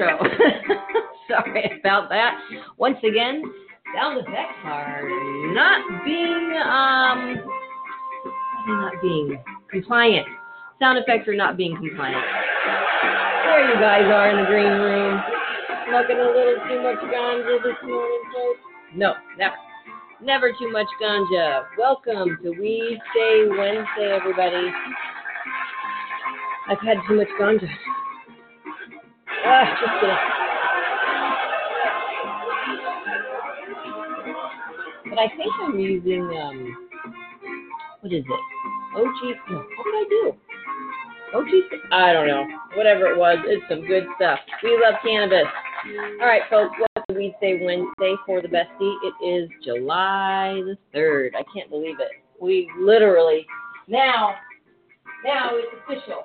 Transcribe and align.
Intro. 0.00 0.18
Sorry 1.28 1.78
about 1.78 2.08
that. 2.08 2.38
Once 2.76 2.98
again, 3.06 3.42
sound 3.94 4.18
effects 4.18 4.58
are 4.64 5.02
not 5.52 6.04
being 6.04 6.52
um 6.64 7.36
not 8.66 8.92
being 9.02 9.42
compliant. 9.70 10.26
Sound 10.78 10.98
effects 10.98 11.28
are 11.28 11.34
not 11.34 11.56
being 11.56 11.76
compliant. 11.76 12.24
There 13.44 13.68
you 13.68 13.80
guys 13.80 14.04
are 14.04 14.30
in 14.30 14.36
the 14.36 14.46
green 14.46 14.72
room. 14.80 15.20
Smoking 15.88 16.16
a 16.16 16.24
little 16.24 16.56
too 16.68 16.82
much 16.82 16.98
ganja 17.12 17.62
this 17.62 17.76
morning, 17.84 18.22
folks. 18.32 18.60
No, 18.94 19.14
never. 19.38 19.54
Never 20.22 20.52
too 20.58 20.70
much 20.70 20.86
ganja. 21.02 21.64
Welcome 21.78 22.38
to 22.42 22.50
We 22.50 23.00
Say 23.14 23.48
Wednesday, 23.48 24.12
everybody. 24.12 24.70
I've 26.68 26.78
had 26.80 26.98
too 27.08 27.16
much 27.16 27.28
ganja. 27.40 27.68
But 35.08 35.18
I 35.18 35.28
think 35.36 35.52
I'm 35.62 35.78
using 35.78 36.22
um, 36.22 36.88
what 38.00 38.12
is 38.12 38.24
it? 38.24 38.40
OG. 38.96 39.36
No, 39.50 39.58
what 39.58 39.84
did 39.84 39.94
I 39.94 40.06
do? 40.08 40.32
OG. 41.34 41.48
I 41.92 42.12
don't 42.12 42.26
know. 42.26 42.46
Whatever 42.74 43.06
it 43.06 43.18
was, 43.18 43.38
it's 43.46 43.62
some 43.68 43.86
good 43.86 44.04
stuff. 44.16 44.38
We 44.62 44.78
love 44.82 44.94
cannabis. 45.02 45.46
All 46.20 46.26
right, 46.26 46.42
folks. 46.50 46.76
Welcome 46.78 47.02
to 47.08 47.14
Weedsday 47.14 47.64
Wednesday 47.64 48.14
for 48.26 48.42
the 48.42 48.48
bestie. 48.48 48.96
It 49.04 49.24
is 49.24 49.50
July 49.64 50.60
the 50.64 50.76
third. 50.92 51.34
I 51.36 51.44
can't 51.54 51.70
believe 51.70 51.98
it. 51.98 52.10
We 52.40 52.70
literally 52.78 53.46
now, 53.88 54.34
now 55.24 55.50
it's 55.54 55.68
official. 55.84 56.24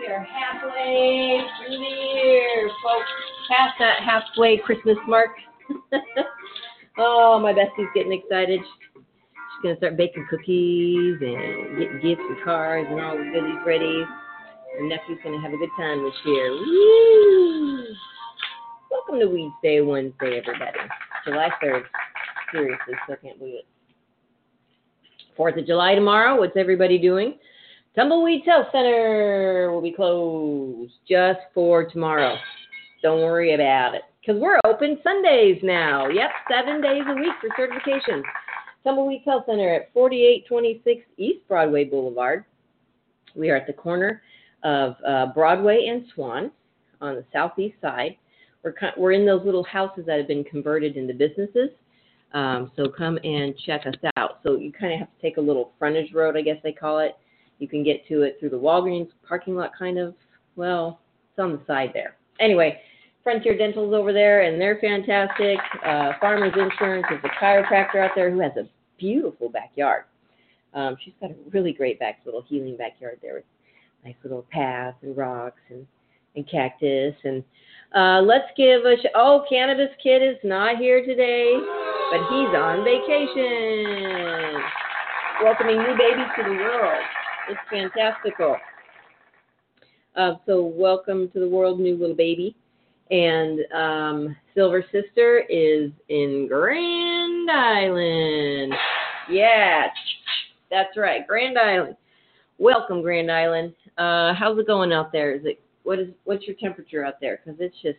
We 0.00 0.06
are 0.06 0.24
halfway 0.24 1.42
through 1.58 1.76
the 1.76 1.84
year, 1.84 2.70
folks. 2.82 3.10
Past 3.50 3.74
that 3.80 4.02
halfway 4.02 4.56
Christmas 4.56 4.96
mark. 5.06 5.28
oh, 6.98 7.38
my 7.38 7.52
bestie's 7.52 7.86
getting 7.94 8.12
excited. 8.12 8.60
She's 8.94 9.62
gonna 9.62 9.76
start 9.76 9.98
baking 9.98 10.26
cookies 10.30 11.18
and 11.20 11.78
getting 11.78 12.00
gifts 12.02 12.22
and 12.26 12.42
cards 12.42 12.88
and 12.90 12.98
all 12.98 13.18
the 13.18 13.24
goodies 13.24 13.60
ready. 13.66 14.02
Her 14.78 14.88
nephew's 14.88 15.18
gonna 15.22 15.40
have 15.42 15.52
a 15.52 15.58
good 15.58 15.68
time 15.76 16.02
this 16.02 16.14
year. 16.24 16.50
Woo! 16.50 17.84
Welcome 18.90 19.20
to 19.20 19.26
Weed 19.26 19.52
Day 19.62 19.82
Wednesday, 19.82 20.40
everybody. 20.42 20.78
July 21.26 21.50
3rd. 21.62 21.82
Seriously, 22.52 22.94
still 23.04 23.16
can't 23.22 23.38
believe 23.38 23.56
it. 23.56 23.66
4th 25.38 25.58
of 25.58 25.66
July 25.66 25.94
tomorrow. 25.94 26.38
What's 26.38 26.56
everybody 26.56 26.96
doing? 26.96 27.34
Tumbleweed 27.96 28.42
Health 28.46 28.68
Center 28.70 29.70
will 29.72 29.82
be 29.82 29.92
closed 29.92 30.92
just 31.08 31.40
for 31.52 31.84
tomorrow. 31.84 32.36
Don't 33.02 33.20
worry 33.20 33.54
about 33.54 33.94
it. 33.96 34.02
Because 34.20 34.40
we're 34.40 34.60
open 34.64 34.98
Sundays 35.02 35.58
now. 35.64 36.08
Yep, 36.08 36.30
seven 36.48 36.80
days 36.80 37.02
a 37.08 37.14
week 37.14 37.32
for 37.40 37.48
certifications. 37.58 38.22
Tumbleweed 38.84 39.22
Health 39.24 39.44
Center 39.46 39.74
at 39.74 39.92
4826 39.92 41.04
East 41.16 41.40
Broadway 41.48 41.84
Boulevard. 41.84 42.44
We 43.34 43.50
are 43.50 43.56
at 43.56 43.66
the 43.66 43.72
corner 43.72 44.22
of 44.62 44.94
uh, 45.06 45.26
Broadway 45.34 45.86
and 45.88 46.04
Swan 46.14 46.52
on 47.00 47.16
the 47.16 47.24
southeast 47.32 47.76
side. 47.80 48.16
We're, 48.62 48.74
we're 48.96 49.12
in 49.12 49.26
those 49.26 49.44
little 49.44 49.64
houses 49.64 50.04
that 50.06 50.18
have 50.18 50.28
been 50.28 50.44
converted 50.44 50.96
into 50.96 51.14
businesses. 51.14 51.70
Um, 52.34 52.70
so 52.76 52.88
come 52.88 53.18
and 53.24 53.54
check 53.66 53.84
us 53.86 53.94
out. 54.16 54.38
So 54.44 54.56
you 54.56 54.70
kind 54.70 54.92
of 54.92 55.00
have 55.00 55.08
to 55.08 55.22
take 55.22 55.38
a 55.38 55.40
little 55.40 55.72
frontage 55.78 56.12
road, 56.14 56.36
I 56.36 56.42
guess 56.42 56.58
they 56.62 56.72
call 56.72 57.00
it. 57.00 57.16
You 57.60 57.68
can 57.68 57.84
get 57.84 58.08
to 58.08 58.22
it 58.22 58.38
through 58.40 58.50
the 58.50 58.58
Walgreens 58.58 59.10
parking 59.26 59.54
lot, 59.54 59.70
kind 59.78 59.98
of. 59.98 60.14
Well, 60.56 61.00
it's 61.30 61.38
on 61.38 61.52
the 61.52 61.60
side 61.66 61.90
there. 61.94 62.16
Anyway, 62.40 62.80
Frontier 63.22 63.56
Dental's 63.56 63.94
over 63.94 64.12
there, 64.12 64.42
and 64.42 64.60
they're 64.60 64.78
fantastic. 64.80 65.58
Uh, 65.84 66.12
Farmers 66.20 66.54
Insurance 66.56 67.06
is 67.10 67.18
a 67.22 67.28
chiropractor 67.42 67.96
out 67.96 68.12
there 68.16 68.30
who 68.30 68.40
has 68.40 68.52
a 68.56 68.68
beautiful 68.98 69.50
backyard. 69.50 70.04
Um, 70.72 70.96
she's 71.04 71.14
got 71.20 71.30
a 71.30 71.34
really 71.50 71.72
great 71.72 71.98
back, 71.98 72.20
little 72.24 72.42
healing 72.42 72.76
backyard 72.76 73.18
there 73.20 73.34
with 73.34 73.44
nice 74.04 74.14
little 74.22 74.46
paths 74.50 74.96
and 75.02 75.16
rocks 75.16 75.60
and, 75.68 75.86
and 76.36 76.48
cactus. 76.48 77.14
And 77.24 77.44
uh, 77.94 78.22
let's 78.22 78.48
give 78.56 78.84
a 78.86 78.96
sh- 78.96 79.12
oh, 79.14 79.44
Cannabis 79.50 79.90
Kid 80.02 80.22
is 80.22 80.36
not 80.44 80.78
here 80.78 81.04
today, 81.04 81.52
but 82.10 82.20
he's 82.30 82.54
on 82.56 82.84
vacation, 82.84 84.62
welcoming 85.42 85.76
new 85.76 85.96
babies 85.98 86.30
to 86.38 86.44
the 86.44 86.54
world. 86.54 87.02
It's 87.50 87.58
fantastical. 87.68 88.56
Uh, 90.14 90.34
so 90.46 90.62
welcome 90.62 91.28
to 91.32 91.40
the 91.40 91.48
world, 91.48 91.80
new 91.80 91.96
little 91.96 92.14
baby. 92.14 92.54
And 93.10 93.58
um, 93.74 94.36
Silver 94.54 94.84
Sister 94.92 95.42
is 95.48 95.90
in 96.08 96.46
Grand 96.48 97.50
Island. 97.50 98.72
Yeah, 99.28 99.88
that's 100.70 100.96
right, 100.96 101.26
Grand 101.26 101.58
Island. 101.58 101.96
Welcome, 102.58 103.02
Grand 103.02 103.32
Island. 103.32 103.74
Uh, 103.98 104.32
how's 104.32 104.56
it 104.56 104.68
going 104.68 104.92
out 104.92 105.10
there? 105.10 105.34
Is 105.34 105.42
it 105.44 105.60
what 105.82 105.98
is 105.98 106.10
what's 106.22 106.46
your 106.46 106.54
temperature 106.54 107.04
out 107.04 107.14
there? 107.20 107.40
Because 107.44 107.60
it's 107.60 107.74
just 107.82 107.98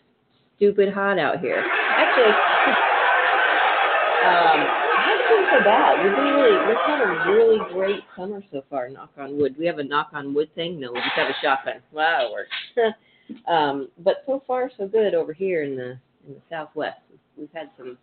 stupid 0.55 0.93
hot 0.93 1.19
out 1.19 1.41
here. 1.41 1.65
Actually, 1.97 2.31
um, 4.71 4.80
so 5.51 5.63
bad. 5.63 6.03
We've 6.03 6.15
been 6.15 6.33
really 6.33 6.57
we've 6.67 6.77
had 6.85 7.01
a 7.01 7.31
really 7.31 7.59
great 7.73 8.03
summer 8.15 8.41
so 8.51 8.63
far. 8.69 8.89
Knock 8.89 9.11
on 9.17 9.37
wood. 9.37 9.55
We 9.57 9.65
have 9.65 9.79
a 9.79 9.83
knock 9.83 10.09
on 10.13 10.33
wood 10.33 10.53
thing. 10.55 10.79
No, 10.79 10.91
we 10.91 10.99
just 10.99 11.11
have 11.15 11.27
a 11.27 11.35
shotgun. 11.41 11.81
Wow, 11.91 12.27
it 12.27 12.31
works. 12.31 12.97
um, 13.47 13.89
but 13.99 14.23
so 14.25 14.41
far 14.47 14.71
so 14.77 14.87
good 14.87 15.13
over 15.13 15.33
here 15.33 15.63
in 15.63 15.75
the 15.75 15.97
in 16.27 16.35
the 16.35 16.41
southwest. 16.49 16.99
We've 17.37 17.49
had 17.53 17.69
some 17.77 17.97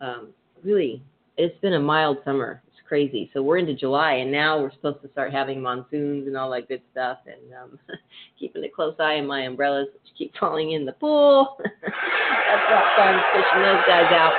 um, 0.00 0.28
really. 0.62 1.02
It's 1.38 1.58
been 1.60 1.74
a 1.74 1.80
mild 1.80 2.18
summer. 2.26 2.62
It's 2.68 2.86
crazy. 2.86 3.30
So 3.32 3.42
we're 3.42 3.56
into 3.56 3.74
July, 3.74 4.14
and 4.14 4.30
now 4.30 4.60
we're 4.60 4.72
supposed 4.72 5.00
to 5.00 5.10
start 5.12 5.32
having 5.32 5.62
monsoons 5.62 6.26
and 6.26 6.36
all 6.36 6.50
that 6.50 6.68
good 6.68 6.82
stuff. 6.92 7.18
And 7.26 7.54
um, 7.54 7.78
keeping 8.38 8.64
a 8.64 8.68
close 8.68 8.94
eye 8.98 9.16
on 9.16 9.26
my 9.26 9.42
umbrellas, 9.42 9.88
which 9.94 10.12
keep 10.18 10.32
falling 10.38 10.72
in 10.72 10.84
the 10.84 10.92
pool. 10.92 11.56
That's 11.62 12.70
not 12.70 12.96
fun 12.96 13.22
fishing 13.32 13.62
those 13.62 13.82
guys 13.86 14.12
out. 14.12 14.34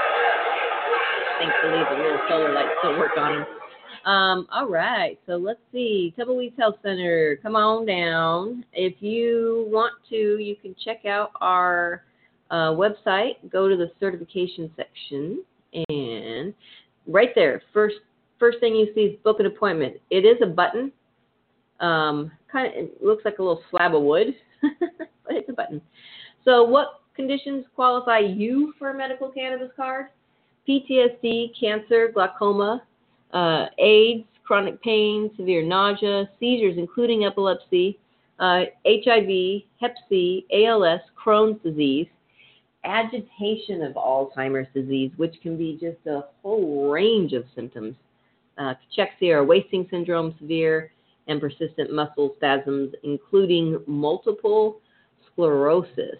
Thankfully, 1.44 1.84
the 1.90 2.02
little 2.02 2.20
solar 2.30 2.54
lights 2.54 2.70
still 2.80 2.98
work 2.98 3.18
on 3.18 3.40
them. 3.40 3.46
Um, 4.06 4.48
all 4.50 4.70
right, 4.70 5.20
so 5.26 5.34
let's 5.34 5.60
see. 5.74 6.14
Tumbleweeds 6.18 6.58
Health 6.58 6.76
Center, 6.82 7.38
come 7.44 7.58
on 7.58 7.86
down. 7.86 8.64
If 8.72 9.02
you 9.02 9.68
want 9.70 9.94
to, 10.10 10.16
you 10.16 10.56
can 10.56 10.74
check 10.86 11.06
out 11.06 11.32
our 11.42 12.06
uh, 12.50 12.72
website. 12.72 13.34
Go 13.52 13.68
to 13.68 13.76
the 13.76 13.92
certification 14.00 14.72
section, 14.78 15.44
and 15.90 16.54
right 17.08 17.32
there, 17.36 17.62
first 17.74 17.96
first 18.40 18.60
thing 18.62 18.74
you 18.74 18.88
see 18.96 19.02
is 19.02 19.20
book 19.22 19.42
an 19.42 19.46
appointment. 19.46 19.98
It 20.12 20.26
is 20.26 20.38
a 20.42 20.48
button. 20.48 20.94
Um, 21.82 22.32
kind 22.50 22.68
of, 22.68 22.74
it 22.74 23.04
looks 23.04 23.26
like 23.26 23.40
a 23.40 23.44
little 23.44 23.62
slab 23.70 23.96
of 23.96 24.02
wood, 24.02 24.28
but 24.80 25.36
it's 25.36 25.50
a 25.50 25.54
button. 25.54 25.82
So, 26.46 26.64
what 26.64 27.02
conditions 27.18 27.66
qualify 27.76 28.20
you 28.20 28.74
for 28.80 28.92
a 28.92 28.98
medical 28.98 29.30
cannabis 29.30 29.72
card? 29.76 30.08
PTSD, 30.68 31.52
cancer, 31.60 32.10
glaucoma, 32.14 32.84
uh, 33.34 33.66
AIDS, 33.78 34.26
chronic 34.44 34.82
pain, 34.82 35.32
severe 35.38 35.64
nausea, 35.64 36.30
seizures, 36.40 36.76
including 36.78 37.26
epilepsy, 37.26 38.00
uh, 38.40 38.64
HIV, 38.86 39.64
Hep 39.80 39.96
C, 40.10 40.46
ALS, 40.54 41.02
Crohn's 41.22 41.62
disease, 41.64 42.08
agitation 42.84 43.84
of 43.84 43.94
Alzheimer's 43.94 44.68
disease, 44.74 45.12
which 45.18 45.36
can 45.42 45.58
be 45.58 45.78
just 45.80 46.06
a 46.08 46.26
whole 46.42 46.92
range 46.92 47.34
of 47.34 47.46
symptoms, 47.56 47.96
uh, 48.58 48.74
cachexia 48.98 49.36
or 49.36 49.44
wasting 49.44 49.88
syndrome, 49.90 50.36
severe 50.40 50.92
and 51.28 51.40
persistent 51.40 51.92
muscle 51.92 52.34
spasms, 52.38 52.94
including 53.04 53.82
multiple 53.88 54.80
sclerosis. 55.32 56.20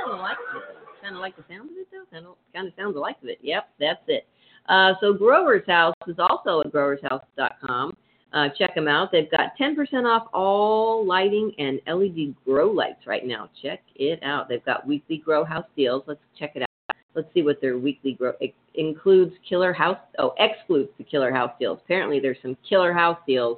Kind 0.01 0.11
of 0.11 0.19
like 0.19 0.37
it. 0.37 0.63
Kind 1.01 1.15
of 1.15 1.21
like 1.21 1.35
the 1.35 1.43
sound 1.49 1.69
of 1.71 1.77
it, 1.77 1.87
though. 1.91 2.05
Kind 2.11 2.25
of, 2.25 2.35
kind 2.53 2.67
of 2.67 2.73
sounds 2.77 2.95
like 2.95 3.17
it. 3.23 3.39
Yep, 3.41 3.69
that's 3.79 4.03
it. 4.07 4.27
Uh, 4.69 4.93
so 5.01 5.13
Grower's 5.13 5.65
House 5.67 5.95
is 6.07 6.17
also 6.19 6.61
at 6.61 6.71
growershouse.com. 6.71 7.93
Uh, 8.33 8.47
check 8.57 8.73
them 8.75 8.87
out. 8.87 9.11
They've 9.11 9.29
got 9.29 9.57
10% 9.59 9.75
off 10.05 10.27
all 10.33 11.05
lighting 11.05 11.51
and 11.57 11.81
LED 11.85 12.33
grow 12.45 12.71
lights 12.71 13.05
right 13.05 13.25
now. 13.25 13.49
Check 13.61 13.81
it 13.95 14.23
out. 14.23 14.47
They've 14.47 14.63
got 14.63 14.87
weekly 14.87 15.17
grow 15.17 15.43
house 15.43 15.65
deals. 15.75 16.03
Let's 16.07 16.21
check 16.39 16.53
it 16.55 16.61
out. 16.61 16.70
Let's 17.13 17.27
see 17.33 17.41
what 17.41 17.59
their 17.59 17.77
weekly 17.77 18.13
growth 18.13 18.35
includes. 18.75 19.33
Killer 19.47 19.73
house. 19.73 19.97
Oh, 20.17 20.33
excludes 20.39 20.89
the 20.97 21.03
killer 21.03 21.31
house 21.31 21.51
deals. 21.59 21.79
Apparently, 21.83 22.19
there's 22.19 22.37
some 22.41 22.55
killer 22.67 22.93
house 22.93 23.17
deals. 23.27 23.57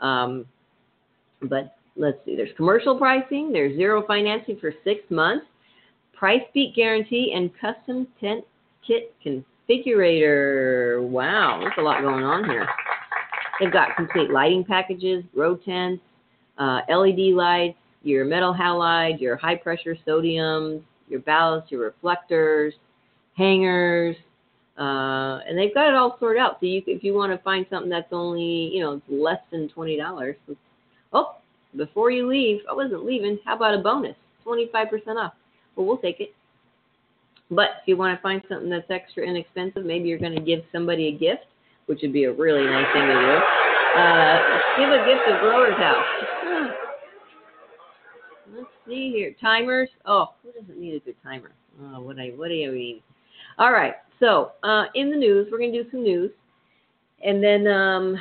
Um, 0.00 0.46
but 1.42 1.76
let's 1.96 2.18
see. 2.24 2.34
There's 2.34 2.54
commercial 2.56 2.96
pricing. 2.96 3.52
There's 3.52 3.76
zero 3.76 4.04
financing 4.06 4.58
for 4.58 4.72
six 4.84 5.00
months. 5.10 5.46
Price 6.14 6.42
beat 6.54 6.74
guarantee 6.74 7.32
and 7.34 7.50
custom 7.60 8.08
tent 8.20 8.44
kit 8.86 9.14
configurator. 9.24 11.06
Wow, 11.06 11.58
there's 11.60 11.74
a 11.78 11.82
lot 11.82 12.00
going 12.00 12.24
on 12.24 12.44
here. 12.44 12.66
They've 13.60 13.72
got 13.72 13.96
complete 13.96 14.30
lighting 14.30 14.64
packages, 14.64 15.24
grow 15.34 15.56
tents, 15.56 16.02
uh, 16.58 16.80
LED 16.88 17.34
lights, 17.34 17.78
your 18.02 18.24
metal 18.24 18.54
halide, 18.54 19.20
your 19.20 19.36
high 19.36 19.56
pressure 19.56 19.96
sodiums, 20.06 20.82
your 21.10 21.20
ballasts, 21.20 21.70
your 21.70 21.82
reflectors, 21.82 22.74
hangers, 23.36 24.16
uh, 24.78 25.40
and 25.46 25.58
they've 25.58 25.74
got 25.74 25.88
it 25.88 25.94
all 25.94 26.16
sorted 26.18 26.40
out. 26.40 26.58
So 26.60 26.66
you, 26.66 26.82
if 26.86 27.02
you 27.02 27.14
want 27.14 27.32
to 27.32 27.38
find 27.42 27.66
something 27.70 27.90
that's 27.90 28.12
only 28.12 28.70
you 28.72 28.80
know 28.80 29.00
less 29.08 29.40
than 29.50 29.68
twenty 29.68 29.96
dollars, 29.96 30.36
oh, 31.12 31.36
before 31.76 32.10
you 32.10 32.28
leave, 32.28 32.60
I 32.70 32.74
wasn't 32.74 33.04
leaving. 33.04 33.38
How 33.44 33.56
about 33.56 33.74
a 33.74 33.78
bonus, 33.78 34.16
twenty 34.42 34.68
five 34.72 34.88
percent 34.90 35.18
off? 35.18 35.32
Well, 35.76 35.86
we'll 35.86 35.98
take 35.98 36.20
it. 36.20 36.34
But 37.50 37.70
if 37.80 37.88
you 37.88 37.96
want 37.96 38.16
to 38.16 38.22
find 38.22 38.42
something 38.48 38.68
that's 38.68 38.90
extra 38.90 39.24
inexpensive, 39.24 39.84
maybe 39.84 40.08
you're 40.08 40.18
going 40.18 40.34
to 40.34 40.42
give 40.42 40.60
somebody 40.70 41.08
a 41.08 41.12
gift 41.12 41.46
which 41.88 42.00
would 42.02 42.12
be 42.12 42.24
a 42.24 42.32
really 42.32 42.64
nice 42.68 42.86
thing 42.92 43.00
to 43.00 43.16
do. 43.16 43.34
Uh, 43.96 44.36
give 44.76 44.92
a 44.92 45.00
gift 45.08 45.24
to 45.24 45.32
Grower's 45.40 45.74
House. 45.80 46.37
See 48.88 49.12
here. 49.12 49.34
Timers. 49.40 49.90
Oh, 50.06 50.34
who 50.42 50.50
doesn't 50.52 50.78
need 50.78 50.94
a 50.94 51.00
good 51.00 51.16
timer? 51.22 51.52
Oh, 51.82 52.00
what 52.00 52.18
I 52.18 52.28
what 52.36 52.48
do 52.48 52.54
you 52.54 52.72
mean? 52.72 53.02
All 53.58 53.72
right. 53.72 53.94
So 54.18 54.52
uh, 54.62 54.84
in 54.94 55.10
the 55.10 55.16
news, 55.16 55.48
we're 55.50 55.58
going 55.58 55.72
to 55.72 55.84
do 55.84 55.90
some 55.90 56.02
news, 56.02 56.30
and 57.24 57.42
then 57.42 57.66
um, 57.66 58.16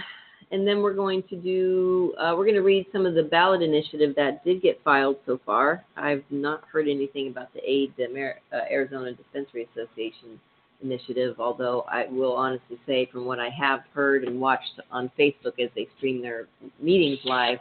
and 0.51 0.67
then 0.67 0.81
we're 0.81 0.93
going 0.93 1.23
to 1.29 1.37
do 1.37 2.13
uh, 2.19 2.33
we're 2.37 2.45
to 2.51 2.61
read 2.61 2.85
some 2.91 3.05
of 3.05 3.15
the 3.15 3.23
ballot 3.23 3.61
initiative 3.61 4.13
that 4.15 4.43
did 4.43 4.61
get 4.61 4.83
filed 4.83 5.17
so 5.25 5.39
far. 5.45 5.85
I've 5.95 6.23
not 6.29 6.63
heard 6.71 6.87
anything 6.87 7.29
about 7.29 7.53
the 7.53 7.61
aid, 7.63 7.93
the 7.97 8.09
Amer- 8.09 8.39
uh, 8.51 8.59
Arizona 8.69 9.13
Dispensary 9.13 9.67
Association 9.73 10.39
initiative, 10.83 11.39
although 11.39 11.85
I 11.89 12.05
will 12.09 12.33
honestly 12.33 12.77
say, 12.85 13.09
from 13.11 13.25
what 13.25 13.39
I 13.39 13.49
have 13.49 13.81
heard 13.93 14.23
and 14.23 14.39
watched 14.39 14.79
on 14.91 15.09
Facebook 15.17 15.59
as 15.59 15.69
they 15.75 15.87
stream 15.97 16.21
their 16.21 16.47
meetings 16.79 17.19
live, 17.23 17.57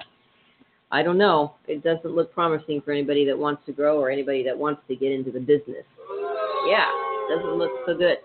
I 0.93 1.03
don't 1.03 1.19
know. 1.19 1.55
It 1.67 1.83
doesn't 1.83 2.15
look 2.15 2.33
promising 2.33 2.81
for 2.81 2.93
anybody 2.93 3.25
that 3.27 3.37
wants 3.37 3.63
to 3.67 3.73
grow 3.73 3.99
or 3.99 4.11
anybody 4.11 4.45
that 4.45 4.57
wants 4.57 4.83
to 4.89 4.95
get 4.95 5.13
into 5.13 5.33
the 5.33 5.41
business. 5.41 5.85
Yeah, 6.69 6.87
doesn't 7.29 7.55
look 7.59 7.73
so 7.87 7.97
good. 7.97 8.19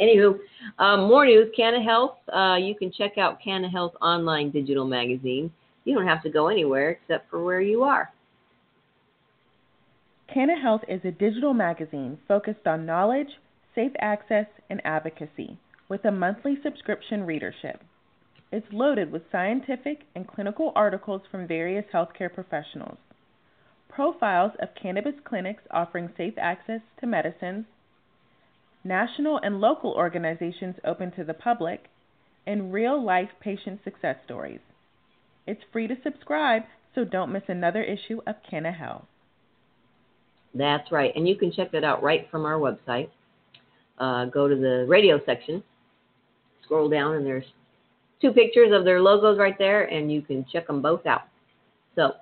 Anywho, 0.00 0.38
um, 0.78 1.08
more 1.08 1.26
news. 1.26 1.50
Canna 1.56 1.82
Health. 1.82 2.16
Uh, 2.32 2.56
you 2.56 2.74
can 2.76 2.92
check 2.92 3.18
out 3.18 3.42
Canna 3.42 3.68
Health 3.68 3.94
online 4.00 4.50
digital 4.50 4.86
magazine. 4.86 5.52
You 5.84 5.94
don't 5.94 6.06
have 6.06 6.22
to 6.22 6.30
go 6.30 6.48
anywhere 6.48 6.90
except 6.90 7.28
for 7.30 7.42
where 7.42 7.60
you 7.60 7.82
are. 7.82 8.12
Canna 10.32 10.60
Health 10.60 10.82
is 10.88 11.00
a 11.04 11.10
digital 11.10 11.54
magazine 11.54 12.18
focused 12.28 12.66
on 12.66 12.86
knowledge, 12.86 13.28
safe 13.74 13.92
access, 13.98 14.46
and 14.70 14.80
advocacy 14.84 15.58
with 15.88 16.04
a 16.04 16.12
monthly 16.12 16.58
subscription 16.62 17.24
readership. 17.24 17.82
It's 18.50 18.66
loaded 18.72 19.12
with 19.12 19.30
scientific 19.30 20.04
and 20.14 20.26
clinical 20.26 20.72
articles 20.74 21.22
from 21.30 21.46
various 21.46 21.84
healthcare 21.92 22.32
professionals, 22.32 22.96
profiles 23.88 24.52
of 24.60 24.74
cannabis 24.80 25.14
clinics 25.24 25.62
offering 25.70 26.10
safe 26.16 26.34
access 26.38 26.80
to 27.00 27.06
medicines, 27.06 27.66
national 28.84 29.38
and 29.42 29.60
local 29.60 29.92
organizations 29.92 30.76
open 30.84 31.10
to 31.12 31.24
the 31.24 31.34
public, 31.34 31.88
and 32.46 32.72
real 32.72 33.02
life 33.02 33.28
patient 33.40 33.80
success 33.84 34.16
stories. 34.24 34.60
It's 35.46 35.60
free 35.70 35.86
to 35.86 35.96
subscribe, 36.02 36.62
so 36.94 37.04
don't 37.04 37.32
miss 37.32 37.42
another 37.48 37.82
issue 37.82 38.20
of 38.26 38.36
Canna 38.48 38.72
Health. 38.72 39.04
That's 40.54 40.90
right. 40.90 41.12
And 41.14 41.28
you 41.28 41.36
can 41.36 41.52
check 41.52 41.72
that 41.72 41.84
out 41.84 42.02
right 42.02 42.26
from 42.30 42.46
our 42.46 42.58
website. 42.58 43.10
Uh, 43.98 44.24
go 44.26 44.48
to 44.48 44.56
the 44.56 44.86
radio 44.88 45.20
section, 45.26 45.62
scroll 46.64 46.88
down, 46.88 47.16
and 47.16 47.26
there's 47.26 47.44
two 48.20 48.32
pictures 48.32 48.72
of 48.72 48.84
their 48.84 49.00
logos 49.00 49.38
right 49.38 49.56
there, 49.58 49.84
and 49.84 50.10
you 50.12 50.22
can 50.22 50.44
check 50.52 50.66
them 50.66 50.82
both 50.82 51.06
out. 51.06 51.22
So, 51.94 52.12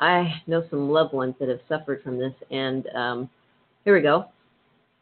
I 0.00 0.42
know 0.46 0.64
some 0.70 0.90
loved 0.90 1.12
ones 1.12 1.34
that 1.38 1.48
have 1.48 1.60
suffered 1.68 2.02
from 2.02 2.18
this, 2.18 2.34
and 2.50 2.86
um, 2.94 3.30
here 3.84 3.94
we 3.94 4.02
go. 4.02 4.26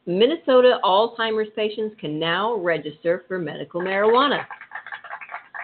Minnesota 0.07 0.79
Alzheimer's 0.85 1.51
patients 1.55 1.95
can 2.01 2.19
now 2.19 2.55
register 2.57 3.25
for 3.29 3.39
medical 3.39 3.81
marijuana. 3.81 4.45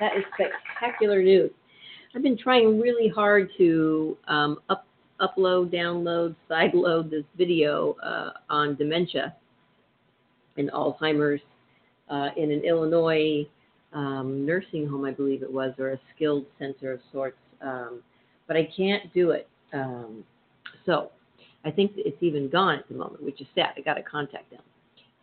That 0.01 0.17
is 0.17 0.25
spectacular 0.35 1.23
news. 1.23 1.51
I've 2.15 2.23
been 2.23 2.39
trying 2.39 2.81
really 2.81 3.09
hard 3.09 3.51
to 3.59 4.17
um, 4.29 4.59
up, 4.69 4.87
upload, 5.21 5.73
download, 5.73 6.35
sideload 6.51 7.11
this 7.11 7.25
video 7.37 7.97
uh, 8.03 8.31
on 8.49 8.75
dementia 8.77 9.35
and 10.57 10.71
Alzheimer's 10.71 11.41
uh, 12.09 12.29
in 12.37 12.51
an 12.51 12.61
Illinois 12.65 13.47
um, 13.97 14.45
nursing 14.45 14.87
home, 14.87 15.05
I 15.05 15.11
believe 15.11 15.43
it 15.43 15.51
was, 15.51 15.73
or 15.79 15.93
a 15.93 16.01
skilled 16.15 16.45
center 16.59 16.93
of 16.93 17.01
sorts. 17.13 17.39
Um, 17.63 18.03
but 18.47 18.57
I 18.57 18.69
can't 18.77 19.13
do 19.15 19.31
it. 19.31 19.49
Um, 19.73 20.23
so 20.85 21.11
I 21.65 21.71
think 21.71 21.93
it's 21.97 22.23
even 22.23 22.49
gone 22.49 22.79
at 22.79 22.89
the 22.89 22.95
moment, 22.95 23.25
which 23.25 23.41
is 23.41 23.47
sad. 23.55 23.71
I 23.77 23.81
got 23.81 23.95
to 23.95 24.03
contact 24.03 24.51
them. 24.51 24.61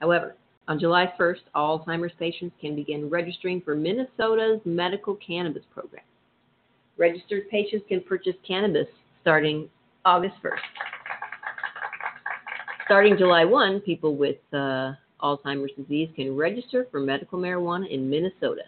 However, 0.02 0.36
on 0.68 0.80
July 0.80 1.14
1st, 1.20 1.42
Alzheimer's 1.56 2.14
patients 2.18 2.56
can 2.60 2.76
begin 2.76 3.10
registering 3.10 3.62
for 3.62 3.76
Minnesota's 3.76 4.60
medical 4.66 5.16
cannabis 5.16 5.64
program. 5.72 6.04
Registered 6.98 7.50
patients 7.50 7.86
can 7.88 8.02
purchase 8.02 8.36
cannabis 8.46 8.88
starting 9.22 9.70
August 10.04 10.36
1st. 10.44 10.58
Starting 12.86 13.18
July 13.18 13.46
1, 13.46 13.82
people 13.82 14.16
with 14.16 14.38
uh, 14.52 14.94
Alzheimer's 15.24 15.72
disease 15.78 16.10
can 16.16 16.36
register 16.36 16.88
for 16.92 17.00
medical 17.00 17.40
marijuana 17.40 17.90
in 17.90 18.10
Minnesota. 18.10 18.64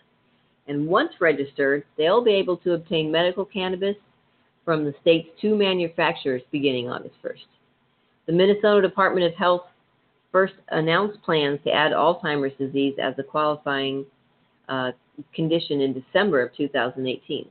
And 0.68 0.88
once 0.88 1.12
registered, 1.20 1.84
they'll 1.98 2.24
be 2.24 2.34
able 2.34 2.58
to 2.58 2.74
obtain 2.74 3.12
medical 3.12 3.46
cannabis 3.46 3.96
from 4.64 4.84
the 4.84 4.96
state's 5.02 5.30
two 5.40 5.56
manufacturers 5.56 6.42
beginning 6.52 6.90
August 6.90 7.16
1st. 7.24 7.46
The 8.26 8.34
Minnesota 8.34 8.82
Department 8.88 9.28
of 9.28 9.36
Health 9.36 9.68
first 10.32 10.56
announced 10.70 11.22
plans 11.22 11.60
to 11.64 11.72
add 11.72 11.92
Alzheimer's 11.92 12.58
disease 12.58 12.96
as 13.02 13.14
a 13.20 13.24
qualifying 13.24 14.06
uh, 14.68 14.92
condition 15.34 15.82
in 15.82 15.94
December 15.94 16.42
of 16.42 16.56
2018. 16.56 17.48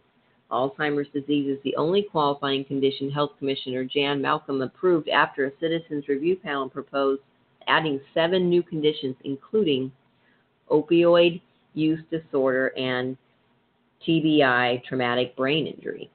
Alzheimer's 0.50 1.08
disease 1.12 1.48
is 1.48 1.62
the 1.62 1.76
only 1.76 2.02
qualifying 2.02 2.64
condition 2.64 3.10
Health 3.10 3.30
Commissioner 3.38 3.84
Jan 3.84 4.20
Malcolm 4.20 4.60
approved 4.60 5.08
after 5.08 5.46
a 5.46 5.52
citizens 5.60 6.08
review 6.08 6.36
panel 6.36 6.68
proposed 6.68 7.22
adding 7.66 8.00
seven 8.12 8.48
new 8.48 8.62
conditions, 8.62 9.16
including 9.24 9.90
opioid 10.70 11.40
use 11.74 12.00
disorder 12.10 12.68
and 12.76 13.16
TBI, 14.06 14.84
traumatic 14.84 15.36
brain 15.36 15.66
injury. 15.66 16.10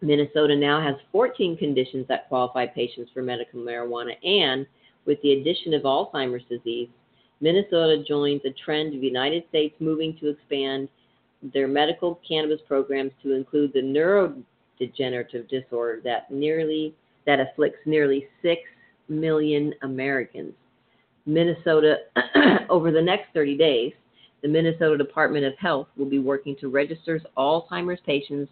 Minnesota 0.00 0.54
now 0.54 0.80
has 0.80 0.94
14 1.10 1.56
conditions 1.56 2.06
that 2.08 2.28
qualify 2.28 2.66
patients 2.66 3.10
for 3.12 3.22
medical 3.22 3.60
marijuana, 3.60 4.12
and 4.24 4.66
with 5.06 5.20
the 5.22 5.32
addition 5.32 5.74
of 5.74 5.82
Alzheimer's 5.82 6.44
disease, 6.48 6.88
Minnesota 7.40 8.02
joins 8.06 8.42
a 8.44 8.50
trend 8.64 8.94
of 8.94 9.00
the 9.00 9.06
United 9.06 9.44
States 9.48 9.74
moving 9.80 10.16
to 10.18 10.28
expand 10.28 10.88
their 11.54 11.68
medical 11.68 12.20
cannabis 12.28 12.60
programs 12.66 13.12
to 13.22 13.32
include 13.32 13.72
the 13.72 13.80
neurodegenerative 13.80 15.48
disorder 15.48 16.00
that 16.04 16.30
nearly 16.30 16.94
that 17.26 17.40
afflicts 17.40 17.78
nearly 17.84 18.26
6 18.42 18.60
million 19.08 19.72
Americans. 19.82 20.54
Minnesota 21.26 21.96
over 22.70 22.90
the 22.90 23.02
next 23.02 23.26
30 23.34 23.56
days, 23.56 23.92
the 24.42 24.48
Minnesota 24.48 24.96
Department 24.96 25.44
of 25.44 25.56
Health 25.58 25.88
will 25.96 26.08
be 26.08 26.18
working 26.18 26.56
to 26.60 26.68
register 26.68 27.20
Alzheimer's 27.36 28.00
patients 28.06 28.50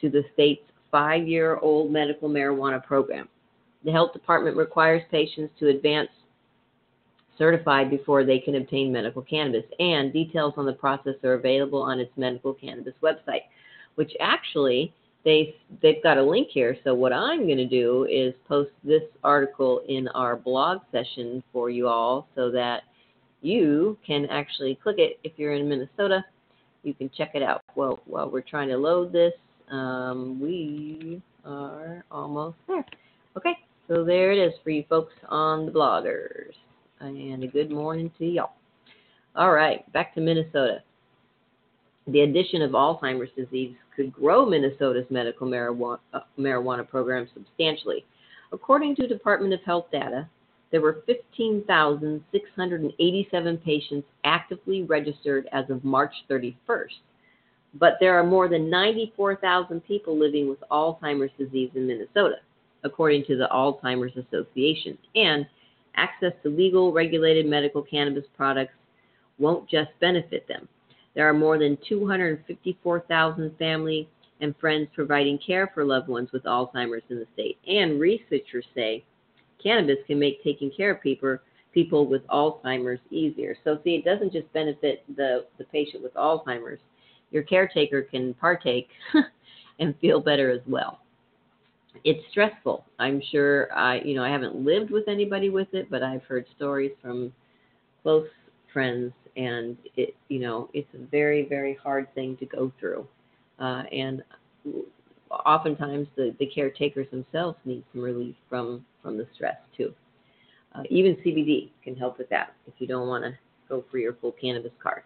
to 0.00 0.08
the 0.08 0.22
state's 0.32 0.62
5-year-old 0.92 1.90
medical 1.90 2.28
marijuana 2.28 2.82
program. 2.82 3.28
The 3.84 3.90
health 3.90 4.12
department 4.12 4.56
requires 4.56 5.02
patients 5.10 5.52
to 5.58 5.68
advance 5.68 6.08
certified 7.36 7.90
before 7.90 8.24
they 8.24 8.38
can 8.38 8.54
obtain 8.54 8.92
medical 8.92 9.22
cannabis, 9.22 9.64
and 9.80 10.12
details 10.12 10.54
on 10.56 10.66
the 10.66 10.72
process 10.72 11.14
are 11.24 11.34
available 11.34 11.82
on 11.82 11.98
its 11.98 12.12
medical 12.16 12.54
cannabis 12.54 12.94
website, 13.02 13.42
which 13.96 14.12
actually 14.20 14.94
they 15.24 15.56
they've 15.82 16.02
got 16.02 16.18
a 16.18 16.22
link 16.22 16.48
here. 16.50 16.76
So 16.84 16.94
what 16.94 17.12
I'm 17.12 17.46
going 17.46 17.58
to 17.58 17.66
do 17.66 18.06
is 18.10 18.34
post 18.46 18.70
this 18.82 19.02
article 19.22 19.82
in 19.88 20.08
our 20.08 20.36
blog 20.36 20.80
session 20.92 21.42
for 21.52 21.70
you 21.70 21.88
all, 21.88 22.28
so 22.34 22.50
that 22.50 22.82
you 23.40 23.98
can 24.06 24.26
actually 24.26 24.78
click 24.82 24.96
it 24.98 25.18
if 25.24 25.32
you're 25.36 25.54
in 25.54 25.68
Minnesota. 25.68 26.24
You 26.82 26.94
can 26.94 27.10
check 27.16 27.32
it 27.34 27.42
out. 27.42 27.62
Well, 27.74 28.00
while 28.04 28.30
we're 28.30 28.42
trying 28.42 28.68
to 28.68 28.76
load 28.76 29.12
this, 29.12 29.32
um, 29.70 30.38
we 30.40 31.22
are 31.44 32.04
almost 32.10 32.56
there. 32.68 32.84
Okay, 33.36 33.54
so 33.88 34.04
there 34.04 34.32
it 34.32 34.38
is 34.38 34.52
for 34.62 34.70
you 34.70 34.84
folks 34.88 35.14
on 35.28 35.66
the 35.66 35.72
bloggers 35.72 36.52
and 37.00 37.42
a 37.42 37.46
good 37.46 37.70
morning 37.70 38.10
to 38.18 38.26
y'all. 38.26 38.52
All 39.34 39.52
right, 39.52 39.90
back 39.92 40.14
to 40.14 40.20
Minnesota. 40.20 40.82
The 42.06 42.20
addition 42.20 42.62
of 42.62 42.72
Alzheimer's 42.72 43.30
disease 43.36 43.74
could 43.94 44.12
grow 44.12 44.44
Minnesota's 44.46 45.06
medical 45.10 45.46
marijuana, 45.46 46.00
uh, 46.12 46.22
marijuana 46.38 46.88
program 46.88 47.28
substantially. 47.34 48.04
According 48.52 48.96
to 48.96 49.08
Department 49.08 49.54
of 49.54 49.62
Health 49.62 49.86
data, 49.90 50.28
there 50.70 50.80
were 50.80 51.02
15,687 51.06 53.58
patients 53.58 54.08
actively 54.24 54.82
registered 54.82 55.46
as 55.52 55.68
of 55.70 55.84
March 55.84 56.12
31st. 56.28 56.98
But 57.74 57.98
there 58.00 58.18
are 58.18 58.24
more 58.24 58.48
than 58.48 58.70
94,000 58.70 59.84
people 59.84 60.18
living 60.18 60.48
with 60.48 60.58
Alzheimer's 60.70 61.30
disease 61.38 61.70
in 61.74 61.86
Minnesota, 61.86 62.36
according 62.84 63.26
to 63.26 63.36
the 63.36 63.48
Alzheimer's 63.52 64.16
Association. 64.16 64.96
And 65.14 65.46
access 65.96 66.32
to 66.42 66.48
legal, 66.48 66.92
regulated 66.92 67.46
medical 67.46 67.82
cannabis 67.82 68.24
products 68.36 68.72
won't 69.38 69.68
just 69.68 69.90
benefit 70.00 70.48
them. 70.48 70.68
There 71.14 71.28
are 71.28 71.34
more 71.34 71.58
than 71.58 71.78
254,000 71.88 73.58
family 73.58 74.08
and 74.40 74.54
friends 74.56 74.88
providing 74.94 75.38
care 75.38 75.70
for 75.72 75.84
loved 75.84 76.08
ones 76.08 76.30
with 76.32 76.42
Alzheimer's 76.44 77.04
in 77.08 77.18
the 77.18 77.26
state. 77.34 77.58
And 77.66 78.00
researchers 78.00 78.66
say 78.74 79.04
cannabis 79.62 79.98
can 80.06 80.18
make 80.18 80.42
taking 80.42 80.70
care 80.76 80.90
of 80.90 81.00
people 81.00 81.38
people 81.72 82.06
with 82.06 82.24
Alzheimer's 82.28 83.00
easier. 83.10 83.56
So 83.64 83.80
see, 83.82 83.96
it 83.96 84.04
doesn't 84.04 84.32
just 84.32 84.52
benefit 84.52 85.04
the 85.16 85.46
the 85.58 85.64
patient 85.64 86.02
with 86.02 86.14
Alzheimer's. 86.14 86.80
Your 87.30 87.42
caretaker 87.42 88.02
can 88.02 88.34
partake 88.34 88.88
and 89.80 89.94
feel 90.00 90.20
better 90.20 90.50
as 90.50 90.60
well 90.66 91.00
it's 92.02 92.20
stressful. 92.30 92.84
I'm 92.98 93.22
sure 93.30 93.72
I, 93.72 94.00
you 94.00 94.14
know, 94.14 94.24
I 94.24 94.30
haven't 94.30 94.56
lived 94.56 94.90
with 94.90 95.08
anybody 95.08 95.50
with 95.50 95.68
it, 95.72 95.90
but 95.90 96.02
I've 96.02 96.24
heard 96.24 96.46
stories 96.56 96.92
from 97.00 97.32
close 98.02 98.26
friends, 98.72 99.12
and 99.36 99.76
it, 99.96 100.14
you 100.28 100.38
know, 100.38 100.68
it's 100.72 100.88
a 100.94 101.06
very, 101.10 101.46
very 101.48 101.74
hard 101.74 102.12
thing 102.14 102.36
to 102.38 102.46
go 102.46 102.72
through. 102.78 103.06
Uh, 103.58 103.82
and 103.92 104.22
oftentimes, 105.30 106.08
the, 106.16 106.34
the 106.38 106.46
caretakers 106.46 107.10
themselves 107.10 107.58
need 107.64 107.84
some 107.92 108.02
relief 108.02 108.34
from 108.48 108.84
from 109.02 109.16
the 109.18 109.26
stress 109.34 109.56
too. 109.76 109.92
Uh, 110.74 110.82
even 110.90 111.14
CBD 111.16 111.70
can 111.82 111.94
help 111.94 112.18
with 112.18 112.28
that 112.30 112.54
if 112.66 112.74
you 112.78 112.86
don't 112.86 113.08
want 113.08 113.24
to 113.24 113.32
go 113.68 113.84
for 113.90 113.98
your 113.98 114.14
full 114.14 114.32
cannabis 114.32 114.72
card. 114.82 115.02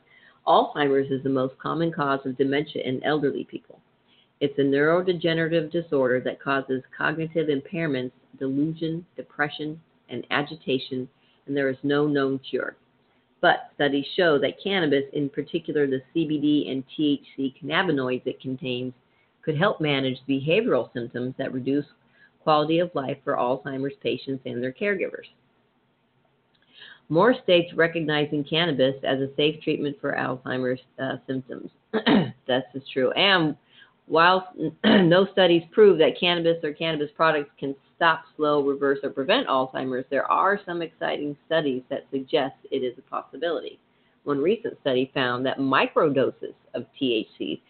Alzheimer's 0.46 1.10
is 1.10 1.22
the 1.22 1.28
most 1.28 1.58
common 1.58 1.92
cause 1.92 2.20
of 2.24 2.38
dementia 2.38 2.82
in 2.82 3.02
elderly 3.04 3.44
people. 3.44 3.80
It's 4.40 4.58
a 4.58 4.62
neurodegenerative 4.62 5.70
disorder 5.70 6.20
that 6.20 6.40
causes 6.40 6.82
cognitive 6.96 7.48
impairments, 7.48 8.12
delusion, 8.38 9.04
depression, 9.16 9.80
and 10.08 10.26
agitation, 10.30 11.08
and 11.46 11.56
there 11.56 11.68
is 11.68 11.76
no 11.82 12.06
known 12.06 12.38
cure. 12.38 12.76
But 13.40 13.70
studies 13.74 14.06
show 14.16 14.38
that 14.38 14.62
cannabis, 14.62 15.04
in 15.12 15.28
particular 15.28 15.86
the 15.86 16.02
CBD 16.14 16.70
and 16.70 16.84
THC 16.98 17.54
cannabinoids 17.62 18.26
it 18.26 18.40
contains, 18.40 18.92
could 19.42 19.56
help 19.56 19.80
manage 19.80 20.18
behavioral 20.28 20.92
symptoms 20.92 21.34
that 21.38 21.52
reduce 21.52 21.86
quality 22.42 22.80
of 22.80 22.90
life 22.94 23.18
for 23.24 23.34
Alzheimer's 23.36 23.94
patients 24.02 24.42
and 24.44 24.62
their 24.62 24.72
caregivers. 24.72 25.26
More 27.08 27.34
states 27.42 27.72
recognizing 27.74 28.44
cannabis 28.44 28.96
as 29.04 29.20
a 29.20 29.34
safe 29.36 29.62
treatment 29.62 29.96
for 30.00 30.12
Alzheimer's 30.12 30.80
uh, 31.02 31.16
symptoms. 31.26 31.70
That's 32.46 32.66
is 32.74 32.82
true. 32.92 33.10
And 33.12 33.56
while 34.06 34.52
no 34.84 35.26
studies 35.32 35.62
prove 35.72 35.98
that 35.98 36.20
cannabis 36.20 36.62
or 36.62 36.72
cannabis 36.72 37.10
products 37.16 37.50
can 37.58 37.74
stop, 37.98 38.24
slow, 38.36 38.62
reverse, 38.62 39.00
or 39.02 39.10
prevent 39.10 39.48
Alzheimer's, 39.48 40.06
there 40.08 40.30
are 40.30 40.58
some 40.64 40.80
exciting 40.80 41.36
studies 41.44 41.82
that 41.90 42.06
suggest 42.10 42.54
it 42.70 42.78
is 42.78 42.96
a 42.96 43.02
possibility. 43.02 43.78
One 44.24 44.38
recent 44.38 44.80
study 44.80 45.10
found 45.12 45.44
that 45.44 45.58
microdoses 45.58 46.54
of 46.74 46.86
THC 47.00 47.60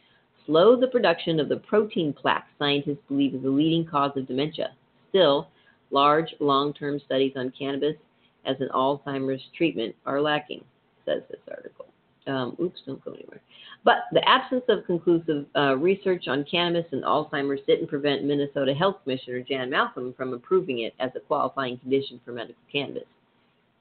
slow 0.47 0.79
the 0.79 0.89
production 0.89 1.41
of 1.41 1.49
the 1.49 1.57
protein 1.57 2.13
plaque 2.13 2.47
scientists 2.59 3.03
believe 3.09 3.35
is 3.35 3.43
the 3.43 3.49
leading 3.49 3.87
cause 3.87 4.13
of 4.17 4.29
dementia. 4.29 4.71
Still, 5.09 5.49
Large, 5.91 6.35
long 6.41 6.75
term 6.75 7.01
studies 7.05 7.33
on 7.37 7.53
cannabis 7.59 7.97
as 8.45 8.57
an 8.61 8.69
Alzheimer's 8.75 9.43
treatment 9.57 9.95
are 10.05 10.21
lacking, 10.21 10.63
says 11.07 11.23
this 11.31 11.41
article. 11.49 11.88
Um, 12.29 12.57
oops, 12.61 12.81
don't 12.87 13.03
go 13.05 13.13
anywhere. 13.13 13.41
But 13.85 13.97
the 14.13 14.27
absence 14.29 14.65
of 14.69 14.85
conclusive 14.85 15.47
uh, 15.57 15.77
research 15.77 16.29
on 16.29 16.45
cannabis 16.51 16.85
and 16.93 17.03
Alzheimer's 17.03 17.61
didn't 17.67 17.89
prevent 17.89 18.25
Minnesota 18.25 18.75
Health 18.75 18.97
Commissioner 19.03 19.41
Jan 19.41 19.71
Malcolm 19.71 20.13
from 20.17 20.35
approving 20.35 20.81
it 20.81 20.95
as 21.01 21.11
a 21.17 21.21
qualifying 21.21 21.79
condition 21.79 22.21
for 22.25 22.33
medical 22.33 22.63
cannabis. 22.71 23.05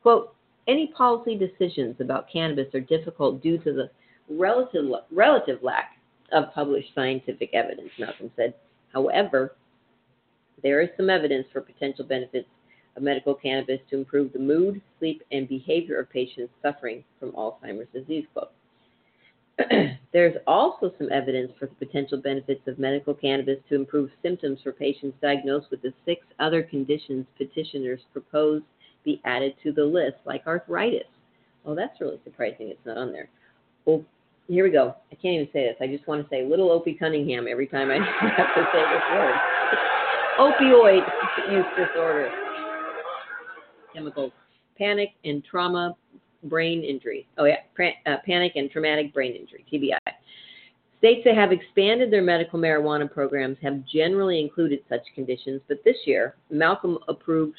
Quote, 0.02 0.34
any 0.68 0.88
policy 0.88 1.38
decisions 1.38 1.96
about 2.00 2.30
cannabis 2.32 2.74
are 2.74 2.80
difficult 2.80 3.42
due 3.42 3.58
to 3.60 3.74
the 3.74 3.90
relative, 4.30 4.86
relative 5.12 5.60
lack 5.62 5.98
of 6.32 6.54
published 6.54 6.90
scientific 6.94 7.50
evidence, 7.54 7.90
Malcolm 8.00 8.32
said. 8.36 8.54
However, 8.94 9.56
there 10.64 10.82
is 10.82 10.90
some 10.98 11.10
evidence 11.10 11.48
for 11.52 11.62
potential 11.62 12.06
benefits 12.06 12.48
of 12.98 13.04
medical 13.04 13.36
cannabis 13.36 13.80
to 13.90 13.98
improve 13.98 14.34
the 14.34 14.40
mood, 14.40 14.82
sleep, 15.00 15.24
and 15.32 15.48
behavior 15.48 16.00
of 16.00 16.10
patients 16.10 16.52
suffering 16.62 17.04
from 17.20 17.32
Alzheimer's 17.32 17.88
disease. 17.94 18.26
There's 20.14 20.36
also 20.46 20.92
some 20.98 21.12
evidence 21.12 21.52
for 21.60 21.68
the 21.68 21.86
potential 21.86 22.18
benefits 22.20 22.68
of 22.68 22.80
medical 22.80 23.14
cannabis 23.14 23.60
to 23.70 23.76
improve 23.76 24.10
symptoms 24.22 24.60
for 24.64 24.72
patients 24.72 25.18
diagnosed 25.22 25.68
with 25.72 25.82
the 25.82 25.94
six 26.06 26.26
other 26.40 26.64
conditions 26.64 27.26
petitioners 27.38 28.02
propose 28.12 28.62
be 29.06 29.22
added 29.26 29.54
to 29.64 29.72
the 29.72 29.84
list, 29.84 30.18
like 30.26 30.46
arthritis. 30.46 31.08
Oh, 31.66 31.76
that's 31.76 32.00
really 32.02 32.20
surprising 32.24 32.70
it's 32.70 32.86
not 32.86 32.98
on 32.98 33.12
there. 33.12 33.30
Well, 33.86 34.04
here 34.48 34.64
we 34.64 34.72
go. 34.72 34.96
I 35.12 35.16
can't 35.16 35.36
even 35.36 35.50
say 35.54 35.64
this. 35.64 35.78
I 35.82 35.88
just 35.88 36.08
want 36.08 36.24
to 36.24 36.30
say 36.30 36.44
little 36.46 36.72
Opie 36.72 36.94
Cunningham 36.94 37.48
every 37.48 37.68
time 37.68 37.92
I 37.92 38.00
have 38.38 38.54
to 38.56 38.68
say 38.72 38.90
this 38.90 39.04
word. 39.10 39.42
Opioid 40.38 41.14
use 41.36 41.66
disorder. 41.76 42.36
Chemicals. 43.94 44.32
Panic 44.78 45.10
and 45.24 45.44
trauma 45.44 45.96
brain 46.44 46.84
injury. 46.84 47.28
Oh, 47.38 47.46
yeah. 47.46 47.58
Uh, 48.06 48.18
panic 48.26 48.54
and 48.56 48.70
traumatic 48.70 49.14
brain 49.14 49.36
injury, 49.36 49.66
TBI. 49.72 49.98
States 51.00 51.22
that 51.26 51.36
have 51.36 51.52
expanded 51.52 52.12
their 52.12 52.24
medical 52.24 52.60
marijuana 52.60 53.12
programs 53.12 53.58
have 53.62 53.86
generally 53.86 54.40
included 54.40 54.80
such 54.90 55.02
conditions, 55.14 55.62
but 55.68 55.78
this 55.86 55.98
year, 56.06 56.36
Malcolm 56.50 56.98
approved 57.08 57.58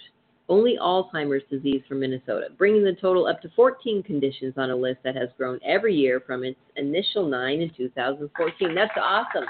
only 0.49 0.77
Alzheimer's 0.81 1.45
disease 1.51 1.83
for 1.87 1.95
Minnesota, 1.95 2.49
bringing 2.57 2.83
the 2.83 2.95
total 2.95 3.27
up 3.27 3.41
to 3.43 3.51
14 3.55 4.03
conditions 4.03 4.55
on 4.57 4.71
a 4.71 4.77
list 4.77 4.99
that 5.05 5.15
has 5.15 5.29
grown 5.37 5.61
every 5.65 5.95
year 5.95 6.21
from 6.27 6.43
its 6.43 6.59
initial 6.77 7.29
nine 7.29 7.61
in 7.61 7.71
2014. 7.77 8.75
That's 8.75 8.91
awesome. 9.01 9.45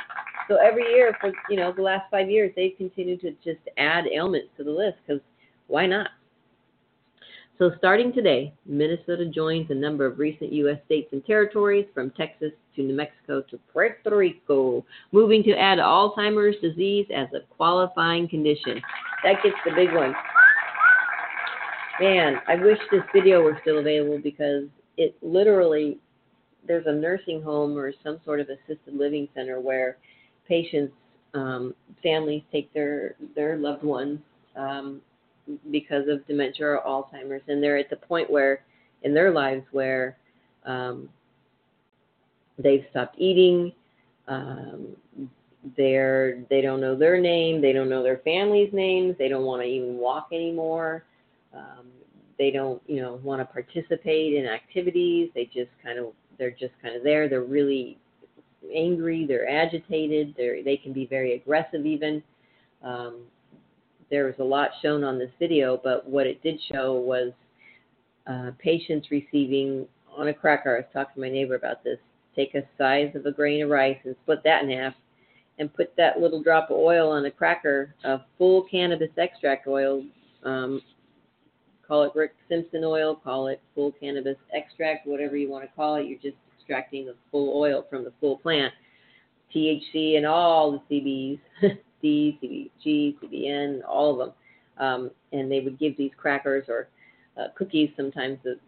So 0.48 0.56
every 0.56 0.90
year 0.90 1.16
for 1.20 1.32
you 1.48 1.56
know 1.56 1.72
the 1.72 1.82
last 1.82 2.10
five 2.10 2.28
years, 2.30 2.52
they've 2.56 2.76
continued 2.76 3.20
to 3.20 3.32
just 3.44 3.60
add 3.76 4.04
ailments 4.12 4.48
to 4.56 4.64
the 4.64 4.70
list 4.70 4.96
because 5.06 5.22
why 5.68 5.86
not? 5.86 6.08
So 7.58 7.72
starting 7.76 8.12
today, 8.12 8.54
Minnesota 8.66 9.26
joins 9.26 9.68
a 9.70 9.74
number 9.74 10.06
of 10.06 10.20
recent 10.20 10.52
U.S. 10.52 10.78
states 10.86 11.08
and 11.10 11.26
territories, 11.26 11.86
from 11.92 12.12
Texas 12.12 12.52
to 12.76 12.82
New 12.82 12.94
Mexico 12.94 13.42
to 13.50 13.58
Puerto 13.72 14.16
Rico, 14.16 14.86
moving 15.10 15.42
to 15.42 15.58
add 15.58 15.78
Alzheimer's 15.78 16.54
disease 16.60 17.06
as 17.12 17.26
a 17.34 17.40
qualifying 17.56 18.28
condition. 18.28 18.80
That 19.24 19.42
gets 19.42 19.56
the 19.64 19.72
big 19.74 19.92
one. 19.92 20.14
Man, 22.00 22.36
I 22.46 22.54
wish 22.54 22.78
this 22.92 23.02
video 23.12 23.42
were 23.42 23.58
still 23.62 23.78
available 23.78 24.20
because 24.22 24.66
it 24.96 25.16
literally 25.20 25.98
there's 26.68 26.86
a 26.86 26.92
nursing 26.92 27.42
home 27.42 27.76
or 27.76 27.92
some 28.04 28.20
sort 28.24 28.38
of 28.38 28.48
assisted 28.50 28.94
living 28.94 29.26
center 29.34 29.60
where 29.60 29.96
patients 30.46 30.92
um, 31.34 31.74
families 32.04 32.42
take 32.52 32.72
their 32.72 33.16
their 33.34 33.56
loved 33.56 33.82
ones 33.82 34.20
um, 34.54 35.00
because 35.70 36.08
of 36.08 36.26
dementia 36.26 36.66
or 36.66 36.82
Alzheimer's, 36.86 37.42
and 37.48 37.62
they're 37.62 37.78
at 37.78 37.90
the 37.90 37.96
point 37.96 38.30
where 38.30 38.64
in 39.02 39.14
their 39.14 39.30
lives 39.30 39.64
where 39.72 40.16
um, 40.64 41.08
they've 42.58 42.84
stopped 42.90 43.16
eating, 43.18 43.72
um, 44.26 44.88
they're 45.76 46.42
they 46.50 46.60
don't 46.60 46.80
know 46.80 46.96
their 46.96 47.20
name, 47.20 47.60
they 47.60 47.72
don't 47.72 47.88
know 47.88 48.02
their 48.02 48.18
family's 48.18 48.72
names, 48.72 49.14
they 49.18 49.28
don't 49.28 49.44
want 49.44 49.62
to 49.62 49.68
even 49.68 49.96
walk 49.96 50.28
anymore. 50.32 51.04
Um, 51.54 51.86
they 52.38 52.50
don't, 52.50 52.80
you 52.86 53.00
know, 53.00 53.20
want 53.24 53.40
to 53.40 53.44
participate 53.44 54.34
in 54.34 54.46
activities. 54.46 55.30
They 55.34 55.46
just 55.46 55.70
kind 55.82 55.98
of, 55.98 56.12
they're 56.38 56.52
just 56.52 56.72
kind 56.80 56.94
of 56.94 57.02
there. 57.02 57.28
They're 57.28 57.42
really 57.42 57.98
angry. 58.72 59.26
They're 59.26 59.48
agitated. 59.48 60.34
They 60.36 60.62
they 60.62 60.76
can 60.76 60.92
be 60.92 61.06
very 61.06 61.34
aggressive 61.34 61.84
even. 61.84 62.22
Um, 62.82 63.22
there 64.10 64.26
was 64.26 64.34
a 64.38 64.44
lot 64.44 64.70
shown 64.82 65.04
on 65.04 65.18
this 65.18 65.30
video, 65.38 65.80
but 65.82 66.08
what 66.08 66.26
it 66.26 66.42
did 66.42 66.60
show 66.72 66.94
was 66.94 67.32
uh, 68.26 68.50
patients 68.58 69.10
receiving 69.10 69.86
on 70.16 70.28
a 70.28 70.34
cracker. 70.34 70.74
I 70.74 70.80
was 70.80 70.86
talking 70.92 71.14
to 71.14 71.20
my 71.20 71.30
neighbor 71.30 71.54
about 71.54 71.84
this. 71.84 71.98
Take 72.34 72.54
a 72.54 72.62
size 72.76 73.14
of 73.14 73.26
a 73.26 73.32
grain 73.32 73.62
of 73.62 73.70
rice 73.70 73.98
and 74.04 74.14
split 74.22 74.42
that 74.44 74.64
in 74.64 74.70
half, 74.70 74.94
and 75.58 75.72
put 75.72 75.94
that 75.96 76.20
little 76.20 76.42
drop 76.42 76.70
of 76.70 76.76
oil 76.76 77.10
on 77.10 77.26
a 77.26 77.30
cracker, 77.30 77.94
a 78.04 78.20
full 78.36 78.62
cannabis 78.70 79.10
extract 79.16 79.66
oil, 79.66 80.04
um, 80.44 80.80
Call 81.88 82.02
it 82.02 82.12
Rick 82.14 82.34
Simpson 82.50 82.84
oil, 82.84 83.16
call 83.16 83.48
it 83.48 83.62
full 83.74 83.92
cannabis 83.92 84.36
extract, 84.52 85.06
whatever 85.06 85.38
you 85.38 85.50
want 85.50 85.64
to 85.64 85.70
call 85.74 85.96
it. 85.96 86.06
You're 86.06 86.18
just 86.18 86.36
extracting 86.58 87.06
the 87.06 87.14
full 87.30 87.58
oil 87.58 87.86
from 87.88 88.04
the 88.04 88.12
full 88.20 88.36
plant. 88.36 88.74
THC 89.54 90.18
and 90.18 90.26
all 90.26 90.84
the 90.90 91.40
CBs, 91.62 91.78
D, 92.02 92.38
CBG, 92.84 93.16
CBN, 93.20 93.80
all 93.86 94.12
of 94.12 94.18
them. 94.18 94.32
Um, 94.78 95.10
and 95.32 95.50
they 95.50 95.60
would 95.60 95.78
give 95.78 95.96
these 95.96 96.12
crackers 96.16 96.66
or 96.68 96.88
uh, 97.36 97.48
cookies. 97.56 97.90
Sometimes 97.96 98.38
the 98.44 98.58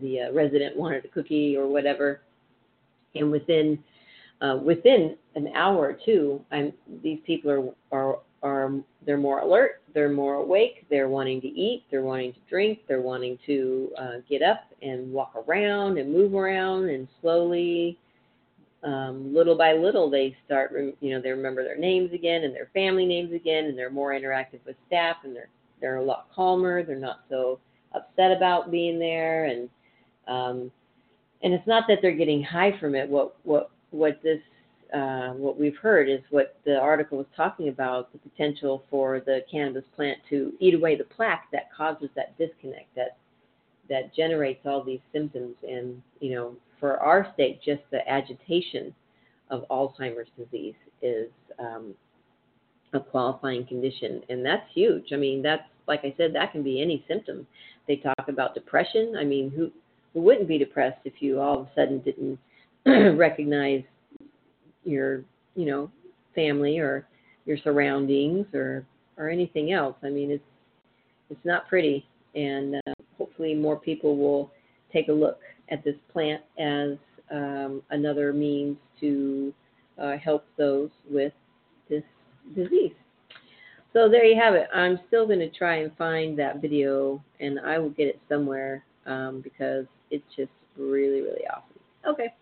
the 0.00 0.20
uh, 0.20 0.32
resident 0.32 0.76
wanted 0.76 1.04
a 1.04 1.08
cookie 1.08 1.56
or 1.56 1.66
whatever. 1.66 2.20
And 3.14 3.30
within 3.30 3.78
uh, 4.40 4.58
within 4.62 5.16
an 5.34 5.48
hour 5.54 5.78
or 5.78 5.98
two, 6.04 6.40
I'm, 6.50 6.72
these 7.02 7.18
people 7.26 7.50
are, 7.50 7.98
are 7.98 8.18
are 8.42 8.72
they're 9.04 9.18
more 9.18 9.40
alert, 9.40 9.82
they're 9.94 10.10
more 10.10 10.34
awake, 10.34 10.86
they're 10.88 11.08
wanting 11.08 11.40
to 11.42 11.48
eat, 11.48 11.84
they're 11.90 12.02
wanting 12.02 12.32
to 12.32 12.38
drink, 12.48 12.80
they're 12.88 13.02
wanting 13.02 13.38
to 13.46 13.90
uh, 13.98 14.12
get 14.28 14.42
up 14.42 14.64
and 14.82 15.12
walk 15.12 15.34
around 15.46 15.98
and 15.98 16.12
move 16.12 16.34
around, 16.34 16.88
and 16.88 17.06
slowly, 17.20 17.98
um, 18.82 19.34
little 19.34 19.56
by 19.56 19.72
little, 19.74 20.08
they 20.08 20.36
start, 20.46 20.72
you 21.00 21.10
know, 21.10 21.20
they 21.20 21.30
remember 21.30 21.62
their 21.62 21.76
names 21.76 22.12
again 22.12 22.44
and 22.44 22.54
their 22.54 22.70
family 22.72 23.04
names 23.04 23.32
again, 23.32 23.66
and 23.66 23.76
they're 23.76 23.90
more 23.90 24.12
interactive 24.12 24.60
with 24.66 24.76
staff, 24.86 25.16
and 25.24 25.34
they're 25.34 25.50
they're 25.80 25.96
a 25.96 26.02
lot 26.02 26.26
calmer, 26.34 26.82
they're 26.82 26.96
not 26.96 27.20
so 27.30 27.58
upset 27.94 28.32
about 28.32 28.70
being 28.70 28.98
there, 28.98 29.46
and 29.46 29.68
um, 30.28 30.70
and 31.42 31.52
it's 31.52 31.66
not 31.66 31.84
that 31.88 31.98
they're 32.02 32.16
getting 32.16 32.42
high 32.42 32.78
from 32.78 32.94
it. 32.94 33.08
What 33.08 33.36
what 33.44 33.70
what 33.90 34.20
this 34.22 34.40
uh, 34.94 35.30
what 35.30 35.58
we've 35.58 35.76
heard 35.76 36.08
is 36.08 36.20
what 36.30 36.56
the 36.64 36.76
article 36.76 37.18
was 37.18 37.26
talking 37.36 37.68
about 37.68 38.12
the 38.12 38.18
potential 38.18 38.82
for 38.90 39.20
the 39.20 39.40
cannabis 39.50 39.84
plant 39.94 40.18
to 40.28 40.52
eat 40.58 40.74
away 40.74 40.96
the 40.96 41.04
plaque 41.04 41.46
that 41.52 41.72
causes 41.76 42.08
that 42.16 42.36
disconnect 42.38 42.94
that 42.96 43.16
that 43.88 44.14
generates 44.14 44.64
all 44.66 44.82
these 44.82 45.00
symptoms 45.12 45.54
and 45.68 46.00
you 46.20 46.34
know 46.34 46.54
for 46.80 46.98
our 46.98 47.30
state 47.34 47.60
just 47.62 47.82
the 47.90 48.08
agitation 48.10 48.94
of 49.50 49.64
alzheimer's 49.70 50.28
disease 50.36 50.74
is 51.02 51.28
um, 51.58 51.94
a 52.94 53.00
qualifying 53.00 53.66
condition 53.66 54.22
and 54.28 54.44
that's 54.44 54.66
huge. 54.74 55.12
I 55.12 55.16
mean 55.16 55.42
that's 55.42 55.62
like 55.86 56.00
i 56.04 56.14
said 56.16 56.34
that 56.34 56.52
can 56.52 56.62
be 56.62 56.80
any 56.82 57.04
symptom. 57.06 57.46
They 57.86 57.96
talk 57.96 58.28
about 58.28 58.54
depression. 58.54 59.14
I 59.18 59.24
mean 59.24 59.50
who 59.50 59.70
who 60.14 60.20
wouldn't 60.22 60.48
be 60.48 60.58
depressed 60.58 61.00
if 61.04 61.14
you 61.20 61.40
all 61.40 61.60
of 61.60 61.66
a 61.66 61.70
sudden 61.74 62.00
didn't 62.00 62.38
recognize 63.18 63.82
your 64.84 65.22
you 65.54 65.66
know 65.66 65.90
family 66.34 66.78
or 66.78 67.06
your 67.44 67.58
surroundings 67.58 68.46
or 68.54 68.86
or 69.16 69.28
anything 69.28 69.72
else. 69.72 69.96
I 70.02 70.08
mean, 70.08 70.30
it's 70.30 70.44
it's 71.28 71.44
not 71.44 71.68
pretty, 71.68 72.06
and 72.34 72.76
uh, 72.76 72.92
hopefully 73.18 73.54
more 73.54 73.76
people 73.78 74.16
will 74.16 74.50
take 74.92 75.08
a 75.08 75.12
look 75.12 75.38
at 75.70 75.84
this 75.84 75.96
plant 76.12 76.42
as 76.58 76.96
um, 77.30 77.82
another 77.90 78.32
means 78.32 78.76
to 79.00 79.52
uh, 80.00 80.16
help 80.16 80.44
those 80.56 80.90
with 81.10 81.32
this 81.88 82.02
disease. 82.54 82.92
So 83.92 84.08
there 84.08 84.24
you 84.24 84.40
have 84.40 84.54
it. 84.54 84.68
I'm 84.74 85.00
still 85.08 85.26
going 85.26 85.40
to 85.40 85.50
try 85.50 85.76
and 85.76 85.96
find 85.96 86.38
that 86.38 86.60
video, 86.60 87.22
and 87.40 87.58
I 87.60 87.78
will 87.78 87.90
get 87.90 88.06
it 88.06 88.20
somewhere 88.28 88.84
um, 89.06 89.40
because 89.42 89.86
it's 90.10 90.24
just 90.36 90.52
really, 90.76 91.20
really 91.20 91.46
awesome. 91.52 91.80
Okay. 92.06 92.32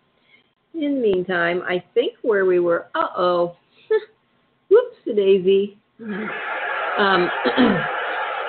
In 0.75 0.95
the 0.95 1.01
meantime, 1.01 1.63
I 1.67 1.83
think 1.93 2.13
where 2.21 2.45
we 2.45 2.59
were, 2.59 2.87
uh 2.93 3.07
oh, 3.17 3.55
whoops, 4.69 4.95
daisy. 5.05 5.77
Um, 5.99 7.29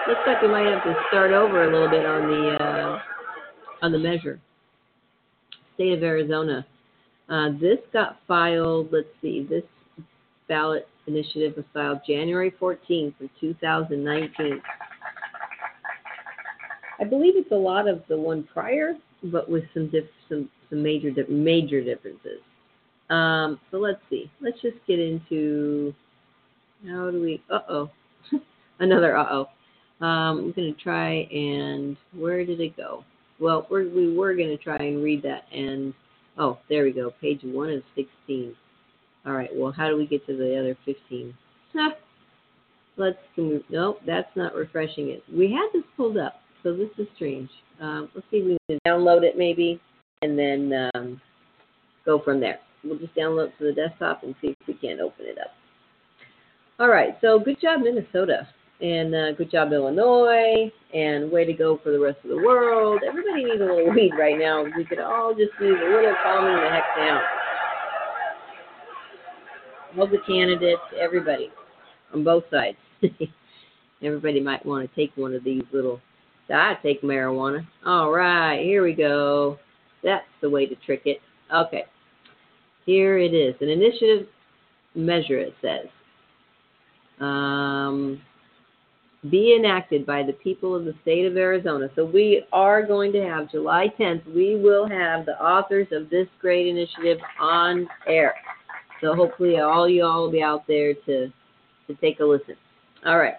looks 0.06 0.20
like 0.26 0.42
we 0.42 0.48
might 0.48 0.66
have 0.66 0.84
to 0.84 0.94
start 1.08 1.32
over 1.32 1.64
a 1.64 1.72
little 1.72 1.88
bit 1.88 2.04
on 2.04 2.28
the 2.28 2.56
uh, 2.62 2.98
on 3.82 3.92
the 3.92 3.98
measure. 3.98 4.40
State 5.80 5.94
of 5.94 6.02
Arizona. 6.02 6.66
Uh, 7.30 7.52
this 7.58 7.78
got 7.90 8.18
filed. 8.28 8.92
Let's 8.92 9.08
see. 9.22 9.46
This 9.48 9.62
ballot 10.46 10.86
initiative 11.06 11.54
was 11.56 11.64
filed 11.72 12.00
January 12.06 12.52
14th 12.60 13.18
of 13.18 13.30
2019. 13.40 14.60
I 17.00 17.04
believe 17.04 17.32
it's 17.34 17.50
a 17.50 17.54
lot 17.54 17.88
of 17.88 18.02
the 18.10 18.16
one 18.18 18.46
prior, 18.52 18.92
but 19.22 19.48
with 19.48 19.64
some 19.72 19.88
diff- 19.88 20.04
some 20.28 20.50
some 20.68 20.82
major 20.82 21.10
di- 21.10 21.24
major 21.30 21.82
differences. 21.82 22.42
Um, 23.08 23.58
so 23.70 23.78
let's 23.78 24.02
see. 24.10 24.30
Let's 24.42 24.60
just 24.60 24.76
get 24.86 24.98
into 24.98 25.94
how 26.86 27.10
do 27.10 27.22
we? 27.22 27.42
Uh 27.50 27.60
oh, 27.70 27.90
another 28.80 29.16
uh 29.16 29.28
oh. 29.30 30.04
Um, 30.04 30.40
I'm 30.40 30.52
gonna 30.52 30.74
try 30.74 31.22
and 31.32 31.96
where 32.12 32.44
did 32.44 32.60
it 32.60 32.76
go? 32.76 33.02
Well, 33.40 33.66
we're, 33.70 33.88
we 33.88 34.16
were 34.16 34.34
gonna 34.34 34.58
try 34.58 34.76
and 34.76 35.02
read 35.02 35.22
that 35.22 35.44
and 35.52 35.94
oh, 36.38 36.58
there 36.68 36.84
we 36.84 36.92
go. 36.92 37.12
Page 37.20 37.40
one 37.42 37.70
of 37.70 37.82
16. 37.94 38.54
All 39.26 39.32
right. 39.32 39.50
Well, 39.54 39.72
how 39.72 39.88
do 39.88 39.96
we 39.96 40.06
get 40.06 40.26
to 40.26 40.36
the 40.36 40.58
other 40.58 40.76
15? 40.84 41.34
Huh. 41.74 41.90
Let's 42.96 43.18
can 43.34 43.48
we, 43.48 43.64
no, 43.70 43.96
that's 44.06 44.34
not 44.36 44.54
refreshing 44.54 45.08
it. 45.08 45.22
We 45.32 45.50
had 45.52 45.68
this 45.72 45.88
pulled 45.96 46.18
up, 46.18 46.40
so 46.62 46.74
this 46.76 46.90
is 46.98 47.06
strange. 47.16 47.48
Um, 47.80 48.10
let's 48.14 48.26
see 48.30 48.38
if 48.38 48.44
we 48.46 48.58
can 48.68 48.78
download 48.86 49.22
it 49.22 49.38
maybe, 49.38 49.80
and 50.22 50.38
then 50.38 50.90
um, 50.94 51.20
go 52.04 52.18
from 52.18 52.40
there. 52.40 52.58
We'll 52.84 52.98
just 52.98 53.14
download 53.14 53.56
to 53.58 53.64
the 53.64 53.72
desktop 53.72 54.22
and 54.22 54.34
see 54.40 54.48
if 54.48 54.56
we 54.66 54.74
can't 54.74 55.00
open 55.00 55.26
it 55.26 55.38
up. 55.38 55.52
All 56.78 56.88
right. 56.88 57.16
So 57.20 57.38
good 57.38 57.60
job, 57.60 57.80
Minnesota, 57.82 58.48
and 58.80 59.14
uh, 59.14 59.32
good 59.32 59.50
job, 59.50 59.72
Illinois, 59.72 60.72
and 60.94 61.30
way 61.30 61.44
to 61.44 61.52
go 61.52 61.78
for 61.82 61.90
the 61.90 62.00
rest 62.00 62.18
of 62.24 62.30
the 62.30 62.36
world. 62.36 63.02
Everybody 63.06 63.44
needs 63.44 63.60
a 63.60 63.64
little 63.64 63.90
weed 63.90 64.12
right 64.18 64.38
now. 64.38 64.64
We 64.64 64.84
could 64.84 64.98
all 64.98 65.32
just 65.34 65.52
use 65.60 65.78
a 65.80 65.90
little 65.90 66.14
calming 66.22 66.56
the 66.56 66.70
heck 66.70 66.84
down. 66.96 67.22
All 69.98 70.06
the 70.06 70.18
candidates, 70.26 70.80
everybody 70.98 71.50
on 72.14 72.24
both 72.24 72.44
sides. 72.50 72.76
everybody 74.02 74.40
might 74.40 74.64
want 74.64 74.88
to 74.88 74.96
take 74.96 75.14
one 75.16 75.34
of 75.34 75.44
these 75.44 75.64
little. 75.72 76.00
I 76.52 76.74
take 76.82 77.02
marijuana. 77.02 77.66
All 77.86 78.10
right, 78.10 78.60
here 78.62 78.82
we 78.82 78.94
go. 78.94 79.58
That's 80.02 80.24
the 80.40 80.50
way 80.50 80.66
to 80.66 80.74
trick 80.86 81.02
it. 81.04 81.18
Okay, 81.54 81.84
here 82.86 83.18
it 83.18 83.34
is. 83.34 83.54
An 83.60 83.68
initiative 83.68 84.26
measure, 84.94 85.38
it 85.38 85.54
says. 85.60 85.86
Um, 87.20 88.20
be 89.28 89.54
enacted 89.54 90.06
by 90.06 90.22
the 90.22 90.32
people 90.32 90.74
of 90.74 90.86
the 90.86 90.94
state 91.02 91.26
of 91.26 91.36
Arizona. 91.36 91.88
So 91.94 92.04
we 92.04 92.42
are 92.52 92.86
going 92.86 93.12
to 93.12 93.22
have 93.22 93.50
July 93.50 93.92
10th, 93.98 94.24
we 94.34 94.56
will 94.56 94.88
have 94.88 95.26
the 95.26 95.38
authors 95.42 95.88
of 95.92 96.08
this 96.08 96.26
great 96.40 96.66
initiative 96.66 97.18
on 97.38 97.86
air. 98.06 98.34
So 99.02 99.14
hopefully 99.14 99.58
all 99.58 99.88
you 99.88 100.04
all 100.04 100.22
will 100.22 100.30
be 100.30 100.42
out 100.42 100.66
there 100.66 100.94
to 100.94 101.32
to 101.86 101.94
take 101.96 102.20
a 102.20 102.24
listen. 102.24 102.54
All 103.04 103.18
right. 103.18 103.34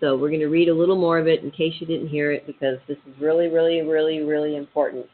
So 0.00 0.16
we're 0.16 0.30
going 0.30 0.40
to 0.40 0.48
read 0.48 0.68
a 0.68 0.74
little 0.74 0.96
more 0.96 1.18
of 1.18 1.28
it 1.28 1.44
in 1.44 1.50
case 1.50 1.74
you 1.78 1.86
didn't 1.86 2.08
hear 2.08 2.32
it 2.32 2.46
because 2.46 2.78
this 2.88 2.96
is 3.06 3.20
really, 3.20 3.48
really, 3.48 3.82
really, 3.82 4.22
really 4.22 4.56
important. 4.56 5.06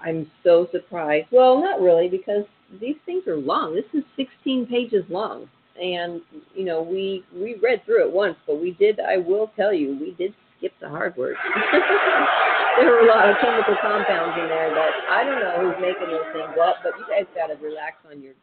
I'm 0.00 0.30
so 0.44 0.68
surprised. 0.70 1.28
Well, 1.32 1.60
not 1.60 1.80
really 1.80 2.08
because 2.08 2.44
these 2.80 2.96
things 3.06 3.26
are 3.26 3.36
long. 3.36 3.74
This 3.74 3.86
is 3.92 4.04
16 4.16 4.66
pages 4.66 5.04
long 5.08 5.48
and 5.80 6.20
you 6.54 6.64
know 6.64 6.82
we 6.82 7.24
we 7.34 7.56
read 7.62 7.84
through 7.84 8.06
it 8.06 8.12
once, 8.12 8.36
but 8.46 8.60
we 8.60 8.72
did. 8.72 9.00
I 9.00 9.18
will 9.18 9.50
tell 9.56 9.72
you, 9.72 9.98
we 10.00 10.12
did 10.12 10.34
skip 10.58 10.72
the 10.80 10.88
hard 10.88 11.16
words. 11.16 11.38
there 12.78 12.90
were 12.90 13.00
a 13.00 13.06
lot 13.06 13.28
of 13.28 13.36
chemical 13.40 13.76
compounds 13.82 14.36
in 14.40 14.48
there 14.48 14.70
that 14.70 14.90
I 15.10 15.24
don't 15.24 15.40
know 15.40 15.60
who's 15.60 15.80
making 15.80 16.08
those 16.08 16.26
things 16.32 16.58
up, 16.62 16.76
but 16.82 16.92
you 16.98 17.04
guys 17.08 17.26
got 17.34 17.48
to 17.48 17.62
relax 17.64 17.96
on 18.10 18.22
your 18.22 18.34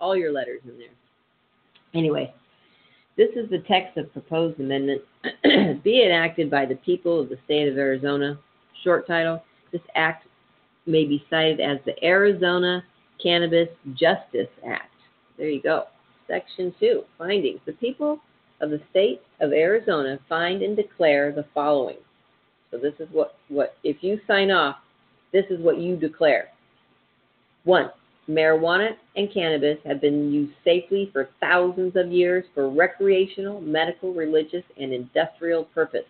all 0.00 0.16
your 0.16 0.32
letters 0.32 0.60
in 0.64 0.78
there. 0.78 0.94
Anyway, 1.94 2.32
this 3.16 3.30
is 3.36 3.48
the 3.50 3.62
text 3.68 3.96
of 3.96 4.12
proposed 4.12 4.58
amendment. 4.60 5.02
Be 5.84 6.04
enacted 6.04 6.50
by 6.50 6.66
the 6.66 6.76
people 6.76 7.20
of 7.20 7.28
the 7.28 7.38
state 7.44 7.68
of 7.68 7.78
Arizona. 7.78 8.38
Short 8.82 9.06
title: 9.06 9.42
This 9.72 9.82
act 9.94 10.26
may 10.86 11.04
be 11.04 11.24
cited 11.30 11.60
as 11.60 11.78
the 11.84 11.92
Arizona 12.04 12.82
Cannabis 13.22 13.68
Justice 13.94 14.48
Act. 14.66 14.90
There 15.36 15.48
you 15.48 15.62
go. 15.62 15.84
Section 16.30 16.74
2 16.78 17.02
Findings. 17.18 17.60
The 17.66 17.72
people 17.72 18.20
of 18.60 18.70
the 18.70 18.80
state 18.90 19.20
of 19.40 19.52
Arizona 19.52 20.18
find 20.28 20.62
and 20.62 20.76
declare 20.76 21.32
the 21.32 21.46
following. 21.54 21.96
So, 22.70 22.78
this 22.78 22.94
is 23.00 23.08
what, 23.10 23.34
what 23.48 23.76
if 23.82 23.96
you 24.02 24.20
sign 24.26 24.50
off, 24.50 24.76
this 25.32 25.44
is 25.50 25.60
what 25.60 25.78
you 25.78 25.96
declare. 25.96 26.48
One, 27.64 27.90
marijuana 28.28 28.90
and 29.16 29.32
cannabis 29.32 29.78
have 29.84 30.00
been 30.00 30.32
used 30.32 30.52
safely 30.64 31.10
for 31.12 31.30
thousands 31.40 31.96
of 31.96 32.12
years 32.12 32.44
for 32.54 32.70
recreational, 32.70 33.60
medical, 33.60 34.14
religious, 34.14 34.64
and 34.78 34.92
industrial 34.92 35.64
purpose. 35.64 36.06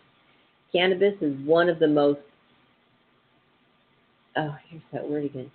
Cannabis 0.70 1.14
is 1.22 1.34
one 1.46 1.68
of 1.68 1.78
the 1.78 1.88
most, 1.88 2.20
oh, 4.36 4.54
here's 4.68 4.82
that 4.92 5.08
word 5.08 5.24
again 5.24 5.50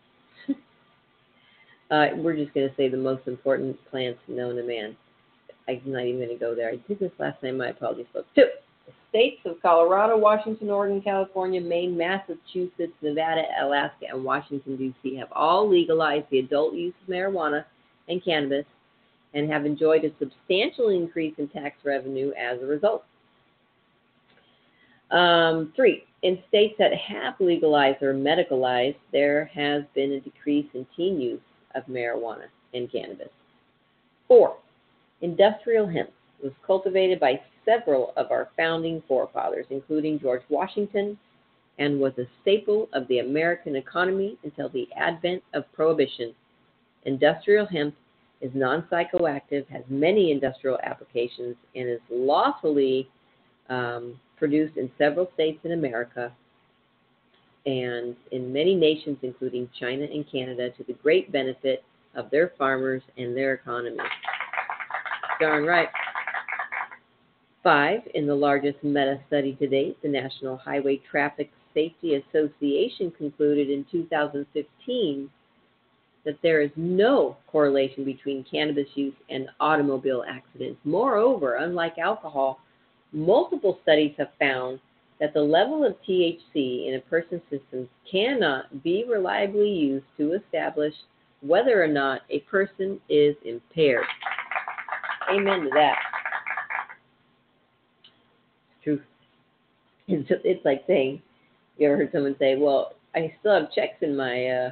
uh, 1.92 2.08
we're 2.16 2.36
just 2.36 2.54
going 2.54 2.68
to 2.68 2.76
say 2.76 2.90
the 2.90 2.98
most 2.98 3.28
important 3.28 3.78
plants 3.90 4.20
known 4.28 4.56
to 4.56 4.64
man. 4.64 4.96
I'm 5.68 5.82
not 5.86 6.04
even 6.04 6.20
going 6.20 6.30
to 6.30 6.36
go 6.36 6.56
there. 6.56 6.70
I 6.70 6.76
did 6.88 7.00
this 7.00 7.12
last 7.20 7.42
time. 7.42 7.58
My 7.58 7.70
apologies, 7.70 8.06
folks. 8.14 8.28
Two. 8.36 8.46
The 8.86 8.94
states 9.10 9.42
of 9.46 9.62
Colorado, 9.62 10.18
Washington, 10.18 10.70
Oregon, 10.70 11.02
California, 11.02 11.60
Maine, 11.60 11.98
Massachusetts, 11.98 12.94
Nevada, 13.02 13.44
Alaska, 13.62 14.06
and 14.12 14.24
Washington, 14.24 14.78
D.C. 14.78 15.16
have 15.16 15.32
all 15.32 15.70
legalized 15.70 16.26
the 16.30 16.40
adult 16.40 16.76
use 16.76 16.94
of 17.02 17.12
marijuana 17.12 17.66
and 18.08 18.24
cannabis 18.24 18.66
and 19.34 19.52
have 19.52 19.66
enjoyed 19.66 20.06
a 20.06 20.12
substantial 20.20 20.90
increase 20.90 21.34
in 21.38 21.48
tax 21.50 21.78
revenue 21.84 22.32
as 22.38 22.62
a 22.62 22.66
result. 22.66 23.04
Um, 25.12 25.74
three, 25.76 26.04
in 26.22 26.40
states 26.48 26.76
that 26.80 26.92
have 26.94 27.36
legalized 27.40 28.02
or 28.04 28.14
medicalized, 28.14 28.98
there 29.12 29.46
has 29.46 29.84
been 29.94 30.14
a 30.14 30.20
decrease 30.20 30.68
in 30.74 30.86
teen 30.96 31.20
use 31.20 31.42
of 31.76 31.86
marijuana 31.86 32.46
and 32.74 32.92
cannabis. 32.92 33.30
Four, 34.28 34.58
industrial 35.22 35.88
hemp 35.88 36.10
was 36.44 36.54
cultivated 36.66 37.20
by 37.20 37.40
several 37.64 38.14
of 38.18 38.32
our 38.32 38.50
founding 38.58 39.02
forefathers, 39.08 39.66
including 39.70 40.20
George 40.20 40.44
Washington, 40.50 41.18
and 41.80 42.00
was 42.00 42.14
a 42.18 42.28
staple 42.42 42.88
of 42.94 43.08
the 43.08 43.20
American 43.20 43.76
economy 43.76 44.38
until 44.44 44.70
the 44.70 44.88
advent 44.96 45.44
of 45.54 45.72
Prohibition. 45.74 46.34
Industrial 47.04 47.66
hemp 47.66 47.96
is 48.42 48.52
non 48.54 48.84
psychoactive, 48.92 49.68
has 49.68 49.84
many 49.90 50.32
industrial 50.32 50.80
applications, 50.84 51.56
and 51.76 51.90
is 51.90 52.00
lawfully 52.10 53.10
um, 53.70 54.20
produced 54.38 54.78
in 54.78 54.90
several 54.98 55.30
states 55.34 55.60
in 55.64 55.72
America 55.72 56.32
and 57.66 58.16
in 58.32 58.54
many 58.54 58.76
nations, 58.76 59.18
including 59.22 59.70
China 59.80 60.04
and 60.04 60.26
Canada, 60.32 60.70
to 60.72 60.84
the 60.84 60.94
great 60.94 61.32
benefit 61.32 61.84
of 62.16 62.30
their 62.30 62.54
farmers 62.58 63.02
and 63.18 63.36
their 63.36 63.54
economy. 63.54 63.98
Darn 65.40 65.66
right. 65.66 65.90
Five, 67.64 68.02
in 68.14 68.28
the 68.28 68.36
largest 68.36 68.84
meta 68.84 69.20
study 69.28 69.54
to 69.56 69.68
date, 69.68 69.98
the 70.04 70.08
National 70.08 70.58
Highway 70.58 71.02
Traffic 71.10 71.52
Safety 71.74 72.16
Association 72.16 73.12
concluded 73.18 73.70
in 73.70 73.86
2015 73.92 75.30
that 76.26 76.38
there 76.42 76.62
is 76.62 76.72
no 76.76 77.38
correlation 77.48 78.06
between 78.06 78.46
cannabis 78.50 78.88
use 78.96 79.14
and 79.30 79.48
automobile 79.60 80.24
accidents. 80.28 80.80
Moreover, 80.84 81.56
unlike 81.56 81.98
alcohol, 81.98 82.60
multiple 83.12 83.80
studies 83.84 84.14
have 84.18 84.30
found 84.40 84.80
that 85.20 85.34
the 85.34 85.42
level 85.42 85.86
of 85.86 85.96
THC 86.08 86.88
in 86.88 86.96
a 86.96 87.10
person's 87.10 87.42
system 87.50 87.90
cannot 88.10 88.84
be 88.84 89.06
reliably 89.10 89.70
used 89.70 90.06
to 90.18 90.34
establish 90.34 90.94
whether 91.42 91.82
or 91.82 91.88
not 91.88 92.22
a 92.30 92.40
person 92.42 93.00
is 93.10 93.36
impaired. 93.46 94.06
Amen 95.32 95.62
to 95.62 95.70
that. 95.74 95.96
Truth. 98.84 99.02
It's, 100.08 100.30
it's 100.44 100.66
like 100.66 100.84
saying, 100.88 101.22
you 101.78 101.88
ever 101.88 101.98
heard 101.98 102.12
someone 102.12 102.36
say, 102.40 102.56
"Well, 102.56 102.94
I 103.16 103.34
still 103.40 103.54
have 103.54 103.74
checks 103.74 103.98
in 104.02 104.16
my 104.16 104.48
uh, 104.48 104.72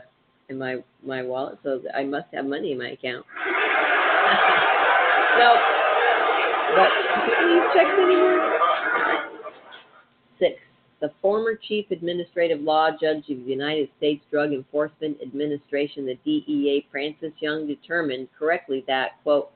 in 0.49 0.58
my 0.58 0.77
my 1.06 1.23
wallet, 1.23 1.60
so 1.63 1.82
I 1.93 2.03
must 2.03 2.27
have 2.34 2.45
money 2.45 2.71
in 2.71 2.77
my 2.77 2.91
account." 2.91 3.25
no, 5.38 5.58
but 6.75 6.89
do 7.39 7.63
checks 7.73 7.97
anymore? 7.97 8.52
The 11.03 11.11
former 11.21 11.59
Chief 11.67 11.91
Administrative 11.91 12.61
Law 12.61 12.91
Judge 12.91 13.29
of 13.29 13.43
the 13.43 13.51
United 13.51 13.89
States 13.97 14.23
Drug 14.31 14.53
Enforcement 14.53 15.17
Administration, 15.21 16.05
the 16.05 16.17
DEA, 16.23 16.87
Francis 16.89 17.33
Young, 17.41 17.67
determined 17.67 18.29
correctly 18.39 18.85
that, 18.87 19.21
quote, 19.21 19.51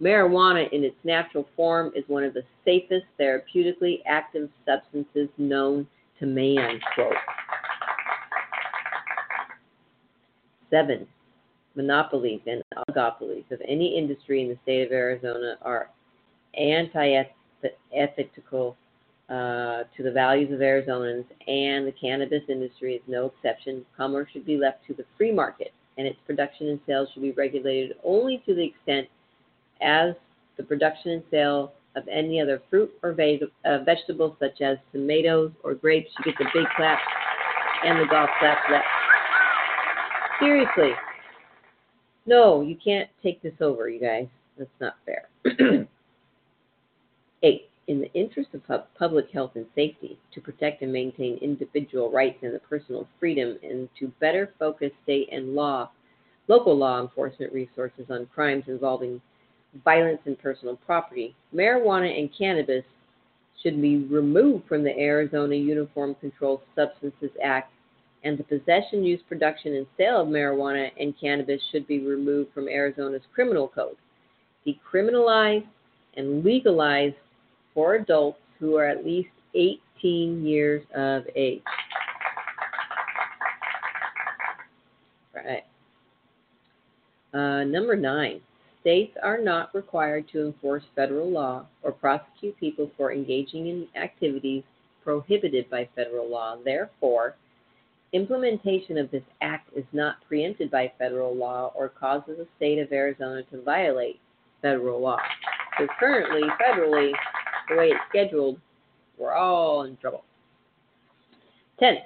marijuana 0.00 0.72
in 0.72 0.84
its 0.84 0.94
natural 1.02 1.48
form 1.56 1.90
is 1.96 2.04
one 2.06 2.22
of 2.22 2.34
the 2.34 2.44
safest 2.64 3.04
therapeutically 3.18 4.00
active 4.06 4.48
substances 4.64 5.28
known 5.38 5.88
to 6.20 6.26
man, 6.26 6.78
quote. 6.94 7.16
Seven, 10.70 11.08
monopolies 11.74 12.42
and 12.46 12.62
oligopolies 12.88 13.50
of 13.50 13.60
any 13.66 13.98
industry 13.98 14.40
in 14.40 14.48
the 14.48 14.58
state 14.62 14.86
of 14.86 14.92
Arizona 14.92 15.58
are 15.62 15.90
anti-ethical 16.56 18.76
uh, 19.28 19.82
to 19.96 20.02
the 20.02 20.12
values 20.12 20.52
of 20.52 20.60
Arizonans, 20.60 21.24
and 21.48 21.86
the 21.86 21.94
cannabis 22.00 22.42
industry 22.48 22.94
is 22.94 23.02
no 23.06 23.26
exception. 23.26 23.84
Commerce 23.96 24.28
should 24.32 24.46
be 24.46 24.56
left 24.56 24.86
to 24.86 24.94
the 24.94 25.04
free 25.16 25.32
market, 25.32 25.72
and 25.98 26.06
its 26.06 26.18
production 26.26 26.68
and 26.68 26.80
sales 26.86 27.08
should 27.12 27.22
be 27.22 27.32
regulated 27.32 27.96
only 28.04 28.42
to 28.46 28.54
the 28.54 28.64
extent 28.64 29.08
as 29.80 30.14
the 30.56 30.62
production 30.62 31.12
and 31.12 31.22
sale 31.30 31.72
of 31.96 32.06
any 32.08 32.40
other 32.40 32.62
fruit 32.70 32.92
or 33.02 33.12
ve- 33.12 33.42
uh, 33.64 33.78
vegetables 33.84 34.36
such 34.38 34.60
as 34.60 34.76
tomatoes 34.92 35.50
or 35.64 35.74
grapes. 35.74 36.10
You 36.18 36.32
get 36.32 36.38
the 36.38 36.46
big 36.54 36.66
clap 36.76 36.98
and 37.84 37.98
the 37.98 38.06
golf 38.08 38.30
clap 38.38 38.58
that. 38.70 38.84
Seriously. 40.38 40.90
No, 42.26 42.60
you 42.60 42.76
can't 42.82 43.08
take 43.22 43.40
this 43.42 43.54
over, 43.60 43.88
you 43.88 44.00
guys. 44.00 44.26
That's 44.58 44.70
not 44.80 44.96
fair. 45.04 45.28
Eight, 47.42 47.68
in 47.88 48.00
the 48.00 48.12
interest 48.14 48.50
of 48.54 48.66
pub- 48.66 48.86
public 48.98 49.30
health 49.30 49.52
and 49.54 49.66
safety, 49.74 50.18
to 50.34 50.40
protect 50.40 50.82
and 50.82 50.92
maintain 50.92 51.38
individual 51.38 52.10
rights 52.10 52.38
and 52.42 52.54
the 52.54 52.58
personal 52.58 53.06
freedom, 53.20 53.58
and 53.62 53.88
to 53.98 54.08
better 54.20 54.52
focus 54.58 54.90
state 55.04 55.28
and 55.30 55.54
law, 55.54 55.88
local 56.48 56.76
law 56.76 57.00
enforcement 57.00 57.52
resources 57.52 58.06
on 58.10 58.26
crimes 58.34 58.64
involving 58.66 59.20
violence 59.84 60.20
and 60.24 60.38
personal 60.38 60.76
property, 60.76 61.34
marijuana 61.54 62.18
and 62.18 62.30
cannabis 62.36 62.84
should 63.62 63.80
be 63.80 64.04
removed 64.04 64.66
from 64.68 64.82
the 64.82 64.96
Arizona 64.98 65.54
Uniform 65.54 66.14
Controlled 66.20 66.60
Substances 66.74 67.30
Act, 67.42 67.72
and 68.24 68.38
the 68.38 68.44
possession, 68.44 69.04
use, 69.04 69.20
production, 69.28 69.74
and 69.74 69.86
sale 69.96 70.22
of 70.22 70.28
marijuana 70.28 70.90
and 70.98 71.14
cannabis 71.20 71.60
should 71.70 71.86
be 71.86 72.00
removed 72.00 72.52
from 72.52 72.68
Arizona's 72.68 73.22
criminal 73.34 73.68
code. 73.68 73.96
Decriminalize 74.66 75.64
and 76.16 76.44
legalize 76.44 77.12
for 77.76 77.96
adults 77.96 78.38
who 78.58 78.76
are 78.76 78.86
at 78.86 79.04
least 79.04 79.28
18 79.54 80.44
years 80.44 80.82
of 80.96 81.24
age. 81.36 81.62
Right. 85.34 85.62
Uh, 87.34 87.64
number 87.64 87.94
nine, 87.94 88.40
states 88.80 89.14
are 89.22 89.38
not 89.38 89.74
required 89.74 90.26
to 90.32 90.46
enforce 90.46 90.82
federal 90.94 91.30
law 91.30 91.66
or 91.82 91.92
prosecute 91.92 92.56
people 92.58 92.90
for 92.96 93.12
engaging 93.12 93.66
in 93.66 93.86
activities 93.94 94.62
prohibited 95.04 95.68
by 95.68 95.86
federal 95.94 96.30
law. 96.30 96.56
Therefore, 96.64 97.36
implementation 98.14 98.96
of 98.96 99.10
this 99.10 99.22
act 99.42 99.68
is 99.76 99.84
not 99.92 100.16
preempted 100.26 100.70
by 100.70 100.90
federal 100.98 101.36
law 101.36 101.72
or 101.76 101.90
causes 101.90 102.38
the 102.38 102.46
state 102.56 102.78
of 102.78 102.90
Arizona 102.90 103.42
to 103.50 103.60
violate 103.62 104.18
federal 104.62 105.00
law. 105.02 105.18
So 105.78 105.86
currently, 106.00 106.48
federally, 106.58 107.12
the 107.68 107.76
way 107.76 107.88
it's 107.88 108.00
scheduled, 108.08 108.58
we're 109.18 109.34
all 109.34 109.84
in 109.84 109.96
trouble. 109.96 110.24
10. 111.80 111.96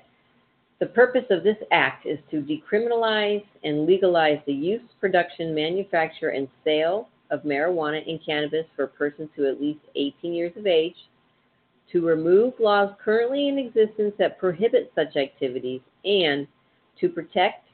The 0.81 0.87
purpose 0.87 1.27
of 1.31 1.45
this 1.45 1.59
act 1.73 2.07
is 2.07 2.19
to 2.31 2.41
decriminalize 2.41 3.45
and 3.65 3.87
legalize 3.87 4.39
the 4.47 4.53
use, 4.53 4.83
production, 5.01 5.55
manufacture, 5.55 6.31
and 6.31 6.49
sale 6.65 7.09
of 7.31 7.43
marijuana 7.43 8.09
and 8.09 8.19
cannabis 8.25 8.65
for 8.75 8.87
persons 8.87 9.29
who 9.37 9.45
are 9.45 9.51
at 9.51 9.61
least 9.61 9.81
18 9.95 10.33
years 10.33 10.53
of 10.57 10.67
age, 10.67 10.97
to 11.93 12.07
remove 12.07 12.55
laws 12.59 12.91
currently 13.05 13.49
in 13.49 13.59
existence 13.59 14.15
that 14.19 14.39
prohibit 14.39 14.93
such 14.95 15.17
activities, 15.17 15.81
and 16.05 16.47
to 16.99 17.09
protect 17.09 17.69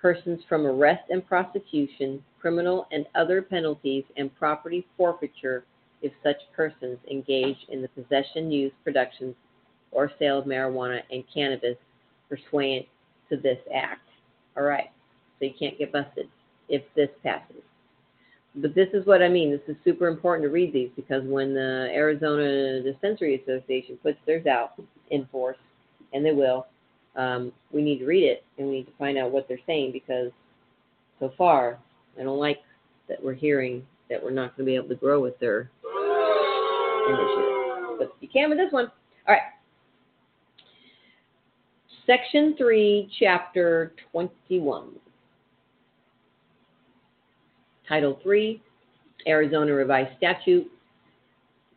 persons 0.00 0.40
from 0.48 0.66
arrest 0.66 1.02
and 1.10 1.26
prosecution, 1.26 2.22
criminal 2.40 2.86
and 2.90 3.06
other 3.14 3.42
penalties, 3.42 4.04
and 4.16 4.34
property 4.36 4.86
forfeiture 4.96 5.64
if 6.02 6.12
such 6.22 6.36
persons 6.54 6.98
engage 7.10 7.56
in 7.68 7.82
the 7.82 7.88
possession, 7.88 8.50
use, 8.50 8.72
production, 8.84 9.34
or 9.92 10.10
sale 10.18 10.38
of 10.38 10.44
marijuana 10.44 11.00
and 11.10 11.24
cannabis 11.32 11.76
pursuant 12.28 12.86
to 13.28 13.36
this 13.36 13.58
act. 13.74 14.08
All 14.56 14.62
right, 14.62 14.90
so 15.38 15.46
you 15.46 15.52
can't 15.58 15.78
get 15.78 15.92
busted 15.92 16.28
if 16.68 16.82
this 16.94 17.10
passes. 17.22 17.62
But 18.56 18.74
this 18.74 18.88
is 18.94 19.06
what 19.06 19.22
I 19.22 19.28
mean. 19.28 19.50
This 19.50 19.60
is 19.68 19.76
super 19.84 20.08
important 20.08 20.44
to 20.44 20.52
read 20.52 20.72
these 20.72 20.90
because 20.96 21.22
when 21.24 21.54
the 21.54 21.88
Arizona 21.92 22.82
Dispensary 22.82 23.40
Association 23.42 23.96
puts 24.02 24.18
theirs 24.26 24.46
out 24.46 24.72
in 25.10 25.26
force, 25.26 25.56
and 26.12 26.24
they 26.24 26.32
will, 26.32 26.66
um, 27.16 27.52
we 27.72 27.82
need 27.82 27.98
to 27.98 28.06
read 28.06 28.24
it 28.24 28.44
and 28.58 28.68
we 28.68 28.76
need 28.76 28.86
to 28.86 28.92
find 28.98 29.18
out 29.18 29.30
what 29.30 29.48
they're 29.48 29.58
saying 29.66 29.92
because 29.92 30.30
so 31.18 31.32
far 31.36 31.78
I 32.18 32.22
don't 32.22 32.38
like 32.38 32.58
that 33.08 33.22
we're 33.22 33.34
hearing 33.34 33.86
that 34.10 34.22
we're 34.22 34.30
not 34.30 34.56
going 34.56 34.66
to 34.66 34.70
be 34.70 34.74
able 34.74 34.88
to 34.88 34.96
grow 34.96 35.20
with 35.20 35.38
their 35.38 35.70
initiative. 37.08 37.98
But 37.98 38.12
you 38.20 38.28
can 38.28 38.50
with 38.50 38.58
this 38.58 38.72
one. 38.72 38.90
All 39.26 39.34
right. 39.34 39.42
Section 42.06 42.56
3, 42.58 43.08
Chapter 43.18 43.92
21. 44.10 44.88
Title 47.88 48.18
3, 48.22 48.60
Arizona 49.26 49.72
Revised 49.72 50.16
Statute, 50.16 50.66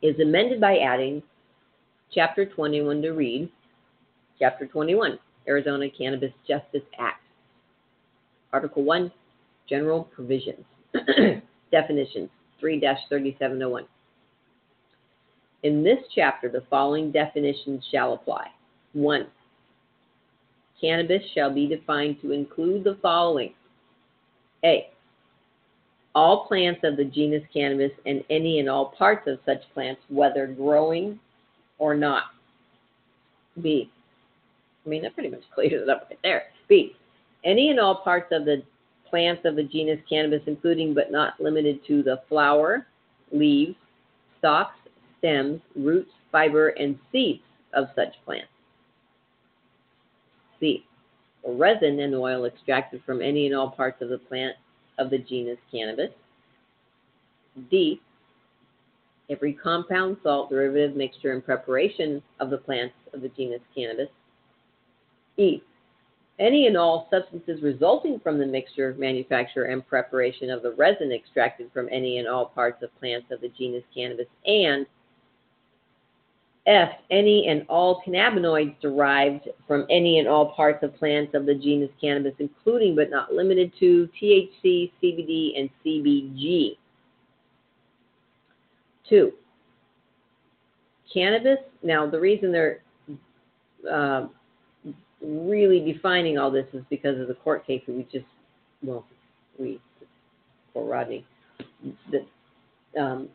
is 0.02 0.20
amended 0.20 0.60
by 0.60 0.78
adding 0.78 1.22
Chapter 2.14 2.46
21 2.46 3.02
to 3.04 3.12
read 3.12 3.50
Chapter 4.40 4.66
21, 4.68 5.18
Arizona 5.48 5.88
Cannabis 5.96 6.32
Justice 6.48 6.82
Act. 7.00 7.22
Article 8.52 8.84
1, 8.84 9.12
General 9.70 10.04
Provisions. 10.16 10.66
Definitions 11.74 12.30
3 12.60 12.80
3701. 12.80 13.86
In 15.64 15.84
this 15.84 15.98
chapter, 16.14 16.48
the 16.48 16.62
following 16.70 17.12
definitions 17.12 17.84
shall 17.92 18.14
apply. 18.14 18.46
1. 18.94 19.26
Cannabis 20.80 21.24
shall 21.34 21.52
be 21.52 21.66
defined 21.66 22.18
to 22.22 22.32
include 22.32 22.84
the 22.84 23.00
following 23.02 23.54
A. 24.64 24.92
All 26.14 26.46
plants 26.46 26.82
of 26.84 26.96
the 26.96 27.06
genus 27.06 27.42
cannabis 27.52 27.92
and 28.06 28.24
any 28.30 28.60
and 28.60 28.70
all 28.70 28.94
parts 28.96 29.28
of 29.28 29.40
such 29.44 29.64
plants, 29.74 30.02
whether 30.10 30.46
growing 30.46 31.20
or 31.80 31.96
not. 31.96 32.26
B. 33.64 33.90
I 34.86 34.90
mean, 34.90 35.02
that 35.02 35.16
pretty 35.16 35.30
much 35.30 35.42
clears 35.56 35.82
it 35.82 35.90
up 35.90 36.06
right 36.08 36.20
there. 36.22 36.44
B. 36.70 36.96
Any 37.44 37.72
and 37.72 37.80
all 37.80 37.96
parts 37.96 38.32
of 38.32 38.46
the 38.46 38.62
plants 39.14 39.44
of 39.46 39.56
the 39.56 39.64
genus 39.64 40.00
cannabis, 40.10 40.42
including 40.48 40.96
but 40.96 41.12
not 41.12 41.40
limited 41.40 41.86
to 41.86 42.02
the 42.02 42.24
flower, 42.28 42.88
leaves, 43.32 43.76
stalks, 44.40 44.76
stems, 45.20 45.62
roots, 45.76 46.10
fiber, 46.32 46.70
and 46.70 46.98
seeds 47.12 47.44
of 47.76 47.90
such 47.96 48.16
plants. 48.26 48.48
C. 50.60 50.84
Resin 51.48 52.00
and 52.00 52.16
oil 52.16 52.46
extracted 52.46 53.04
from 53.06 53.22
any 53.22 53.46
and 53.46 53.56
all 53.56 53.70
parts 53.70 54.02
of 54.02 54.10
the 54.10 54.18
plant 54.18 54.56
of 54.98 55.12
the 55.12 55.20
genus 55.20 55.60
cannabis. 55.72 56.10
D. 57.70 58.02
Every 59.30 59.54
compound, 59.54 60.18
salt, 60.24 60.50
derivative, 60.50 60.96
mixture, 60.96 61.34
and 61.34 61.46
preparation 61.46 62.20
of 62.40 62.50
the 62.50 62.58
plants 62.58 62.96
of 63.14 63.22
the 63.22 63.30
genus 63.30 63.62
cannabis. 63.76 64.10
E. 65.38 65.62
Any 66.40 66.66
and 66.66 66.76
all 66.76 67.08
substances 67.12 67.62
resulting 67.62 68.20
from 68.20 68.40
the 68.40 68.46
mixture, 68.46 68.96
manufacture, 68.98 69.66
and 69.66 69.86
preparation 69.88 70.50
of 70.50 70.64
the 70.64 70.72
resin 70.72 71.12
extracted 71.12 71.70
from 71.72 71.88
any 71.92 72.18
and 72.18 72.28
all 72.28 72.48
parts 72.48 72.82
of 72.82 72.90
plants 73.00 73.28
of 73.32 73.40
the 73.42 73.50
genus 73.50 73.84
cannabis. 73.94 74.26
And 74.46 74.88
F. 76.66 76.90
Any 77.12 77.48
and 77.48 77.66
all 77.68 78.02
cannabinoids 78.08 78.80
derived 78.82 79.50
from 79.68 79.86
any 79.90 80.20
and 80.20 80.28
all 80.28 80.54
parts 80.54 80.82
of 80.82 80.96
plants 80.96 81.34
of 81.36 81.46
the 81.46 81.56
genus 81.56 81.92
cannabis, 82.00 82.34
including 82.40 82.96
but 82.96 83.10
not 83.10 83.34
limited 83.34 83.72
to 83.80 84.10
THC, 84.20 84.92
CBD, 85.02 85.60
and 85.60 85.70
CBG. 85.86 86.78
Two. 89.08 89.34
Cannabis. 91.14 91.60
Now, 91.84 92.10
the 92.10 92.20
reason 92.20 92.52
they're 92.52 92.80
uh, 93.92 94.28
really 95.24 95.80
defining 95.80 96.38
all 96.38 96.52
this 96.52 96.68
is 96.74 96.84
because 96.90 97.20
of 97.20 97.28
the 97.28 97.34
court 97.36 97.66
case 97.66 97.82
that 97.88 97.96
we 97.96 98.04
just, 98.12 98.26
well, 98.82 99.06
we, 99.58 99.80
for 100.74 100.86
Rodney, 100.86 101.26
that 102.12 102.26
um, 103.00 103.30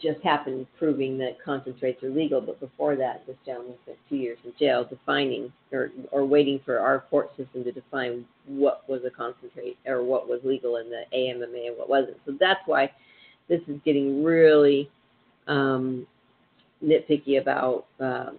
just 0.00 0.20
happened 0.22 0.66
proving 0.78 1.18
that 1.18 1.36
concentrates 1.44 2.02
are 2.02 2.10
legal, 2.10 2.40
but 2.40 2.60
before 2.60 2.96
that, 2.96 3.26
this 3.26 3.36
gentleman 3.44 3.74
spent 3.82 3.98
two 4.08 4.16
years 4.16 4.38
in 4.44 4.52
jail 4.58 4.84
defining 4.84 5.52
or, 5.72 5.90
or 6.12 6.24
waiting 6.24 6.60
for 6.64 6.78
our 6.78 7.00
court 7.10 7.30
system 7.36 7.64
to 7.64 7.72
define 7.72 8.24
what 8.46 8.88
was 8.88 9.00
a 9.04 9.10
concentrate 9.10 9.76
or 9.86 10.02
what 10.04 10.28
was 10.28 10.40
legal 10.44 10.76
in 10.76 10.88
the 10.90 11.02
AMMA 11.16 11.44
and 11.44 11.76
what 11.76 11.88
wasn't. 11.88 12.16
So 12.24 12.36
that's 12.38 12.60
why 12.66 12.90
this 13.48 13.60
is 13.66 13.80
getting 13.84 14.22
really 14.22 14.88
um, 15.48 16.06
nitpicky 16.84 17.40
about 17.40 17.86
um, 17.98 18.38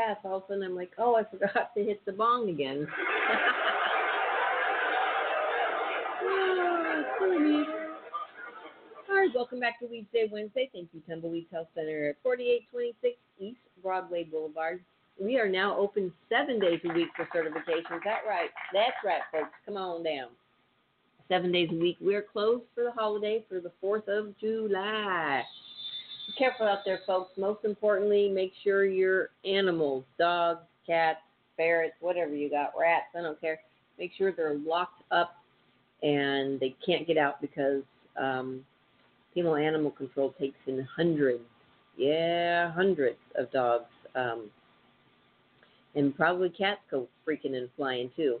fast. 0.00 0.20
All 0.24 0.36
of 0.38 0.44
a 0.44 0.46
sudden, 0.48 0.62
I'm 0.62 0.76
like, 0.76 0.92
oh, 0.98 1.16
I 1.16 1.24
forgot 1.30 1.74
to 1.76 1.84
hit 1.84 2.04
the 2.04 2.12
bong 2.12 2.48
again. 2.48 2.86
Silly. 7.18 7.64
All 9.08 9.16
right, 9.16 9.30
welcome 9.34 9.60
back 9.60 9.80
to 9.80 9.86
Weedsday 9.86 10.30
Wednesday. 10.30 10.70
Thank 10.72 10.88
you, 10.92 11.02
Tumbleweed 11.08 11.46
Health 11.52 11.68
Center 11.74 12.10
at 12.10 12.16
4826 12.22 13.16
East 13.40 13.58
Broadway 13.82 14.24
Boulevard. 14.24 14.82
We 15.20 15.38
are 15.38 15.48
now 15.48 15.76
open 15.76 16.12
seven 16.30 16.58
days 16.60 16.80
a 16.84 16.92
week 16.94 17.08
for 17.16 17.26
certifications. 17.36 18.04
That 18.04 18.20
right? 18.26 18.50
That's 18.72 18.96
right, 19.04 19.20
folks. 19.32 19.50
Come 19.66 19.76
on 19.76 20.02
down. 20.02 20.28
Seven 21.28 21.52
days 21.52 21.68
a 21.72 21.74
week. 21.74 21.96
We're 22.00 22.22
closed 22.22 22.62
for 22.74 22.84
the 22.84 22.92
holiday 22.92 23.44
for 23.48 23.60
the 23.60 23.72
4th 23.82 24.08
of 24.08 24.38
July. 24.38 25.42
Careful 26.38 26.66
out 26.66 26.80
there, 26.84 27.00
folks. 27.06 27.32
Most 27.36 27.64
importantly, 27.64 28.28
make 28.28 28.52
sure 28.62 28.84
your 28.84 29.30
animals, 29.44 30.04
dogs, 30.18 30.60
cats, 30.86 31.20
ferrets, 31.56 31.94
whatever 32.00 32.34
you 32.34 32.50
got, 32.50 32.72
rats, 32.78 33.06
I 33.16 33.22
don't 33.22 33.40
care, 33.40 33.60
make 33.98 34.12
sure 34.16 34.32
they're 34.32 34.58
locked 34.58 35.02
up 35.10 35.34
and 36.02 36.58
they 36.58 36.74
can't 36.84 37.06
get 37.06 37.18
out 37.18 37.40
because 37.40 37.82
um, 38.20 38.64
Pima 39.34 39.52
animal 39.54 39.90
control 39.90 40.34
takes 40.38 40.56
in 40.66 40.86
hundreds, 40.96 41.42
yeah, 41.96 42.72
hundreds 42.72 43.18
of 43.36 43.50
dogs. 43.52 43.84
Um, 44.14 44.50
and 45.94 46.16
probably 46.16 46.48
cats 46.50 46.80
go 46.90 47.08
freaking 47.26 47.56
and 47.56 47.68
flying 47.76 48.10
too. 48.16 48.38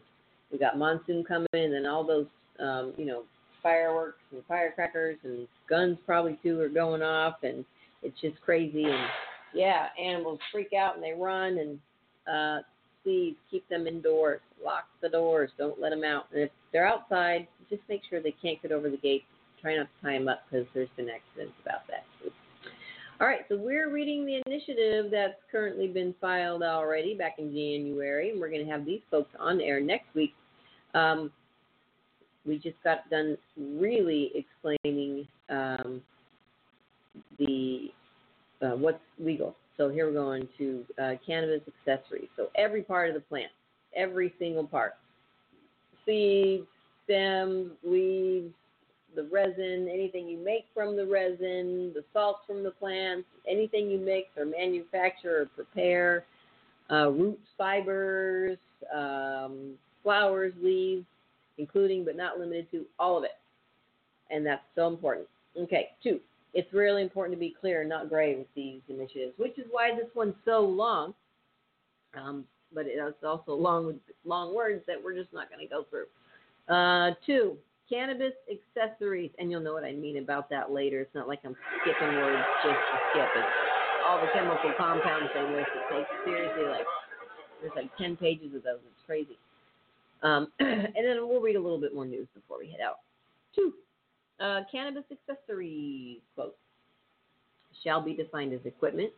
We 0.50 0.58
got 0.58 0.78
monsoon 0.78 1.24
coming 1.24 1.46
and 1.52 1.72
then 1.72 1.86
all 1.86 2.04
those, 2.04 2.26
um, 2.58 2.92
you 2.96 3.04
know, 3.04 3.24
fireworks 3.62 4.20
and 4.32 4.42
firecrackers 4.48 5.18
and 5.24 5.46
guns 5.68 5.98
probably 6.06 6.38
too 6.42 6.58
are 6.60 6.68
going 6.68 7.02
off 7.02 7.36
and 7.42 7.64
it's 8.02 8.20
just 8.20 8.40
crazy 8.40 8.84
and 8.84 9.06
yeah, 9.54 9.88
animals 10.00 10.38
freak 10.52 10.72
out 10.72 10.94
and 10.94 11.02
they 11.02 11.12
run 11.12 11.58
and 11.58 11.78
uh 12.32 12.62
seeds, 13.04 13.36
keep 13.50 13.68
them 13.68 13.86
indoors. 13.86 14.40
Lock 14.64 14.84
the 15.00 15.08
doors. 15.08 15.50
Don't 15.58 15.80
let 15.80 15.90
them 15.90 16.04
out. 16.04 16.26
And 16.32 16.42
if 16.42 16.50
they're 16.72 16.86
outside, 16.86 17.46
just 17.68 17.82
make 17.88 18.02
sure 18.08 18.20
they 18.20 18.34
can't 18.42 18.60
get 18.62 18.72
over 18.72 18.90
the 18.90 18.96
gate. 18.96 19.24
Try 19.60 19.76
not 19.76 19.84
to 19.84 20.06
tie 20.06 20.18
them 20.18 20.28
up 20.28 20.42
because 20.50 20.66
there's 20.74 20.88
been 20.96 21.08
accidents 21.08 21.54
about 21.62 21.86
that. 21.88 22.04
All 23.20 23.26
right, 23.26 23.40
so 23.50 23.56
we're 23.58 23.90
reading 23.90 24.24
the 24.24 24.40
initiative 24.46 25.10
that's 25.10 25.34
currently 25.52 25.88
been 25.88 26.14
filed 26.22 26.62
already 26.62 27.14
back 27.14 27.34
in 27.38 27.52
January, 27.52 28.30
and 28.30 28.40
we're 28.40 28.48
going 28.48 28.64
to 28.64 28.72
have 28.72 28.86
these 28.86 29.02
folks 29.10 29.28
on 29.38 29.60
air 29.60 29.78
next 29.78 30.06
week. 30.14 30.32
Um, 30.94 31.30
we 32.46 32.56
just 32.58 32.82
got 32.82 33.08
done 33.10 33.36
really 33.58 34.32
explaining 34.34 35.28
um, 35.50 36.00
the 37.40 37.90
uh, 38.62 38.76
what's 38.76 39.00
legal. 39.18 39.56
So 39.76 39.88
here 39.88 40.06
we're 40.06 40.12
going 40.12 40.48
to 40.58 40.84
uh, 41.02 41.12
cannabis 41.26 41.62
accessories. 41.66 42.28
So 42.36 42.48
every 42.54 42.82
part 42.82 43.08
of 43.08 43.14
the 43.14 43.20
plant, 43.22 43.50
every 43.96 44.34
single 44.38 44.66
part, 44.66 44.94
seeds, 46.04 46.66
stems, 47.04 47.70
leaves, 47.82 48.52
the 49.16 49.24
resin, 49.32 49.88
anything 49.92 50.28
you 50.28 50.38
make 50.38 50.66
from 50.74 50.96
the 50.96 51.06
resin, 51.06 51.92
the 51.94 52.04
salts 52.12 52.40
from 52.46 52.62
the 52.62 52.70
plants, 52.72 53.26
anything 53.48 53.90
you 53.90 53.98
mix 53.98 54.28
or 54.36 54.44
manufacture 54.44 55.42
or 55.42 55.46
prepare, 55.46 56.24
uh, 56.92 57.10
roots, 57.10 57.46
fibers, 57.56 58.58
um, 58.94 59.72
flowers, 60.02 60.52
leaves, 60.62 61.06
including 61.58 62.04
but 62.04 62.16
not 62.16 62.38
limited 62.38 62.70
to 62.70 62.84
all 62.98 63.18
of 63.18 63.24
it. 63.24 63.38
And 64.30 64.46
that's 64.46 64.62
so 64.74 64.86
important. 64.88 65.26
Okay, 65.58 65.88
two, 66.02 66.20
it's 66.54 66.72
really 66.72 67.02
important 67.02 67.36
to 67.36 67.40
be 67.40 67.54
clear 67.60 67.80
and 67.80 67.88
not 67.88 68.08
gray 68.08 68.36
with 68.36 68.46
these 68.54 68.80
initiatives, 68.88 69.32
which 69.36 69.58
is 69.58 69.66
why 69.70 69.94
this 69.94 70.08
one's 70.14 70.34
so 70.44 70.60
long. 70.60 71.14
Um, 72.14 72.44
but 72.74 72.86
it's 72.86 73.24
also 73.24 73.52
long 73.52 73.98
long 74.24 74.54
words 74.54 74.82
that 74.86 74.96
we're 75.02 75.14
just 75.14 75.32
not 75.32 75.48
going 75.48 75.60
to 75.60 75.70
go 75.70 75.84
through. 75.90 76.06
Uh, 76.72 77.14
two, 77.26 77.56
cannabis 77.88 78.32
accessories, 78.50 79.30
and 79.38 79.50
you'll 79.50 79.60
know 79.60 79.74
what 79.74 79.84
I 79.84 79.92
mean 79.92 80.18
about 80.18 80.48
that 80.50 80.70
later. 80.70 81.00
It's 81.00 81.14
not 81.14 81.26
like 81.26 81.40
I'm 81.44 81.56
skipping 81.82 82.14
words 82.14 82.46
just 82.62 82.78
to 82.78 82.96
skip. 83.10 83.28
It's 83.34 83.48
all 84.06 84.20
the 84.20 84.28
chemical 84.32 84.72
compounds 84.78 85.30
they 85.34 85.42
list. 85.42 85.70
It 85.74 85.94
takes 85.94 86.10
seriously 86.24 86.66
like 86.66 86.86
there's 87.60 87.72
like 87.76 87.90
ten 87.98 88.16
pages 88.16 88.54
of 88.54 88.62
those. 88.62 88.78
It's 88.86 89.06
crazy. 89.06 89.38
Um, 90.22 90.48
and 90.60 90.94
then 90.94 91.28
we'll 91.28 91.40
read 91.40 91.56
a 91.56 91.60
little 91.60 91.80
bit 91.80 91.94
more 91.94 92.06
news 92.06 92.28
before 92.34 92.58
we 92.58 92.70
head 92.70 92.80
out. 92.80 92.98
Two, 93.54 93.74
uh, 94.40 94.60
cannabis 94.70 95.04
accessories 95.10 96.18
quote 96.34 96.56
shall 97.84 98.00
be 98.00 98.14
defined 98.14 98.52
as 98.52 98.60
equipment, 98.64 99.10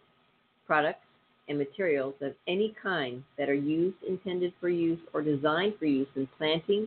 products, 0.66 1.04
and 1.48 1.58
materials 1.58 2.14
of 2.20 2.32
any 2.46 2.74
kind 2.80 3.22
that 3.36 3.48
are 3.48 3.54
used, 3.54 3.96
intended 4.08 4.52
for 4.60 4.68
use, 4.68 5.00
or 5.12 5.22
designed 5.22 5.74
for 5.78 5.86
use 5.86 6.08
in 6.14 6.28
planting 6.38 6.86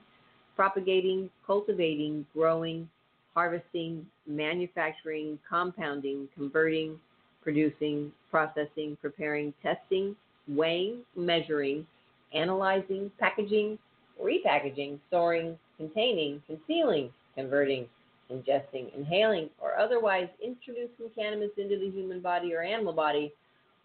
propagating, 0.55 1.29
cultivating, 1.45 2.25
growing, 2.33 2.89
harvesting, 3.33 4.05
manufacturing, 4.25 5.37
compounding, 5.47 6.27
converting, 6.33 6.97
producing, 7.43 8.11
processing, 8.31 8.97
preparing, 9.01 9.53
testing, 9.61 10.15
weighing, 10.47 11.01
measuring, 11.15 11.85
analyzing, 12.33 13.11
packaging, 13.19 13.77
repackaging, 14.23 14.97
storing, 15.09 15.57
containing, 15.77 16.41
concealing, 16.47 17.11
converting, 17.35 17.85
ingesting, 18.31 18.93
inhaling, 18.95 19.49
or 19.61 19.77
otherwise 19.77 20.27
introducing 20.43 21.09
cannabis 21.15 21.51
into 21.57 21.77
the 21.77 21.89
human 21.89 22.21
body 22.21 22.53
or 22.53 22.61
animal 22.61 22.93
body, 22.93 23.33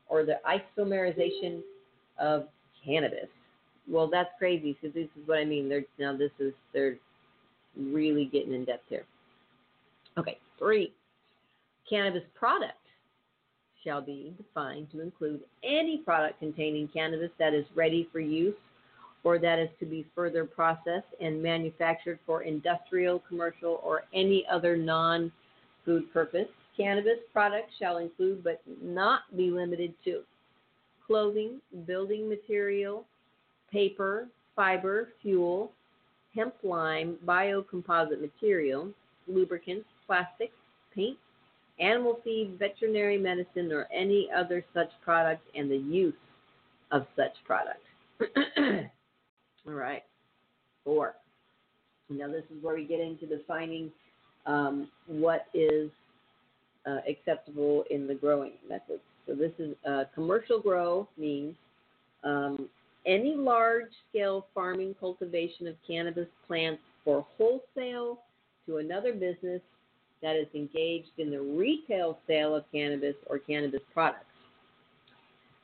or 0.08 0.24
the 0.24 0.40
isomerization 0.46 1.60
of 2.18 2.46
cannabis 2.84 3.28
well, 3.90 4.08
that's 4.08 4.30
crazy 4.38 4.76
because 4.80 4.94
this 4.94 5.08
is 5.20 5.26
what 5.26 5.38
I 5.38 5.44
mean. 5.44 5.68
They're 5.68 5.84
now 5.98 6.16
this 6.16 6.30
is 6.38 6.52
they're 6.72 6.96
really 7.76 8.26
getting 8.26 8.54
in 8.54 8.64
depth 8.64 8.84
here. 8.88 9.04
Okay, 10.16 10.38
three. 10.58 10.92
Cannabis 11.88 12.22
product 12.34 12.74
shall 13.82 14.00
be 14.00 14.32
defined 14.36 14.88
to 14.92 15.00
include 15.00 15.40
any 15.64 15.98
product 15.98 16.38
containing 16.38 16.88
cannabis 16.88 17.30
that 17.38 17.52
is 17.52 17.64
ready 17.74 18.08
for 18.12 18.20
use 18.20 18.54
or 19.24 19.38
that 19.38 19.58
is 19.58 19.68
to 19.78 19.86
be 19.86 20.06
further 20.14 20.44
processed 20.44 21.06
and 21.20 21.42
manufactured 21.42 22.18
for 22.24 22.42
industrial, 22.42 23.22
commercial, 23.28 23.80
or 23.82 24.04
any 24.14 24.46
other 24.50 24.76
non 24.76 25.30
food 25.84 26.12
purpose. 26.12 26.48
Cannabis 26.76 27.18
products 27.32 27.72
shall 27.78 27.98
include, 27.98 28.42
but 28.42 28.62
not 28.82 29.22
be 29.36 29.50
limited 29.50 29.92
to, 30.04 30.22
clothing, 31.06 31.60
building 31.86 32.28
material, 32.28 33.04
paper, 33.70 34.28
fiber, 34.56 35.08
fuel, 35.20 35.72
hemp 36.34 36.54
lime, 36.62 37.16
biocomposite 37.26 38.20
material, 38.20 38.88
lubricants, 39.26 39.86
plastics, 40.06 40.54
paint, 40.94 41.18
animal 41.78 42.20
feed, 42.24 42.56
veterinary 42.58 43.18
medicine, 43.18 43.72
or 43.72 43.86
any 43.92 44.28
other 44.34 44.64
such 44.72 44.90
product, 45.04 45.42
and 45.54 45.70
the 45.70 45.76
use 45.76 46.14
of 46.90 47.06
such 47.16 47.32
product. 47.44 47.82
All 49.66 49.74
right. 49.74 50.02
Four. 50.84 51.14
Now, 52.08 52.28
this 52.28 52.44
is 52.50 52.62
where 52.62 52.74
we 52.74 52.84
get 52.84 53.00
into 53.00 53.26
defining 53.26 53.90
um, 54.46 54.88
what 55.06 55.46
is 55.54 55.90
uh, 56.86 56.98
acceptable 57.08 57.84
in 57.90 58.06
the 58.06 58.14
growing 58.14 58.52
methods. 58.68 59.02
So, 59.26 59.34
this 59.34 59.52
is 59.58 59.76
uh, 59.88 60.04
commercial 60.14 60.60
grow 60.60 61.06
means 61.16 61.54
um, 62.24 62.68
any 63.06 63.34
large 63.34 63.90
scale 64.08 64.46
farming 64.54 64.94
cultivation 64.98 65.66
of 65.66 65.74
cannabis 65.86 66.28
plants 66.46 66.82
for 67.04 67.26
wholesale 67.36 68.20
to 68.66 68.78
another 68.78 69.12
business 69.12 69.60
that 70.22 70.36
is 70.36 70.46
engaged 70.54 71.10
in 71.18 71.30
the 71.30 71.40
retail 71.40 72.18
sale 72.26 72.54
of 72.54 72.64
cannabis 72.72 73.14
or 73.26 73.38
cannabis 73.38 73.80
products. 73.92 74.24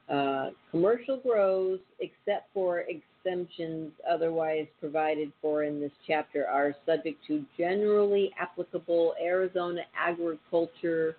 Uh, 0.08 0.50
commercial 0.70 1.16
grows, 1.18 1.80
except 1.98 2.52
for 2.54 2.84
exemptions 2.88 3.90
otherwise 4.08 4.66
provided 4.78 5.32
for 5.42 5.64
in 5.64 5.80
this 5.80 5.90
chapter, 6.06 6.46
are 6.46 6.76
subject 6.86 7.18
to 7.26 7.44
generally 7.58 8.32
applicable 8.38 9.14
Arizona 9.20 9.80
agriculture 9.98 11.16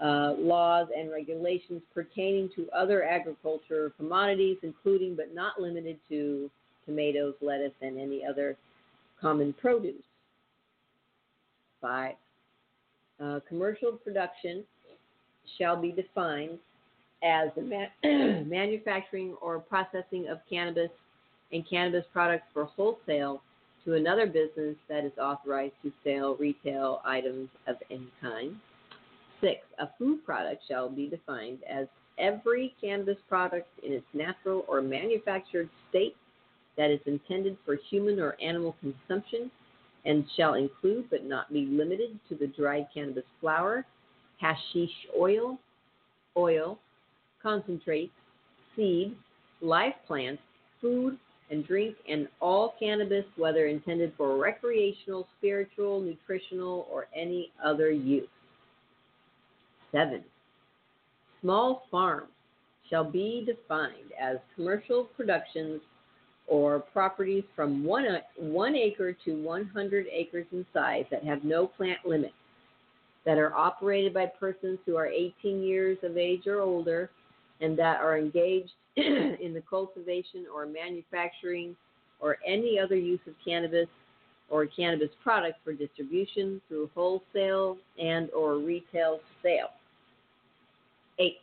uh, 0.00 0.32
laws 0.38 0.88
and 0.96 1.10
regulations 1.10 1.82
pertaining 1.92 2.48
to 2.56 2.66
other 2.74 3.04
agriculture 3.04 3.92
commodities, 3.98 4.56
including 4.62 5.14
but 5.14 5.34
not 5.34 5.60
limited 5.60 5.98
to 6.08 6.50
tomatoes, 6.86 7.34
lettuce, 7.42 7.72
and 7.82 7.98
any 7.98 8.24
other 8.24 8.56
common 9.20 9.52
produce. 9.52 10.02
Five, 11.80 12.14
uh, 13.22 13.40
commercial 13.46 13.92
production 13.92 14.64
shall 15.58 15.80
be 15.80 15.92
defined 15.92 16.58
as 17.24 17.48
the 17.56 17.62
ma- 17.62 18.08
manufacturing 18.44 19.34
or 19.40 19.58
processing 19.58 20.28
of 20.28 20.38
cannabis 20.48 20.90
and 21.52 21.68
cannabis 21.68 22.04
products 22.12 22.46
for 22.52 22.66
wholesale 22.66 23.40
to 23.84 23.94
another 23.94 24.26
business 24.26 24.76
that 24.88 25.04
is 25.04 25.12
authorized 25.18 25.74
to 25.82 25.92
sell 26.02 26.36
retail 26.36 27.00
items 27.04 27.48
of 27.66 27.76
any 27.90 28.08
kind. 28.20 28.56
Six, 29.40 29.60
a 29.78 29.88
food 29.98 30.24
product 30.24 30.62
shall 30.68 30.88
be 30.88 31.08
defined 31.08 31.58
as 31.68 31.86
every 32.18 32.74
cannabis 32.80 33.18
product 33.28 33.68
in 33.84 33.92
its 33.92 34.06
natural 34.14 34.64
or 34.68 34.80
manufactured 34.80 35.68
state 35.90 36.16
that 36.76 36.90
is 36.90 37.00
intended 37.06 37.56
for 37.64 37.76
human 37.90 38.20
or 38.20 38.36
animal 38.40 38.74
consumption 38.80 39.50
and 40.04 40.24
shall 40.36 40.54
include 40.54 41.08
but 41.10 41.24
not 41.24 41.52
be 41.52 41.66
limited 41.66 42.18
to 42.28 42.34
the 42.34 42.46
dried 42.46 42.86
cannabis 42.92 43.24
flower, 43.40 43.84
hashish 44.40 44.90
oil, 45.18 45.58
oil, 46.36 46.78
concentrate, 47.44 48.10
seeds, 48.74 49.14
live 49.60 49.92
plants, 50.08 50.42
food, 50.80 51.16
and 51.50 51.64
drink, 51.66 51.94
and 52.08 52.26
all 52.40 52.74
cannabis, 52.80 53.24
whether 53.36 53.66
intended 53.66 54.12
for 54.16 54.36
recreational, 54.36 55.28
spiritual, 55.38 56.00
nutritional, 56.00 56.88
or 56.90 57.06
any 57.14 57.52
other 57.64 57.90
use. 57.92 58.26
7. 59.92 60.24
Small 61.40 61.84
farms 61.90 62.32
shall 62.90 63.04
be 63.04 63.44
defined 63.46 64.12
as 64.20 64.38
commercial 64.56 65.04
productions 65.16 65.80
or 66.46 66.80
properties 66.80 67.44
from 67.54 67.84
one, 67.84 68.04
one 68.36 68.74
acre 68.74 69.16
to 69.24 69.42
100 69.42 70.06
acres 70.10 70.46
in 70.52 70.66
size 70.72 71.04
that 71.10 71.24
have 71.24 71.44
no 71.44 71.66
plant 71.66 71.98
limits, 72.04 72.34
that 73.24 73.38
are 73.38 73.54
operated 73.54 74.12
by 74.12 74.26
persons 74.26 74.78
who 74.84 74.96
are 74.96 75.06
18 75.06 75.62
years 75.62 75.96
of 76.02 76.18
age 76.18 76.46
or 76.46 76.60
older, 76.60 77.10
and 77.60 77.78
that 77.78 78.00
are 78.00 78.18
engaged 78.18 78.72
in 78.96 79.52
the 79.54 79.62
cultivation 79.68 80.46
or 80.54 80.66
manufacturing 80.66 81.76
or 82.20 82.38
any 82.46 82.78
other 82.78 82.96
use 82.96 83.20
of 83.26 83.34
cannabis 83.44 83.88
or 84.50 84.66
cannabis 84.66 85.10
products 85.22 85.58
for 85.64 85.72
distribution 85.72 86.60
through 86.68 86.90
wholesale 86.94 87.76
and 87.98 88.30
or 88.30 88.58
retail 88.58 89.20
sale. 89.42 89.70
Eight, 91.18 91.38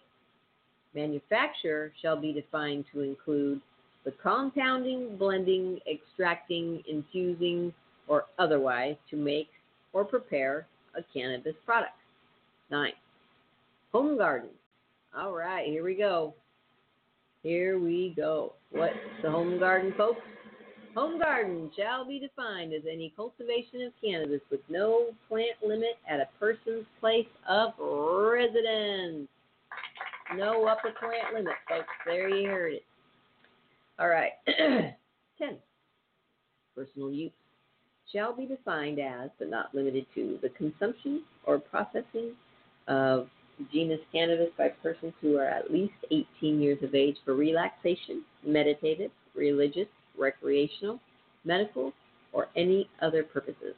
manufacture 0.94 1.92
shall 2.02 2.20
be 2.20 2.34
defined 2.34 2.86
to 2.94 3.02
include 3.02 3.62
the 4.04 4.14
compounding, 4.24 5.16
blending, 5.18 5.80
extracting, 5.92 6.84
infusing, 6.88 7.74
or 8.08 8.26
otherwise 8.40 8.96
to 9.10 9.16
make 9.16 9.50
or 9.94 10.04
prepare 10.04 10.66
a 10.96 11.02
cannabis 11.14 11.56
product. 11.66 11.94
Nine, 12.70 12.94
home 13.92 14.18
garden. 14.18 14.50
All 15.18 15.34
right, 15.34 15.68
here 15.68 15.84
we 15.84 15.96
go. 15.96 16.34
Here 17.44 17.80
we 17.80 18.14
go. 18.16 18.54
What's 18.72 18.94
the 19.22 19.30
home 19.30 19.60
garden, 19.60 19.94
folks? 19.98 20.22
Home 20.96 21.20
garden 21.20 21.70
shall 21.78 22.06
be 22.06 22.20
defined 22.20 22.74
as 22.74 22.84
any 22.90 23.14
cultivation 23.16 23.82
of 23.82 23.94
cannabis 24.04 24.42
with 24.50 24.62
no 24.70 25.08
plant 25.28 25.58
limit 25.66 25.98
at 26.10 26.20
a 26.20 26.28
person's 26.40 26.86
place 27.00 27.28
of 27.50 27.72
residence. 27.80 29.28
No 30.36 30.66
upper 30.66 30.92
plant 30.98 31.34
limit, 31.34 31.54
folks. 31.68 31.88
There 32.06 32.30
you 32.30 32.48
heard 32.48 32.74
it. 32.74 32.86
All 34.00 34.08
right. 34.08 34.32
10. 34.48 35.58
Personal 36.76 37.12
use 37.12 37.32
shall 38.14 38.36
be 38.36 38.46
defined 38.46 39.00
as, 39.00 39.30
but 39.40 39.50
not 39.50 39.74
limited 39.74 40.06
to, 40.16 40.40
the 40.42 40.50
consumption 40.50 41.24
or 41.46 41.60
processing 41.60 42.32
of 42.88 43.28
genus 43.72 44.00
cannabis 44.12 44.50
by 44.58 44.70
persons 44.82 45.14
who 45.22 45.38
are 45.38 45.48
at 45.48 45.72
least 45.72 45.94
18 46.12 46.60
years 46.62 46.82
of 46.84 46.96
age 46.96 47.18
for 47.26 47.34
relaxation, 47.34 48.24
meditative, 48.46 49.12
religious, 49.36 49.88
recreational, 50.18 51.00
medical, 51.44 51.94
or 52.34 52.48
any 52.56 52.90
other 53.02 53.24
purposes. 53.24 53.76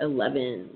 11. 0.00 0.70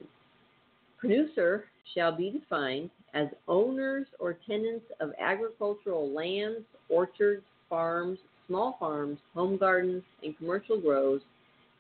Producer 0.98 1.64
shall 1.94 2.16
be 2.16 2.30
defined 2.30 2.90
as 3.14 3.28
owners 3.48 4.06
or 4.18 4.36
tenants 4.46 4.86
of 5.00 5.10
agricultural 5.20 6.10
lands, 6.10 6.64
orchards, 6.88 7.42
farms, 7.68 8.18
small 8.46 8.76
farms, 8.78 9.18
home 9.34 9.56
gardens, 9.56 10.02
and 10.22 10.36
commercial 10.38 10.80
grows 10.80 11.20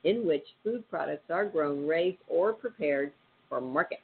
in 0.04 0.26
which 0.26 0.44
food 0.64 0.82
products 0.90 1.30
are 1.30 1.46
grown, 1.46 1.86
raised, 1.86 2.18
or 2.28 2.52
prepared 2.52 3.12
for 3.48 3.60
market. 3.60 4.00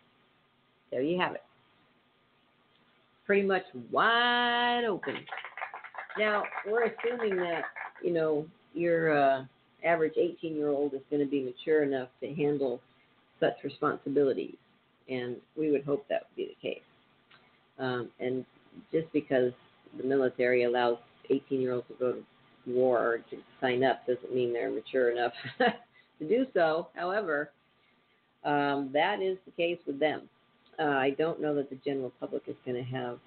There 0.90 1.02
you 1.02 1.18
have 1.18 1.34
it. 1.34 1.42
Pretty 3.28 3.46
much 3.46 3.64
wide 3.92 4.84
open. 4.88 5.14
Now, 6.18 6.44
we're 6.66 6.86
assuming 6.86 7.36
that, 7.36 7.64
you 8.02 8.10
know, 8.10 8.46
your 8.72 9.16
uh, 9.16 9.44
average 9.84 10.14
18 10.16 10.56
year 10.56 10.70
old 10.70 10.94
is 10.94 11.02
going 11.10 11.22
to 11.22 11.30
be 11.30 11.42
mature 11.44 11.82
enough 11.82 12.08
to 12.22 12.34
handle 12.34 12.80
such 13.38 13.52
responsibilities. 13.62 14.56
And 15.10 15.36
we 15.58 15.70
would 15.70 15.84
hope 15.84 16.06
that 16.08 16.22
would 16.22 16.36
be 16.36 16.56
the 16.56 16.68
case. 16.68 16.82
Um, 17.78 18.08
and 18.18 18.46
just 18.92 19.12
because 19.12 19.52
the 19.98 20.04
military 20.04 20.64
allows 20.64 20.96
18 21.28 21.60
year 21.60 21.74
olds 21.74 21.86
to 21.88 21.94
go 22.00 22.12
to 22.12 22.24
war 22.66 22.98
or 22.98 23.18
to 23.18 23.36
sign 23.60 23.84
up 23.84 24.06
doesn't 24.06 24.34
mean 24.34 24.54
they're 24.54 24.70
mature 24.70 25.10
enough 25.10 25.34
to 25.58 26.26
do 26.26 26.46
so. 26.54 26.88
However, 26.94 27.50
um, 28.42 28.88
that 28.94 29.20
is 29.20 29.36
the 29.44 29.52
case 29.52 29.78
with 29.86 30.00
them. 30.00 30.30
Uh, 30.78 30.84
I 30.84 31.10
don't 31.10 31.40
know 31.40 31.54
that 31.54 31.70
the 31.70 31.76
general 31.84 32.12
public 32.20 32.42
is 32.46 32.56
going 32.64 32.76
to 32.76 32.90
have 32.90 33.18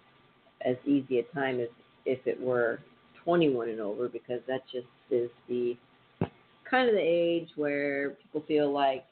as 0.66 0.78
easy 0.86 1.20
a 1.20 1.24
time 1.36 1.60
as 1.60 1.68
if 2.06 2.20
it 2.26 2.40
were 2.40 2.80
21 3.24 3.70
and 3.70 3.80
over 3.80 4.08
because 4.08 4.40
that 4.48 4.62
just 4.72 4.88
is 5.10 5.30
the 5.48 5.76
kind 6.70 6.88
of 6.88 6.96
the 6.96 7.02
age 7.02 7.50
where 7.56 8.12
people 8.12 8.44
feel 8.48 8.72
like, 8.72 9.06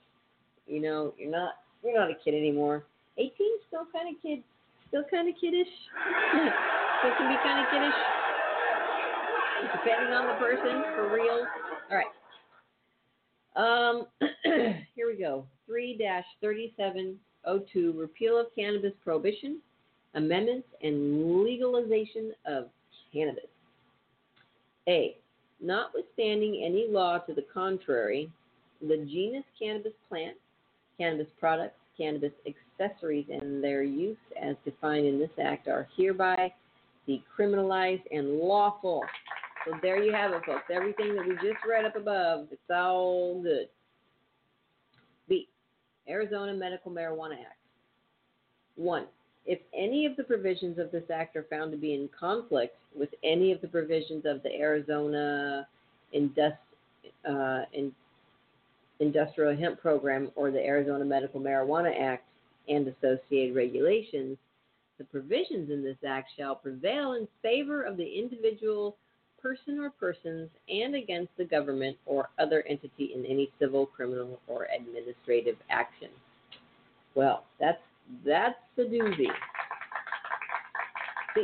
you 0.68 0.82
know, 0.82 1.14
you're 1.18 1.32
not 1.32 1.56
you're 1.84 1.98
not 1.98 2.10
a 2.10 2.16
kid 2.24 2.34
anymore. 2.34 2.84
18 3.18 3.32
still 3.68 3.86
kind 3.94 4.16
of 4.16 4.22
kid, 4.22 4.44
still 4.88 5.04
kind 5.12 5.28
of 5.28 5.36
kiddish. 5.40 5.68
still 7.00 7.14
can 7.18 7.30
be 7.30 7.38
kind 7.44 7.60
of 7.60 7.72
kiddish, 7.72 8.00
depending 9.74 10.14
on 10.14 10.28
the 10.28 10.34
person 10.36 10.84
for 10.96 11.14
real. 11.14 11.46
All 11.90 11.98
right. 11.98 12.06
Um, 13.56 14.06
here 14.96 15.08
we 15.08 15.18
go. 15.18 15.46
3-3702, 17.48 18.00
repeal 18.00 18.40
of 18.40 18.48
cannabis 18.56 18.94
prohibition, 19.04 19.60
amendments, 20.16 20.68
and 20.82 21.44
legalization 21.44 22.34
of 22.46 22.66
cannabis. 23.14 23.46
A. 24.88 25.18
Notwithstanding 25.62 26.64
any 26.66 26.88
law 26.90 27.20
to 27.20 27.34
the 27.34 27.46
contrary, 27.54 28.32
the 28.82 28.98
genus 28.98 29.44
cannabis 29.60 29.94
plant, 30.08 30.38
cannabis 30.98 31.28
products, 31.40 31.76
cannabis 31.98 32.32
accessories, 32.48 33.26
and 33.30 33.64
their 33.64 33.84
use 33.84 34.18
as 34.42 34.56
defined 34.64 35.06
in 35.06 35.20
this 35.20 35.30
act 35.42 35.68
are 35.68 35.88
hereby 35.98 36.52
decriminalized 37.08 38.04
and 38.12 38.40
lawful. 38.40 39.04
So 39.66 39.74
there 39.82 40.02
you 40.02 40.14
have 40.14 40.32
it, 40.32 40.42
folks. 40.46 40.64
Everything 40.72 41.16
that 41.16 41.28
we 41.28 41.34
just 41.36 41.64
read 41.68 41.84
up 41.84 41.98
above, 41.98 42.48
it's 42.52 42.62
all 42.74 43.42
good. 43.42 43.68
Arizona 46.10 46.53
Medical 46.53 46.91
Marijuana 46.91 47.34
Act. 47.34 47.57
1. 48.76 49.05
If 49.45 49.60
any 49.74 50.05
of 50.05 50.16
the 50.16 50.24
provisions 50.24 50.78
of 50.78 50.91
this 50.91 51.10
act 51.14 51.36
are 51.36 51.45
found 51.49 51.72
to 51.72 51.78
be 51.78 51.93
in 51.93 52.10
conflict 52.18 52.76
with 52.97 53.10
any 53.24 53.51
of 53.51 53.62
the 53.62 53.68
provisions 53.68 54.26
of 54.26 54.43
the 54.43 54.53
Arizona 54.53 55.68
Indust- 56.14 56.57
uh, 57.28 57.66
in- 57.74 57.95
Industrial 58.99 59.55
Hemp 59.55 59.80
Program 59.80 60.32
or 60.36 60.51
the 60.51 60.64
Arizona 60.64 61.05
Medical 61.05 61.39
Marijuana 61.39 61.97
Act 61.99 62.26
and 62.68 62.88
associated 62.88 63.55
regulations, 63.55 64.38
the 64.97 65.05
provisions 65.05 65.72
in 65.72 65.84
this 65.84 65.97
act 66.05 66.30
shall 66.38 66.55
prevail 66.55 67.14
in 67.14 67.28
favor 67.41 67.84
of 67.84 67.95
the 67.95 68.20
individual 68.20 68.97
person 69.42 69.80
or 69.80 69.90
persons 69.90 70.50
and 70.70 70.96
against 70.96 71.36
the 71.38 71.46
government 71.46 71.98
or 72.06 72.30
other 72.40 72.64
entity 72.68 73.12
in 73.16 73.26
any 73.26 73.50
civil, 73.60 73.86
criminal, 73.86 74.40
or 74.48 74.68
administrative 74.76 75.56
action. 75.70 76.10
Well, 77.16 77.44
that's 77.60 77.82
that's 78.26 78.60
the 78.76 78.84
doozy. 78.84 79.28
C. 81.36 81.44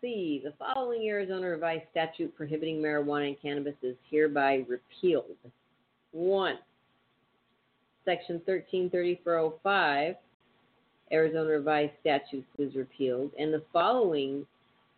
C. 0.00 0.40
The 0.44 0.52
following 0.58 1.08
Arizona 1.08 1.48
revised 1.48 1.84
statute 1.90 2.34
prohibiting 2.36 2.80
marijuana 2.80 3.28
and 3.28 3.40
cannabis 3.40 3.74
is 3.82 3.96
hereby 4.10 4.64
repealed. 4.68 5.36
1. 6.12 6.58
Section 8.04 8.36
133405, 8.46 10.14
Arizona 11.12 11.50
revised 11.50 11.92
statutes 12.00 12.46
is 12.58 12.74
repealed, 12.74 13.30
and 13.38 13.52
the 13.52 13.62
following 13.72 14.46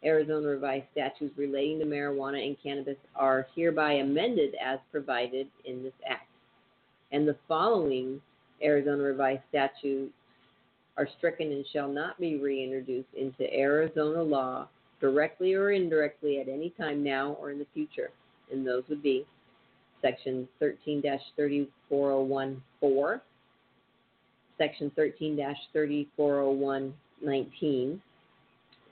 Arizona 0.04 0.48
revised 0.48 0.86
statutes 0.92 1.36
relating 1.36 1.78
to 1.78 1.84
marijuana 1.84 2.44
and 2.44 2.56
cannabis 2.62 2.96
are 3.14 3.46
hereby 3.54 3.92
amended 3.94 4.54
as 4.64 4.78
provided 4.90 5.46
in 5.64 5.82
this 5.82 5.92
act. 6.08 6.28
And 7.12 7.28
the 7.28 7.36
following 7.46 8.20
Arizona 8.62 9.02
revised 9.02 9.42
statutes 9.48 10.12
are 10.96 11.08
stricken 11.18 11.52
and 11.52 11.66
shall 11.72 11.88
not 11.88 12.18
be 12.20 12.36
reintroduced 12.36 13.08
into 13.16 13.52
Arizona 13.54 14.22
law 14.22 14.68
directly 15.00 15.54
or 15.54 15.72
indirectly 15.72 16.38
at 16.40 16.48
any 16.48 16.70
time 16.70 17.02
now 17.02 17.32
or 17.40 17.50
in 17.50 17.58
the 17.58 17.66
future. 17.74 18.10
And 18.50 18.66
those 18.66 18.84
would 18.88 19.02
be 19.02 19.26
Section 20.00 20.48
13 20.58 21.02
34014, 21.36 23.20
Section 24.58 24.90
13 24.96 25.36
34019, 25.72 28.02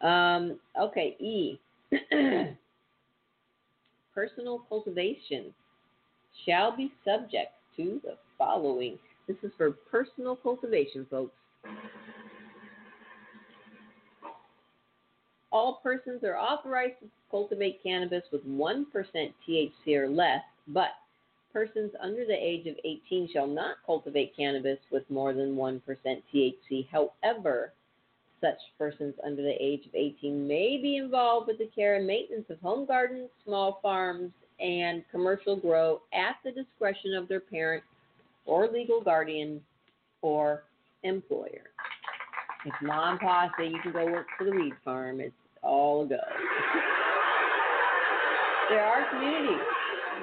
Um, 0.05 0.59
okay, 0.79 1.15
E. 1.19 1.59
Personal 4.13 4.59
cultivation 4.67 5.53
shall 6.45 6.75
be 6.75 6.91
subject 7.05 7.53
to 7.77 8.01
the 8.03 8.17
following. 8.37 8.97
This 9.27 9.37
is 9.43 9.51
for 9.57 9.71
personal 9.91 10.35
cultivation, 10.35 11.05
folks. 11.09 11.33
All 15.51 15.79
persons 15.81 16.23
are 16.23 16.37
authorized 16.37 16.99
to 17.01 17.07
cultivate 17.31 17.81
cannabis 17.83 18.23
with 18.31 18.45
1% 18.45 18.85
THC 19.47 19.95
or 19.95 20.07
less, 20.07 20.43
but 20.67 20.91
persons 21.51 21.91
under 22.01 22.25
the 22.25 22.33
age 22.33 22.67
of 22.67 22.75
18 22.83 23.29
shall 23.33 23.47
not 23.47 23.77
cultivate 23.85 24.35
cannabis 24.35 24.77
with 24.91 25.09
more 25.09 25.33
than 25.33 25.55
1% 25.55 25.81
THC. 26.33 26.87
However, 26.91 27.73
such 28.41 28.57
persons 28.77 29.15
under 29.25 29.41
the 29.41 29.55
age 29.59 29.85
of 29.85 29.95
18 29.95 30.47
may 30.47 30.77
be 30.81 30.97
involved 30.97 31.47
with 31.47 31.57
the 31.57 31.69
care 31.75 31.95
and 31.95 32.07
maintenance 32.07 32.49
of 32.49 32.59
home 32.61 32.85
gardens, 32.85 33.29
small 33.43 33.79
farms, 33.81 34.31
and 34.59 35.03
commercial 35.11 35.55
grow 35.55 36.01
at 36.13 36.35
the 36.43 36.51
discretion 36.51 37.15
of 37.15 37.27
their 37.27 37.39
parent 37.39 37.83
or 38.45 38.67
legal 38.67 39.01
guardian 39.01 39.61
or 40.21 40.63
employer. 41.03 41.68
If 42.65 42.73
mom 42.81 43.11
and 43.11 43.19
pa 43.19 43.49
you 43.59 43.79
can 43.81 43.93
go 43.93 44.05
work 44.05 44.27
for 44.37 44.43
the 44.43 44.51
weed 44.51 44.73
farm, 44.83 45.21
it's 45.21 45.33
all 45.61 46.03
a 46.03 46.07
go. 46.07 46.17
there 48.69 48.83
are 48.85 49.09
communities, 49.09 49.61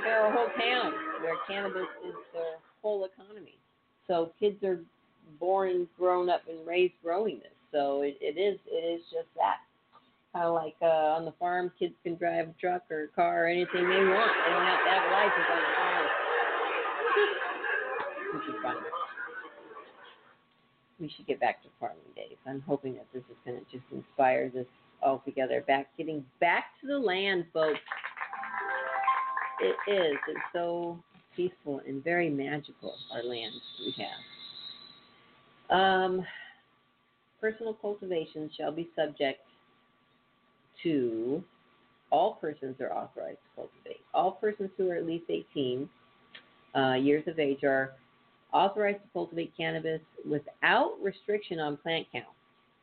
there 0.05 0.21
are 0.21 0.33
whole 0.33 0.49
towns 0.49 0.95
where 1.23 1.37
cannabis 1.49 1.89
is 2.07 2.15
their 2.35 2.59
whole 2.83 3.07
economy. 3.07 3.57
So 4.07 4.33
kids 4.39 4.63
are 4.65 4.81
born, 5.41 5.89
grown 5.99 6.29
up, 6.29 6.43
and 6.49 6.67
raised 6.67 6.95
growing 7.03 7.39
this. 7.39 7.53
So 7.73 8.03
it, 8.03 8.19
it 8.21 8.39
is 8.39 8.59
it 8.67 8.85
is 8.85 9.01
just 9.11 9.29
that. 9.37 9.57
Kind 10.35 10.45
of 10.45 10.55
like 10.55 10.77
uh, 10.83 11.17
on 11.17 11.25
the 11.25 11.33
farm, 11.41 11.73
kids 11.79 11.95
can 12.05 12.17
drive 12.17 12.49
a 12.49 12.55
truck 12.61 12.83
or 12.91 13.05
a 13.05 13.09
car 13.09 13.45
or 13.45 13.47
anything 13.47 13.89
they 13.89 14.05
want. 14.05 14.31
They 14.45 14.53
don't 14.53 14.67
have 14.67 14.85
to 14.85 14.91
have 14.91 15.09
a 15.09 15.13
license 15.13 15.49
on 15.51 15.59
the 15.59 15.73
farm. 15.75 16.07
Which 18.35 18.49
is 18.55 18.63
fun. 18.63 18.76
We 21.01 21.13
should 21.15 21.27
get 21.27 21.41
back 21.41 21.63
to 21.63 21.69
farming 21.79 21.99
days. 22.15 22.37
I'm 22.47 22.63
hoping 22.67 22.95
that 22.95 23.07
this 23.13 23.23
is 23.31 23.37
going 23.45 23.59
to 23.59 23.65
just 23.71 23.85
inspire 23.93 24.49
this 24.49 24.67
all 25.03 25.23
together. 25.25 25.63
Back, 25.67 25.89
getting 25.99 26.25
back 26.41 26.65
to 26.81 26.87
the 26.87 26.99
land, 26.99 27.45
folks. 27.53 27.81
It 29.61 29.91
is. 29.91 30.17
It's 30.29 30.41
so 30.53 30.99
peaceful 31.35 31.83
and 31.87 32.03
very 32.03 32.31
magical. 32.31 32.95
Our 33.13 33.23
land 33.23 33.53
we 33.81 33.95
have. 35.69 35.79
Um, 35.79 36.27
personal 37.41 37.75
cultivation 37.75 38.51
shall 38.57 38.73
be 38.73 38.89
subject 38.97 39.41
to 40.83 41.43
all 42.11 42.35
persons 42.35 42.77
are 42.81 42.93
authorized 42.93 43.39
to 43.39 43.55
cultivate. 43.55 44.01
All 44.15 44.33
persons 44.33 44.71
who 44.77 44.91
are 44.91 44.95
at 44.95 45.07
least 45.07 45.25
18 45.29 45.89
uh, 46.75 46.95
years 46.95 47.25
of 47.27 47.39
age 47.39 47.65
are 47.65 47.93
authorized 48.53 48.99
to 48.99 49.09
cultivate 49.13 49.53
cannabis 49.57 50.01
without 50.29 50.93
restriction 51.03 51.61
on 51.61 51.77
plant 51.77 52.07
count 52.13 52.27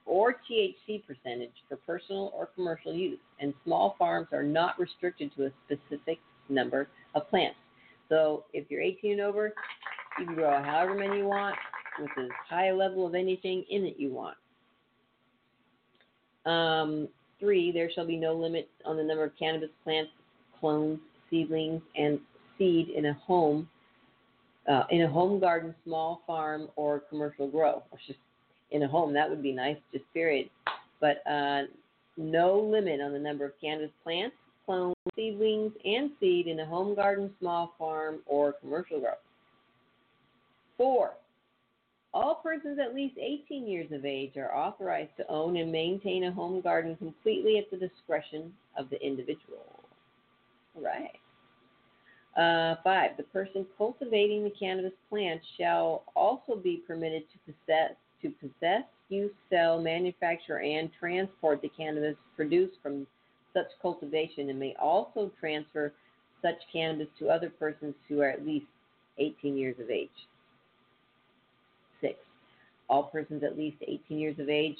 or 0.05 0.35
THC 0.49 1.01
percentage 1.05 1.53
for 1.69 1.77
personal 1.77 2.31
or 2.35 2.47
commercial 2.47 2.93
use. 2.93 3.19
And 3.39 3.53
small 3.63 3.95
farms 3.97 4.27
are 4.33 4.43
not 4.43 4.77
restricted 4.79 5.31
to 5.37 5.45
a 5.45 5.51
specific 5.65 6.19
number 6.49 6.87
of 7.15 7.29
plants. 7.29 7.57
So 8.09 8.43
if 8.53 8.69
you're 8.69 8.81
18 8.81 9.13
and 9.13 9.21
over, 9.21 9.53
you 10.19 10.25
can 10.25 10.35
grow 10.35 10.61
however 10.61 10.95
many 10.95 11.19
you 11.19 11.25
want 11.25 11.55
with 11.99 12.11
as 12.17 12.29
high 12.49 12.67
a 12.67 12.75
level 12.75 13.07
of 13.07 13.15
anything 13.15 13.63
in 13.69 13.85
it 13.85 13.95
you 13.97 14.11
want. 14.11 14.37
Um, 16.45 17.07
three, 17.39 17.71
there 17.71 17.89
shall 17.93 18.05
be 18.05 18.17
no 18.17 18.33
limit 18.33 18.69
on 18.85 18.97
the 18.97 19.03
number 19.03 19.23
of 19.23 19.31
cannabis 19.39 19.69
plants, 19.83 20.11
clones, 20.59 20.99
seedlings, 21.29 21.81
and 21.95 22.19
seed 22.57 22.89
in 22.89 23.05
a 23.07 23.13
home, 23.13 23.67
uh, 24.67 24.83
in 24.89 25.01
a 25.01 25.09
home 25.09 25.39
garden, 25.39 25.73
small 25.83 26.21
farm, 26.25 26.69
or 26.75 27.01
commercial 27.09 27.47
grow. 27.47 27.83
Or 27.91 27.99
just 28.07 28.19
in 28.71 28.83
a 28.83 28.87
home, 28.87 29.13
that 29.13 29.29
would 29.29 29.43
be 29.43 29.51
nice, 29.51 29.77
just 29.91 30.05
period. 30.13 30.49
But 30.99 31.25
uh, 31.29 31.63
no 32.17 32.59
limit 32.59 33.01
on 33.01 33.13
the 33.13 33.19
number 33.19 33.45
of 33.45 33.51
cannabis 33.61 33.91
plants, 34.03 34.35
clones, 34.65 34.95
seedlings, 35.15 35.73
and 35.85 36.11
seed 36.19 36.47
in 36.47 36.59
a 36.59 36.65
home 36.65 36.95
garden, 36.95 37.31
small 37.39 37.73
farm, 37.77 38.19
or 38.25 38.53
commercial 38.53 38.99
grow. 38.99 39.13
Four, 40.77 41.13
all 42.13 42.35
persons 42.35 42.79
at 42.79 42.95
least 42.95 43.15
18 43.19 43.67
years 43.67 43.91
of 43.91 44.05
age 44.05 44.37
are 44.37 44.55
authorized 44.55 45.15
to 45.17 45.27
own 45.29 45.57
and 45.57 45.71
maintain 45.71 46.25
a 46.25 46.31
home 46.31 46.61
garden 46.61 46.95
completely 46.95 47.57
at 47.57 47.69
the 47.71 47.77
discretion 47.77 48.53
of 48.77 48.89
the 48.89 49.01
individual. 49.05 49.83
Right. 50.75 51.19
Uh, 52.37 52.75
five, 52.83 53.11
the 53.17 53.23
person 53.23 53.65
cultivating 53.77 54.43
the 54.43 54.49
cannabis 54.49 54.93
plant 55.09 55.39
shall 55.57 56.03
also 56.15 56.55
be 56.55 56.81
permitted 56.87 57.23
to 57.31 57.53
possess, 57.53 57.91
to 58.21 58.29
possess, 58.39 58.83
use, 59.09 59.31
sell, 59.51 59.79
manufacture, 59.79 60.59
and 60.59 60.89
transport 60.99 61.61
the 61.61 61.69
cannabis 61.69 62.15
produced 62.35 62.73
from 62.81 63.05
such 63.53 63.67
cultivation, 63.81 64.49
and 64.49 64.59
may 64.59 64.75
also 64.81 65.31
transfer 65.39 65.93
such 66.41 66.55
cannabis 66.71 67.07
to 67.19 67.29
other 67.29 67.51
persons 67.51 67.93
who 68.09 68.21
are 68.21 68.29
at 68.29 68.43
least 68.43 68.65
18 69.19 69.55
years 69.55 69.75
of 69.79 69.91
age. 69.91 70.09
Six, 72.01 72.17
all 72.89 73.03
persons 73.03 73.43
at 73.43 73.57
least 73.57 73.77
18 73.87 74.17
years 74.17 74.39
of 74.39 74.49
age 74.49 74.77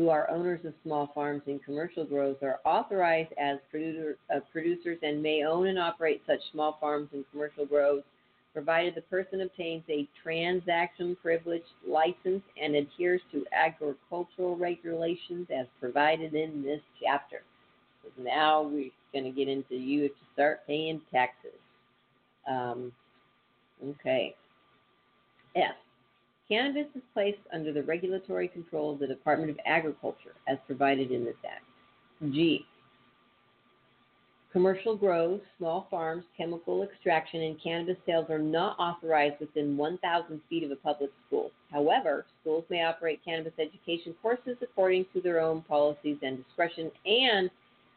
who 0.00 0.08
are 0.08 0.30
owners 0.30 0.64
of 0.64 0.72
small 0.82 1.10
farms 1.14 1.42
and 1.46 1.62
commercial 1.62 2.06
grows 2.06 2.36
are 2.40 2.58
authorized 2.64 3.34
as 3.38 3.58
producer, 3.70 4.16
uh, 4.34 4.40
producers 4.50 4.96
and 5.02 5.22
may 5.22 5.44
own 5.44 5.66
and 5.66 5.78
operate 5.78 6.22
such 6.26 6.40
small 6.52 6.78
farms 6.80 7.10
and 7.12 7.22
commercial 7.30 7.66
grows, 7.66 8.00
provided 8.54 8.94
the 8.94 9.02
person 9.02 9.42
obtains 9.42 9.82
a 9.90 10.08
transaction 10.22 11.14
privilege 11.20 11.66
license 11.86 12.42
and 12.58 12.74
adheres 12.76 13.20
to 13.30 13.44
agricultural 13.52 14.56
regulations 14.56 15.46
as 15.54 15.66
provided 15.78 16.32
in 16.32 16.62
this 16.62 16.80
chapter. 17.02 17.42
So 18.02 18.22
now 18.22 18.62
we're 18.62 18.88
going 19.12 19.24
to 19.24 19.30
get 19.30 19.48
into 19.48 19.74
you 19.74 20.04
have 20.04 20.12
to 20.12 20.32
start 20.32 20.66
paying 20.66 21.02
taxes. 21.12 21.60
Um, 22.48 22.90
okay. 23.86 24.34
F. 25.54 25.74
Cannabis 26.50 26.86
is 26.96 27.02
placed 27.14 27.38
under 27.52 27.72
the 27.72 27.84
regulatory 27.84 28.48
control 28.48 28.92
of 28.92 28.98
the 28.98 29.06
Department 29.06 29.50
of 29.50 29.58
Agriculture 29.64 30.34
as 30.48 30.58
provided 30.66 31.12
in 31.12 31.24
this 31.24 31.36
Act. 31.48 31.62
G. 32.32 32.66
Commercial 34.52 34.96
grows, 34.96 35.40
small 35.58 35.86
farms, 35.92 36.24
chemical 36.36 36.82
extraction, 36.82 37.42
and 37.42 37.62
cannabis 37.62 37.96
sales 38.04 38.28
are 38.30 38.40
not 38.40 38.76
authorized 38.80 39.38
within 39.38 39.76
1,000 39.76 40.40
feet 40.50 40.64
of 40.64 40.72
a 40.72 40.76
public 40.76 41.10
school. 41.28 41.52
However, 41.70 42.26
schools 42.40 42.64
may 42.68 42.82
operate 42.82 43.20
cannabis 43.24 43.52
education 43.60 44.12
courses 44.20 44.56
according 44.60 45.06
to 45.12 45.20
their 45.20 45.38
own 45.40 45.62
policies 45.62 46.18
and 46.22 46.44
discretion 46.44 46.90
and 47.06 47.48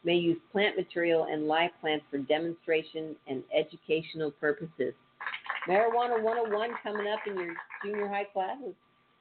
may 0.03 0.15
use 0.15 0.37
plant 0.51 0.77
material 0.77 1.23
and 1.23 1.47
live 1.47 1.71
plants 1.81 2.05
for 2.11 2.19
demonstration 2.19 3.15
and 3.27 3.41
educational 3.51 4.29
purposes. 4.29 4.93
Marijuana 5.67 6.21
101 6.21 6.69
coming 6.83 7.07
up 7.07 7.19
in 7.27 7.37
your 7.37 7.55
junior 7.83 8.07
high 8.07 8.25
classes. 8.25 8.73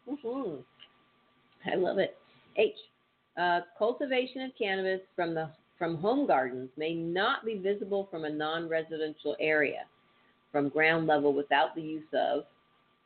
hmm 0.08 0.56
I 1.70 1.76
love 1.76 1.98
it. 1.98 2.16
H. 2.56 2.74
Uh, 3.36 3.60
cultivation 3.78 4.42
of 4.42 4.50
cannabis 4.58 5.00
from 5.16 5.34
the 5.34 5.50
from 5.78 5.96
home 5.96 6.26
gardens 6.26 6.68
may 6.76 6.94
not 6.94 7.44
be 7.44 7.58
visible 7.58 8.06
from 8.10 8.24
a 8.24 8.30
non-residential 8.30 9.34
area 9.40 9.84
from 10.52 10.68
ground 10.68 11.06
level 11.08 11.32
without 11.32 11.74
the 11.74 11.80
use 11.80 12.06
of 12.12 12.44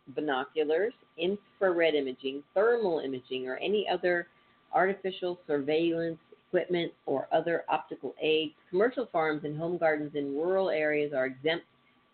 binoculars, 0.09 0.93
infrared 1.17 1.95
imaging, 1.95 2.43
thermal 2.55 2.99
imaging, 2.99 3.49
or 3.49 3.57
any 3.57 3.87
other 3.89 4.27
artificial 4.75 5.39
surveillance 5.47 6.19
equipment 6.49 6.93
or 7.07 7.29
other 7.33 7.65
optical 7.69 8.15
aids. 8.21 8.53
Commercial 8.69 9.09
farms 9.11 9.43
and 9.45 9.57
home 9.57 9.79
gardens 9.79 10.15
in 10.15 10.35
rural 10.35 10.69
areas 10.69 11.13
are 11.15 11.27
exempt 11.27 11.65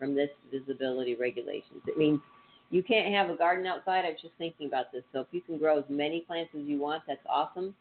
from 0.03 0.15
this 0.15 0.29
visibility 0.51 1.15
regulations. 1.15 1.81
It 1.87 1.97
means 1.97 2.19
you 2.71 2.83
can't 2.83 3.13
have 3.13 3.29
a 3.29 3.37
garden 3.37 3.65
outside. 3.65 4.03
I 4.03 4.09
was 4.09 4.17
just 4.21 4.33
thinking 4.37 4.67
about 4.67 4.91
this. 4.91 5.03
So 5.13 5.21
if 5.21 5.27
you 5.31 5.39
can 5.39 5.57
grow 5.57 5.77
as 5.77 5.85
many 5.87 6.21
plants 6.21 6.51
as 6.53 6.63
you 6.65 6.77
want, 6.77 7.03
that's 7.07 7.25
awesome. 7.29 7.73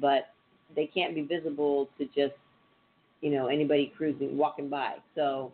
But 0.00 0.30
they 0.74 0.86
can't 0.86 1.14
be 1.14 1.22
visible 1.22 1.88
to 1.98 2.06
just, 2.06 2.34
you 3.20 3.30
know, 3.30 3.46
anybody 3.46 3.92
cruising, 3.96 4.36
walking 4.36 4.68
by. 4.68 4.94
So 5.14 5.52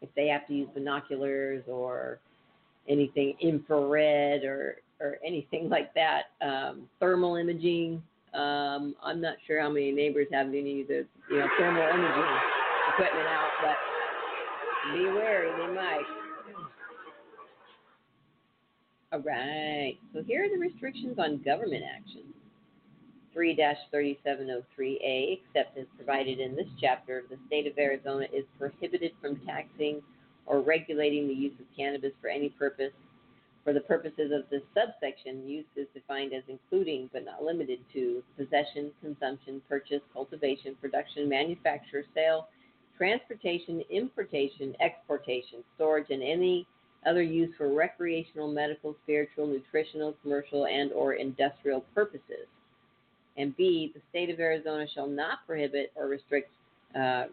if 0.00 0.08
they 0.16 0.28
have 0.28 0.46
to 0.46 0.54
use 0.54 0.68
binoculars 0.72 1.64
or 1.68 2.18
anything 2.88 3.34
infrared 3.42 4.42
or 4.44 4.76
or 5.00 5.18
anything 5.22 5.68
like 5.70 5.92
that, 5.92 6.30
um, 6.40 6.88
thermal 6.98 7.36
imaging. 7.36 8.02
Um, 8.32 8.94
I'm 9.02 9.20
not 9.20 9.34
sure 9.46 9.60
how 9.60 9.68
many 9.68 9.92
neighbors 9.92 10.28
have 10.32 10.46
any 10.46 10.80
of 10.80 10.88
the 10.88 11.04
you 11.30 11.38
know 11.40 11.48
thermal 11.58 11.82
imaging 11.82 12.38
equipment 12.88 13.26
out, 13.26 13.50
but 13.60 13.76
be 14.94 15.04
wary, 15.06 15.50
they 15.50 15.74
might. 15.74 16.04
All 19.12 19.20
right. 19.20 19.96
So 20.14 20.22
here 20.22 20.44
are 20.44 20.48
the 20.48 20.58
restrictions 20.58 21.18
on 21.18 21.42
government 21.42 21.82
action. 21.84 22.22
3 23.32 23.56
3703A, 23.56 25.38
except 25.38 25.78
as 25.78 25.86
provided 25.96 26.40
in 26.40 26.56
this 26.56 26.66
chapter, 26.80 27.24
the 27.30 27.36
state 27.46 27.66
of 27.66 27.78
Arizona 27.78 28.26
is 28.32 28.44
prohibited 28.58 29.12
from 29.20 29.40
taxing 29.46 30.02
or 30.46 30.60
regulating 30.60 31.28
the 31.28 31.34
use 31.34 31.52
of 31.60 31.66
cannabis 31.76 32.12
for 32.20 32.28
any 32.28 32.48
purpose. 32.48 32.92
For 33.62 33.72
the 33.72 33.80
purposes 33.80 34.32
of 34.32 34.48
this 34.50 34.62
subsection, 34.74 35.46
use 35.46 35.66
is 35.76 35.86
defined 35.94 36.32
as 36.32 36.42
including, 36.48 37.10
but 37.12 37.24
not 37.24 37.42
limited 37.42 37.78
to, 37.92 38.22
possession, 38.36 38.90
consumption, 39.02 39.60
purchase, 39.68 40.00
cultivation, 40.12 40.74
production, 40.80 41.28
manufacture, 41.28 42.04
sale, 42.14 42.48
transportation, 43.00 43.82
importation, 43.88 44.76
exportation, 44.78 45.64
storage, 45.74 46.10
and 46.10 46.22
any 46.22 46.66
other 47.06 47.22
use 47.22 47.48
for 47.56 47.72
recreational, 47.72 48.52
medical, 48.52 48.94
spiritual, 49.04 49.46
nutritional, 49.46 50.14
commercial, 50.22 50.66
and 50.66 50.92
or 50.92 51.14
industrial 51.14 51.80
purposes. 51.94 52.46
And 53.38 53.56
B, 53.56 53.90
the 53.94 54.02
state 54.10 54.28
of 54.28 54.38
Arizona 54.38 54.84
shall 54.94 55.06
not 55.06 55.38
prohibit 55.46 55.92
or 55.94 56.08
restrict 56.08 56.50
uh, 56.94 57.24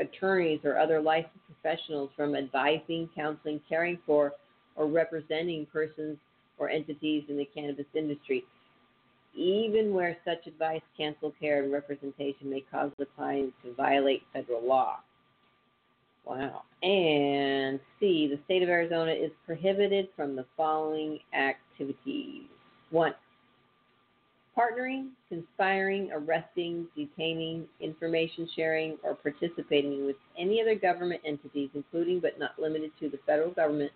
attorneys 0.00 0.58
or 0.64 0.76
other 0.76 1.00
licensed 1.00 1.36
professionals 1.46 2.10
from 2.16 2.34
advising, 2.34 3.08
counseling, 3.14 3.60
caring 3.68 4.00
for, 4.06 4.32
or 4.74 4.88
representing 4.88 5.66
persons 5.72 6.18
or 6.58 6.68
entities 6.68 7.22
in 7.28 7.36
the 7.36 7.48
cannabis 7.54 7.86
industry, 7.94 8.44
even 9.36 9.92
where 9.92 10.16
such 10.24 10.46
advice, 10.46 10.80
counsel, 10.96 11.32
care, 11.38 11.62
and 11.62 11.72
representation 11.72 12.50
may 12.50 12.64
cause 12.70 12.90
the 12.98 13.06
client 13.16 13.52
to 13.62 13.74
violate 13.74 14.22
federal 14.32 14.66
law. 14.66 14.96
Wow. 16.24 16.62
And 16.82 17.78
C, 18.00 18.26
the 18.28 18.38
state 18.46 18.62
of 18.62 18.68
Arizona 18.68 19.12
is 19.12 19.30
prohibited 19.44 20.08
from 20.16 20.34
the 20.34 20.44
following 20.56 21.20
activities. 21.32 22.48
One, 22.90 23.14
partnering, 24.58 25.10
conspiring, 25.28 26.10
arresting, 26.12 26.86
detaining, 26.96 27.66
information 27.80 28.48
sharing, 28.56 28.96
or 29.02 29.14
participating 29.14 30.06
with 30.06 30.16
any 30.38 30.60
other 30.60 30.74
government 30.74 31.20
entities, 31.24 31.70
including 31.74 32.20
but 32.20 32.38
not 32.38 32.58
limited 32.58 32.90
to 33.00 33.08
the 33.08 33.18
federal 33.26 33.50
government, 33.50 33.92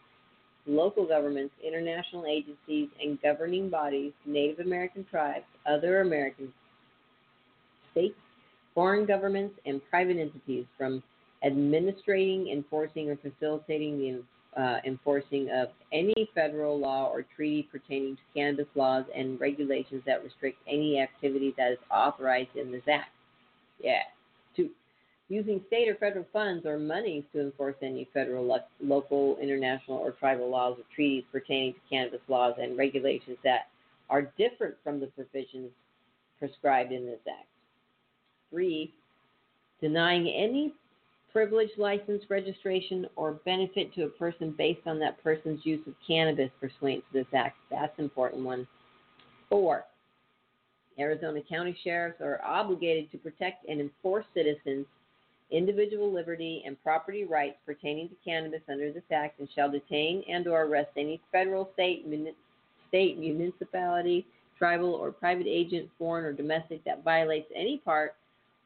local 0.66 1.06
governments, 1.06 1.54
international 1.66 2.26
agencies, 2.26 2.88
and 3.02 3.20
governing 3.22 3.68
bodies, 3.68 4.12
Native 4.26 4.60
American 4.64 5.04
tribes, 5.10 5.44
other 5.66 6.00
American 6.00 6.52
states, 7.92 8.16
foreign 8.74 9.06
governments, 9.06 9.54
and 9.66 9.80
private 9.90 10.16
entities 10.18 10.64
from 10.76 11.02
administrating, 11.42 12.48
enforcing, 12.48 13.10
or 13.10 13.16
facilitating 13.16 13.98
the 13.98 14.22
uh, 14.60 14.78
enforcing 14.84 15.48
of 15.50 15.68
any 15.92 16.28
federal 16.34 16.78
law 16.78 17.08
or 17.08 17.24
treaty 17.36 17.68
pertaining 17.70 18.16
to 18.16 18.22
cannabis 18.34 18.66
laws 18.74 19.04
and 19.14 19.40
regulations 19.40 20.02
that 20.06 20.24
restrict 20.24 20.58
any 20.66 21.00
activity 21.00 21.54
that 21.56 21.72
is 21.72 21.78
authorized 21.90 22.54
in 22.56 22.72
this 22.72 22.82
act. 22.92 23.10
Yeah. 23.82 24.02
Using 25.30 25.62
state 25.68 25.88
or 25.88 25.94
federal 25.94 26.26
funds 26.32 26.66
or 26.66 26.76
monies 26.76 27.22
to 27.32 27.40
enforce 27.40 27.76
any 27.82 28.08
federal, 28.12 28.44
lo- 28.44 28.58
local, 28.82 29.38
international, 29.40 29.96
or 29.98 30.10
tribal 30.10 30.50
laws 30.50 30.76
or 30.76 30.84
treaties 30.92 31.22
pertaining 31.30 31.74
to 31.74 31.80
cannabis 31.88 32.20
laws 32.26 32.54
and 32.60 32.76
regulations 32.76 33.38
that 33.44 33.68
are 34.10 34.22
different 34.36 34.74
from 34.82 34.98
the 34.98 35.06
provisions 35.06 35.70
prescribed 36.40 36.90
in 36.90 37.06
this 37.06 37.20
act. 37.28 37.46
Three, 38.50 38.92
denying 39.80 40.26
any 40.26 40.74
privilege, 41.32 41.70
license, 41.78 42.24
registration, 42.28 43.06
or 43.14 43.34
benefit 43.44 43.94
to 43.94 44.06
a 44.06 44.08
person 44.08 44.52
based 44.58 44.84
on 44.86 44.98
that 44.98 45.22
person's 45.22 45.64
use 45.64 45.86
of 45.86 45.94
cannabis 46.04 46.50
pursuant 46.60 47.04
to 47.12 47.20
this 47.20 47.32
act. 47.32 47.56
That's 47.70 47.96
an 47.98 48.04
important 48.04 48.44
one. 48.44 48.66
Four, 49.48 49.84
Arizona 50.98 51.40
County 51.48 51.76
Sheriffs 51.84 52.20
are 52.20 52.40
obligated 52.44 53.12
to 53.12 53.18
protect 53.18 53.68
and 53.68 53.80
enforce 53.80 54.24
citizens' 54.34 54.86
individual 55.50 56.12
liberty 56.12 56.62
and 56.66 56.80
property 56.82 57.24
rights 57.24 57.56
pertaining 57.66 58.08
to 58.08 58.14
cannabis 58.24 58.62
under 58.68 58.92
this 58.92 59.02
act 59.12 59.40
and 59.40 59.48
shall 59.54 59.70
detain 59.70 60.22
and 60.28 60.46
or 60.46 60.62
arrest 60.62 60.90
any 60.96 61.20
federal, 61.32 61.70
state, 61.74 62.06
muni- 62.06 62.34
state, 62.88 63.18
municipality, 63.18 64.26
tribal, 64.58 64.94
or 64.94 65.10
private 65.10 65.46
agent, 65.46 65.88
foreign 65.98 66.24
or 66.24 66.32
domestic 66.32 66.84
that 66.84 67.02
violates 67.02 67.50
any 67.54 67.78
part 67.78 68.14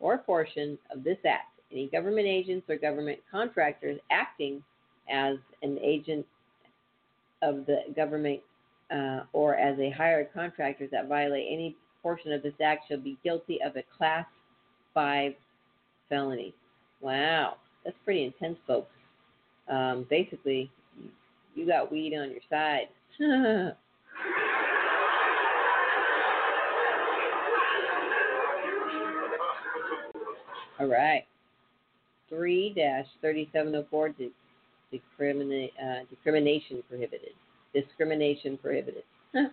or 0.00 0.18
portion 0.18 0.78
of 0.90 1.04
this 1.04 1.18
act 1.26 1.54
any 1.74 1.88
government 1.88 2.26
agents 2.26 2.64
or 2.68 2.76
government 2.76 3.18
contractors 3.30 3.98
acting 4.10 4.62
as 5.10 5.36
an 5.62 5.78
agent 5.82 6.24
of 7.42 7.66
the 7.66 7.80
government 7.94 8.40
uh, 8.94 9.20
or 9.32 9.56
as 9.56 9.78
a 9.78 9.90
hired 9.90 10.32
contractor 10.32 10.86
that 10.90 11.08
violate 11.08 11.46
any 11.50 11.76
portion 12.02 12.32
of 12.32 12.42
this 12.42 12.54
act 12.64 12.86
shall 12.88 13.00
be 13.00 13.18
guilty 13.24 13.58
of 13.64 13.76
a 13.76 13.82
class 13.96 14.26
5 14.94 15.32
felony. 16.08 16.54
Wow, 17.04 17.56
that's 17.84 17.96
pretty 18.02 18.24
intense, 18.24 18.56
folks. 18.66 18.90
Um, 19.68 20.06
basically, 20.08 20.70
you 21.54 21.66
got 21.66 21.92
weed 21.92 22.16
on 22.16 22.30
your 22.30 22.40
side. 22.48 22.88
All 30.80 30.86
right. 30.86 31.24
3-3704 32.32 34.30
discriminate, 34.90 35.72
uh, 35.78 36.04
discrimination 36.08 36.82
prohibited. 36.88 37.34
Discrimination 37.74 38.56
prohibited. 38.56 39.04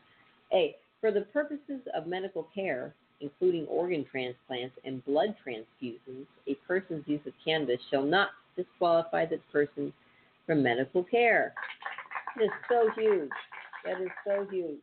A. 0.54 0.78
For 1.02 1.12
the 1.12 1.22
purposes 1.34 1.82
of 1.94 2.08
medical 2.08 2.48
care, 2.56 2.96
including 3.22 3.66
organ 3.68 4.06
transplants 4.10 4.76
and 4.86 5.04
blood 5.06 5.36
transfusions, 5.46 6.26
a 6.48 6.56
person's 6.68 7.08
use 7.08 7.22
of 7.26 7.34
cannabis 7.44 7.80
shall 7.90 8.04
not 8.04 8.30
disqualify 8.56 9.26
the 9.26 9.38
person 9.52 9.94
from 10.46 10.64
medical 10.64 11.04
care. 11.04 11.54
That 12.36 12.46
is 12.46 12.50
so 12.70 12.90
huge. 12.96 13.30
That 13.86 14.02
is 14.02 14.10
so 14.26 14.46
huge. 14.50 14.80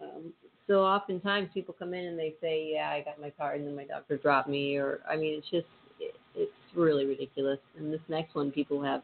Um, 0.00 0.32
so 0.66 0.80
oftentimes 0.82 1.48
people 1.52 1.74
come 1.78 1.94
in 1.94 2.06
and 2.06 2.18
they 2.18 2.34
say, 2.40 2.72
"Yeah, 2.72 2.90
I 2.90 3.02
got 3.02 3.20
my 3.20 3.30
card, 3.30 3.58
and 3.58 3.68
then 3.68 3.76
my 3.76 3.84
doctor 3.84 4.16
dropped 4.16 4.48
me," 4.48 4.76
or 4.76 5.00
I 5.08 5.16
mean, 5.16 5.34
it's 5.38 5.50
just 5.50 5.66
it, 5.98 6.14
it's 6.34 6.52
really 6.74 7.06
ridiculous. 7.06 7.58
And 7.76 7.92
this 7.92 8.00
next 8.08 8.34
one, 8.34 8.50
people 8.50 8.82
have 8.82 9.02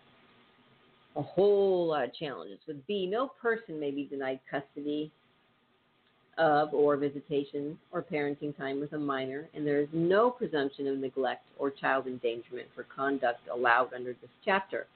a 1.17 1.23
whole 1.23 1.89
lot 1.89 2.05
of 2.05 2.15
challenges. 2.15 2.59
With 2.67 2.87
B, 2.87 3.07
no 3.07 3.29
person 3.29 3.81
may 3.81 3.91
be 3.91 4.05
denied 4.05 4.41
custody 4.51 5.11
of 6.39 6.75
or 6.75 6.97
visitation 6.97 7.79
or 7.93 8.03
parenting 8.03 8.57
time 8.57 8.81
with 8.81 8.93
a 8.93 8.99
minor, 8.99 9.49
and 9.55 9.67
there 9.67 9.81
is 9.81 9.89
no 9.93 10.31
presumption 10.31 10.87
of 10.87 10.99
neglect 10.99 11.45
or 11.59 11.71
child 11.71 12.07
endangerment 12.07 12.69
for 12.75 12.85
conduct 12.85 13.41
allowed 13.53 13.93
under 13.95 14.13
this 14.21 14.31
chapter. 14.45 14.87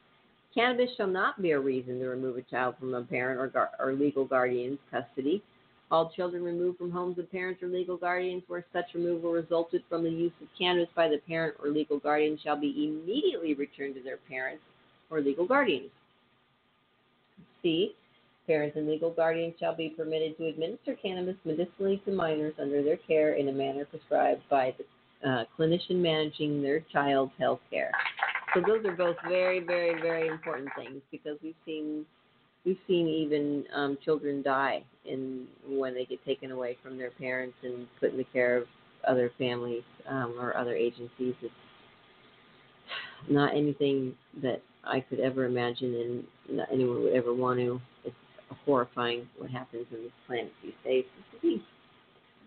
Cannabis 0.55 0.91
shall 0.97 1.07
not 1.07 1.41
be 1.41 1.53
a 1.53 1.61
reason 1.61 1.99
to 2.01 2.09
remove 2.09 2.37
a 2.37 2.43
child 2.43 2.75
from 2.79 2.95
a 2.95 3.03
parent 3.03 3.41
or, 3.41 3.49
gar- 3.49 3.71
or 3.79 3.93
legal 3.93 4.25
guardian's 4.25 4.79
custody. 4.91 5.43
All 5.91 6.13
children 6.15 6.45
removed 6.45 6.79
from 6.79 6.91
homes 6.91 7.19
of 7.19 7.31
parents 7.31 7.63
or 7.63 7.69
legal 7.69 7.97
guardians 7.97 8.43
where 8.47 8.65
such 8.73 8.87
removal 8.95 9.33
resulted 9.33 9.83
from 9.89 10.05
the 10.05 10.11
use 10.11 10.33
of 10.41 10.49
cannabis 10.59 10.89
by 10.95 11.09
the 11.09 11.19
parent 11.27 11.57
or 11.63 11.71
legal 11.71 11.99
guardian 11.99 12.39
shall 12.43 12.57
be 12.57 12.69
immediately 12.69 13.55
returned 13.55 13.95
to 13.97 14.03
their 14.03 14.19
parents 14.29 14.63
or 15.11 15.21
legal 15.21 15.47
guardians. 15.47 15.91
C. 17.63 17.95
Parents 18.47 18.77
and 18.77 18.89
legal 18.89 19.11
guardians 19.11 19.55
shall 19.61 19.77
be 19.77 19.91
permitted 19.91 20.37
to 20.39 20.47
administer 20.47 20.97
cannabis 21.01 21.37
medicinally 21.45 22.03
to 22.05 22.11
minors 22.11 22.55
under 22.61 22.83
their 22.83 22.97
care 22.97 23.35
in 23.35 23.49
a 23.49 23.53
manner 23.53 23.85
prescribed 23.85 24.43
by 24.51 24.75
the 24.77 25.29
uh, 25.29 25.45
clinician 25.59 25.97
managing 25.97 26.63
their 26.63 26.81
child's 26.93 27.33
health 27.39 27.61
care. 27.71 27.93
So 28.55 28.61
those 28.67 28.85
are 28.85 28.97
both 28.97 29.17
very, 29.29 29.61
very, 29.61 30.01
very 30.01 30.29
important 30.29 30.69
things 30.77 31.01
because 31.13 31.37
we've 31.43 31.55
seen 31.65 32.05
we've 32.65 32.79
seen 32.87 33.07
even 33.07 33.65
um, 33.75 33.99
children 34.05 34.43
die 34.43 34.83
in 35.05 35.47
when 35.69 35.95
they 35.95 36.05
get 36.05 36.25
taken 36.25 36.51
away 36.51 36.77
from 36.83 36.99
their 36.99 37.11
parents 37.11 37.57
and 37.63 37.87
put 38.01 38.11
in 38.11 38.19
the 38.19 38.25
care 38.33 38.57
of 38.59 38.65
other 39.07 39.31
families 39.39 39.83
um, 40.09 40.35
or 40.39 40.57
other 40.57 40.75
agencies. 40.75 41.35
It's 41.43 41.53
not 43.29 43.55
anything 43.55 44.15
that 44.43 44.63
I 44.85 45.01
could 45.01 45.21
ever 45.21 45.45
imagine, 45.45 45.95
and 45.95 46.57
not 46.57 46.69
anyone 46.73 47.03
would 47.03 47.15
ever 47.15 47.33
want 47.33 47.59
to. 47.61 47.81
It's 48.05 48.15
horrifying 48.65 49.27
what 49.39 49.51
happens 49.51 49.87
in 49.91 50.03
this 50.03 50.13
planet 50.27 50.53
these 50.63 50.73
days. 50.85 51.05
Be, 51.43 51.63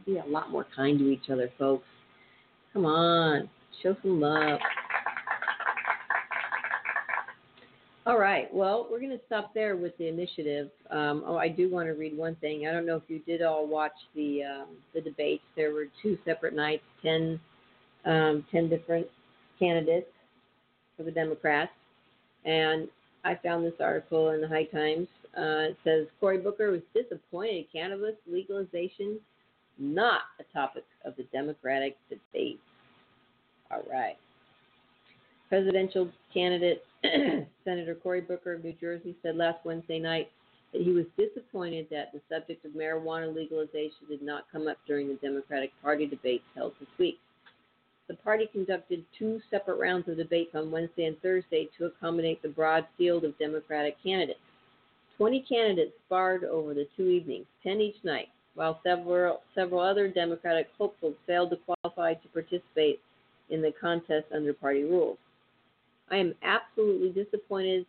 be 0.05 0.17
a 0.17 0.25
lot 0.25 0.51
more 0.51 0.65
kind 0.75 0.99
to 0.99 1.09
each 1.09 1.29
other, 1.31 1.49
folks. 1.57 1.85
Come 2.73 2.85
on, 2.85 3.49
show 3.81 3.95
some 4.01 4.19
love. 4.19 4.59
All 8.05 8.19
right. 8.19 8.53
Well, 8.53 8.87
we're 8.91 8.99
going 8.99 9.17
to 9.17 9.25
stop 9.27 9.53
there 9.53 9.77
with 9.77 9.97
the 9.97 10.09
initiative. 10.09 10.69
Um, 10.91 11.23
oh, 11.25 11.37
I 11.37 11.47
do 11.47 11.71
want 11.71 11.87
to 11.87 11.93
read 11.93 12.17
one 12.17 12.35
thing. 12.35 12.67
I 12.67 12.73
don't 12.73 12.85
know 12.85 12.97
if 12.97 13.03
you 13.07 13.19
did 13.19 13.41
all 13.41 13.65
watch 13.65 13.93
the 14.13 14.43
um, 14.43 14.67
the 14.93 14.99
debates. 14.99 15.43
There 15.55 15.71
were 15.71 15.85
two 16.01 16.17
separate 16.25 16.53
nights, 16.53 16.83
ten, 17.01 17.39
um, 18.03 18.45
10 18.51 18.69
different 18.69 19.07
candidates 19.57 20.09
for 20.97 21.03
the 21.03 21.11
Democrats, 21.11 21.71
and 22.43 22.89
I 23.23 23.35
found 23.41 23.65
this 23.65 23.79
article 23.79 24.31
in 24.31 24.41
the 24.41 24.49
High 24.49 24.65
Times. 24.65 25.07
Uh, 25.35 25.71
it 25.71 25.77
says 25.83 26.07
Cory 26.19 26.37
Booker 26.37 26.71
was 26.71 26.81
disappointed 26.93 27.65
cannabis 27.73 28.15
legalization 28.27 29.19
not 29.77 30.21
a 30.39 30.43
topic 30.53 30.83
of 31.05 31.15
the 31.15 31.23
Democratic 31.31 31.97
debate. 32.09 32.59
All 33.71 33.83
right. 33.91 34.17
Presidential 35.49 36.09
candidate 36.33 36.83
Senator 37.65 37.95
Cory 37.95 38.21
Booker 38.21 38.53
of 38.53 38.63
New 38.63 38.73
Jersey 38.79 39.15
said 39.21 39.35
last 39.35 39.59
Wednesday 39.65 39.99
night 39.99 40.29
that 40.71 40.81
he 40.81 40.91
was 40.91 41.05
disappointed 41.17 41.87
that 41.91 42.11
the 42.13 42.21
subject 42.29 42.65
of 42.65 42.71
marijuana 42.71 43.33
legalization 43.33 44.07
did 44.09 44.21
not 44.21 44.45
come 44.51 44.67
up 44.67 44.77
during 44.87 45.07
the 45.07 45.15
Democratic 45.15 45.71
Party 45.81 46.07
debates 46.07 46.43
held 46.55 46.73
this 46.79 46.89
week. 46.97 47.19
The 48.07 48.15
party 48.15 48.47
conducted 48.51 49.05
two 49.17 49.39
separate 49.49 49.77
rounds 49.77 50.09
of 50.09 50.17
debates 50.17 50.55
on 50.55 50.71
Wednesday 50.71 51.05
and 51.05 51.19
Thursday 51.21 51.69
to 51.77 51.85
accommodate 51.85 52.41
the 52.41 52.49
broad 52.49 52.85
field 52.97 53.23
of 53.23 53.37
Democratic 53.37 53.95
candidates. 54.03 54.39
20 55.17 55.45
candidates 55.47 55.93
sparred 56.05 56.43
over 56.43 56.73
the 56.73 56.87
two 56.97 57.07
evenings, 57.07 57.45
10 57.63 57.81
each 57.81 58.03
night, 58.03 58.27
while 58.55 58.79
several, 58.83 59.41
several 59.55 59.81
other 59.81 60.07
Democratic 60.07 60.69
hopefuls 60.77 61.15
failed 61.27 61.51
to 61.51 61.57
qualify 61.57 62.13
to 62.13 62.27
participate 62.29 62.99
in 63.49 63.61
the 63.61 63.73
contest 63.79 64.25
under 64.33 64.53
party 64.53 64.83
rules. 64.83 65.17
I 66.09 66.17
am 66.17 66.33
absolutely 66.43 67.09
disappointed 67.23 67.85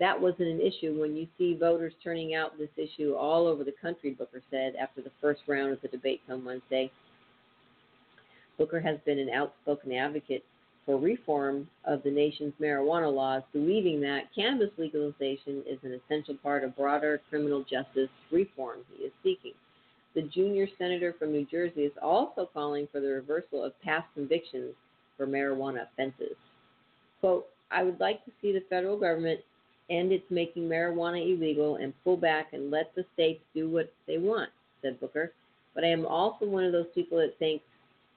that 0.00 0.20
wasn't 0.20 0.48
an 0.48 0.60
issue 0.60 1.00
when 1.00 1.14
you 1.14 1.26
see 1.38 1.56
voters 1.56 1.92
turning 2.02 2.34
out 2.34 2.58
this 2.58 2.70
issue 2.76 3.14
all 3.14 3.46
over 3.46 3.62
the 3.62 3.74
country, 3.80 4.10
Booker 4.10 4.42
said 4.50 4.74
after 4.74 5.00
the 5.00 5.12
first 5.20 5.42
round 5.46 5.72
of 5.72 5.80
the 5.82 5.88
debates 5.88 6.24
on 6.28 6.44
Wednesday. 6.44 6.90
Booker 8.58 8.80
has 8.80 8.98
been 9.04 9.18
an 9.18 9.30
outspoken 9.30 9.92
advocate 9.92 10.44
for 10.86 10.98
reform 10.98 11.68
of 11.84 12.02
the 12.02 12.10
nation's 12.10 12.52
marijuana 12.60 13.12
laws, 13.12 13.42
believing 13.52 14.00
that 14.02 14.34
cannabis 14.34 14.70
legalization 14.76 15.62
is 15.66 15.78
an 15.82 15.98
essential 16.04 16.34
part 16.42 16.64
of 16.64 16.76
broader 16.76 17.20
criminal 17.30 17.64
justice 17.64 18.10
reform 18.30 18.78
he 18.96 19.04
is 19.04 19.12
seeking. 19.22 19.54
The 20.14 20.22
junior 20.22 20.68
senator 20.78 21.14
from 21.18 21.32
New 21.32 21.46
Jersey 21.50 21.82
is 21.82 21.92
also 22.00 22.48
calling 22.52 22.86
for 22.92 23.00
the 23.00 23.08
reversal 23.08 23.64
of 23.64 23.80
past 23.82 24.06
convictions 24.14 24.74
for 25.16 25.26
marijuana 25.26 25.86
offenses. 25.92 26.36
Quote, 27.20 27.46
I 27.70 27.82
would 27.82 27.98
like 27.98 28.24
to 28.24 28.30
see 28.40 28.52
the 28.52 28.62
federal 28.68 28.98
government 28.98 29.40
end 29.90 30.12
its 30.12 30.24
making 30.30 30.68
marijuana 30.68 31.20
illegal 31.20 31.76
and 31.76 31.92
pull 32.04 32.16
back 32.16 32.52
and 32.52 32.70
let 32.70 32.94
the 32.94 33.04
states 33.14 33.42
do 33.54 33.68
what 33.68 33.92
they 34.06 34.18
want, 34.18 34.50
said 34.82 35.00
Booker. 35.00 35.32
But 35.74 35.84
I 35.84 35.88
am 35.88 36.06
also 36.06 36.46
one 36.46 36.64
of 36.64 36.72
those 36.72 36.86
people 36.94 37.18
that 37.18 37.38
thinks 37.38 37.64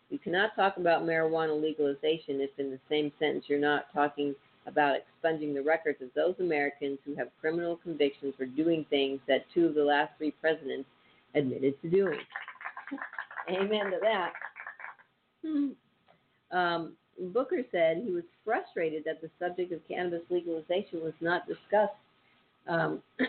you 0.09 0.19
cannot 0.19 0.55
talk 0.55 0.77
about 0.77 1.03
marijuana 1.03 1.61
legalization 1.61 2.41
if 2.41 2.51
in 2.57 2.71
the 2.71 2.79
same 2.89 3.11
sentence 3.19 3.45
you're 3.47 3.59
not 3.59 3.85
talking 3.93 4.33
about 4.65 4.97
expunging 4.97 5.53
the 5.53 5.61
records 5.61 6.01
of 6.01 6.09
those 6.15 6.35
Americans 6.39 6.99
who 7.05 7.15
have 7.15 7.29
criminal 7.39 7.77
convictions 7.77 8.33
for 8.37 8.45
doing 8.45 8.85
things 8.89 9.19
that 9.27 9.45
two 9.53 9.65
of 9.65 9.75
the 9.75 9.83
last 9.83 10.11
three 10.17 10.31
presidents 10.31 10.87
admitted 11.35 11.81
to 11.81 11.89
doing. 11.89 12.19
Amen 13.49 13.91
to 13.91 13.97
that. 14.01 14.33
Hmm. 15.45 15.67
Um, 16.51 16.93
Booker 17.19 17.61
said 17.71 18.03
he 18.05 18.11
was 18.11 18.23
frustrated 18.43 19.03
that 19.05 19.21
the 19.21 19.29
subject 19.39 19.71
of 19.71 19.79
cannabis 19.87 20.21
legalization 20.29 21.01
was 21.01 21.13
not 21.21 21.47
discussed 21.47 21.93
um, 22.67 23.01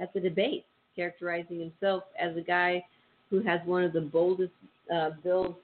at 0.00 0.12
the 0.14 0.20
debate, 0.20 0.64
characterizing 0.94 1.58
himself 1.58 2.04
as 2.20 2.36
a 2.36 2.40
guy 2.40 2.84
who 3.30 3.42
has 3.42 3.60
one 3.64 3.84
of 3.84 3.92
the 3.92 4.00
boldest 4.00 4.52
uh, 4.94 5.10
bills 5.22 5.56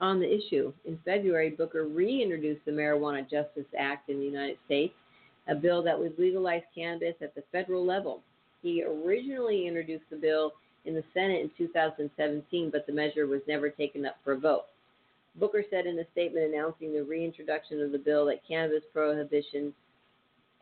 on 0.00 0.20
the 0.20 0.32
issue. 0.32 0.72
In 0.84 0.98
February, 1.04 1.50
Booker 1.50 1.84
reintroduced 1.84 2.64
the 2.64 2.72
Marijuana 2.72 3.22
Justice 3.22 3.66
Act 3.78 4.08
in 4.10 4.18
the 4.18 4.24
United 4.24 4.58
States, 4.66 4.94
a 5.48 5.54
bill 5.54 5.82
that 5.82 5.98
would 5.98 6.18
legalize 6.18 6.62
cannabis 6.74 7.14
at 7.20 7.34
the 7.34 7.42
federal 7.50 7.84
level. 7.84 8.22
He 8.62 8.84
originally 8.84 9.66
introduced 9.66 10.04
the 10.10 10.16
bill 10.16 10.52
in 10.84 10.94
the 10.94 11.04
Senate 11.14 11.40
in 11.40 11.50
2017, 11.58 12.70
but 12.70 12.86
the 12.86 12.92
measure 12.92 13.26
was 13.26 13.40
never 13.48 13.68
taken 13.70 14.06
up 14.06 14.16
for 14.24 14.32
a 14.32 14.38
vote. 14.38 14.64
Booker 15.36 15.64
said 15.70 15.86
in 15.86 15.98
a 15.98 16.10
statement 16.12 16.52
announcing 16.52 16.92
the 16.92 17.02
reintroduction 17.02 17.80
of 17.82 17.92
the 17.92 17.98
bill 17.98 18.26
that 18.26 18.46
cannabis 18.46 18.82
prohibition 18.92 19.72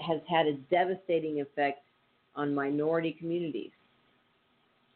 has 0.00 0.20
had 0.28 0.46
a 0.46 0.54
devastating 0.70 1.40
effect 1.40 1.82
on 2.34 2.54
minority 2.54 3.12
communities. 3.18 3.70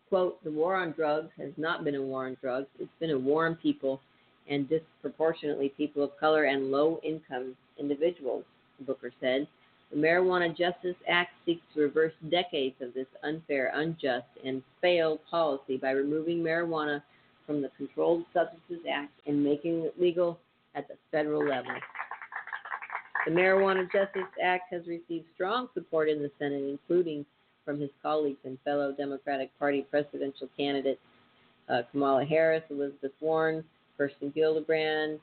Quote, 0.08 0.42
the 0.44 0.50
war 0.50 0.74
on 0.74 0.92
drugs 0.92 1.30
has 1.38 1.52
not 1.56 1.84
been 1.84 1.94
a 1.94 2.02
war 2.02 2.26
on 2.26 2.36
drugs, 2.40 2.66
it's 2.78 2.90
been 2.98 3.10
a 3.10 3.18
war 3.18 3.46
on 3.46 3.54
people 3.54 4.00
and 4.50 4.68
disproportionately 4.68 5.70
people 5.76 6.02
of 6.02 6.10
color 6.18 6.44
and 6.44 6.70
low 6.70 7.00
income 7.02 7.56
individuals, 7.78 8.44
Booker 8.86 9.12
said. 9.20 9.46
The 9.90 9.96
Marijuana 9.96 10.56
Justice 10.56 10.96
Act 11.08 11.30
seeks 11.44 11.62
to 11.74 11.80
reverse 11.80 12.12
decades 12.30 12.76
of 12.80 12.94
this 12.94 13.06
unfair, 13.24 13.72
unjust, 13.74 14.26
and 14.44 14.62
failed 14.80 15.20
policy 15.28 15.76
by 15.76 15.90
removing 15.90 16.38
marijuana 16.38 17.02
from 17.46 17.62
the 17.62 17.70
Controlled 17.76 18.24
Substances 18.32 18.86
Act 18.92 19.12
and 19.26 19.42
making 19.42 19.80
it 19.80 20.00
legal 20.00 20.38
at 20.74 20.86
the 20.86 20.94
federal 21.10 21.44
level. 21.44 21.72
The 23.26 23.32
Marijuana 23.32 23.90
Justice 23.90 24.30
Act 24.42 24.72
has 24.72 24.86
received 24.86 25.26
strong 25.34 25.68
support 25.74 26.08
in 26.08 26.22
the 26.22 26.30
Senate, 26.38 26.62
including 26.62 27.26
from 27.64 27.80
his 27.80 27.90
colleagues 28.02 28.38
and 28.44 28.58
fellow 28.64 28.92
Democratic 28.92 29.56
Party 29.58 29.86
presidential 29.90 30.48
candidates 30.56 31.00
uh, 31.68 31.82
Kamala 31.90 32.24
Harris, 32.24 32.62
Elizabeth 32.70 33.12
Warren, 33.20 33.64
Kirsten 34.00 34.32
Gillibrand, 34.34 35.18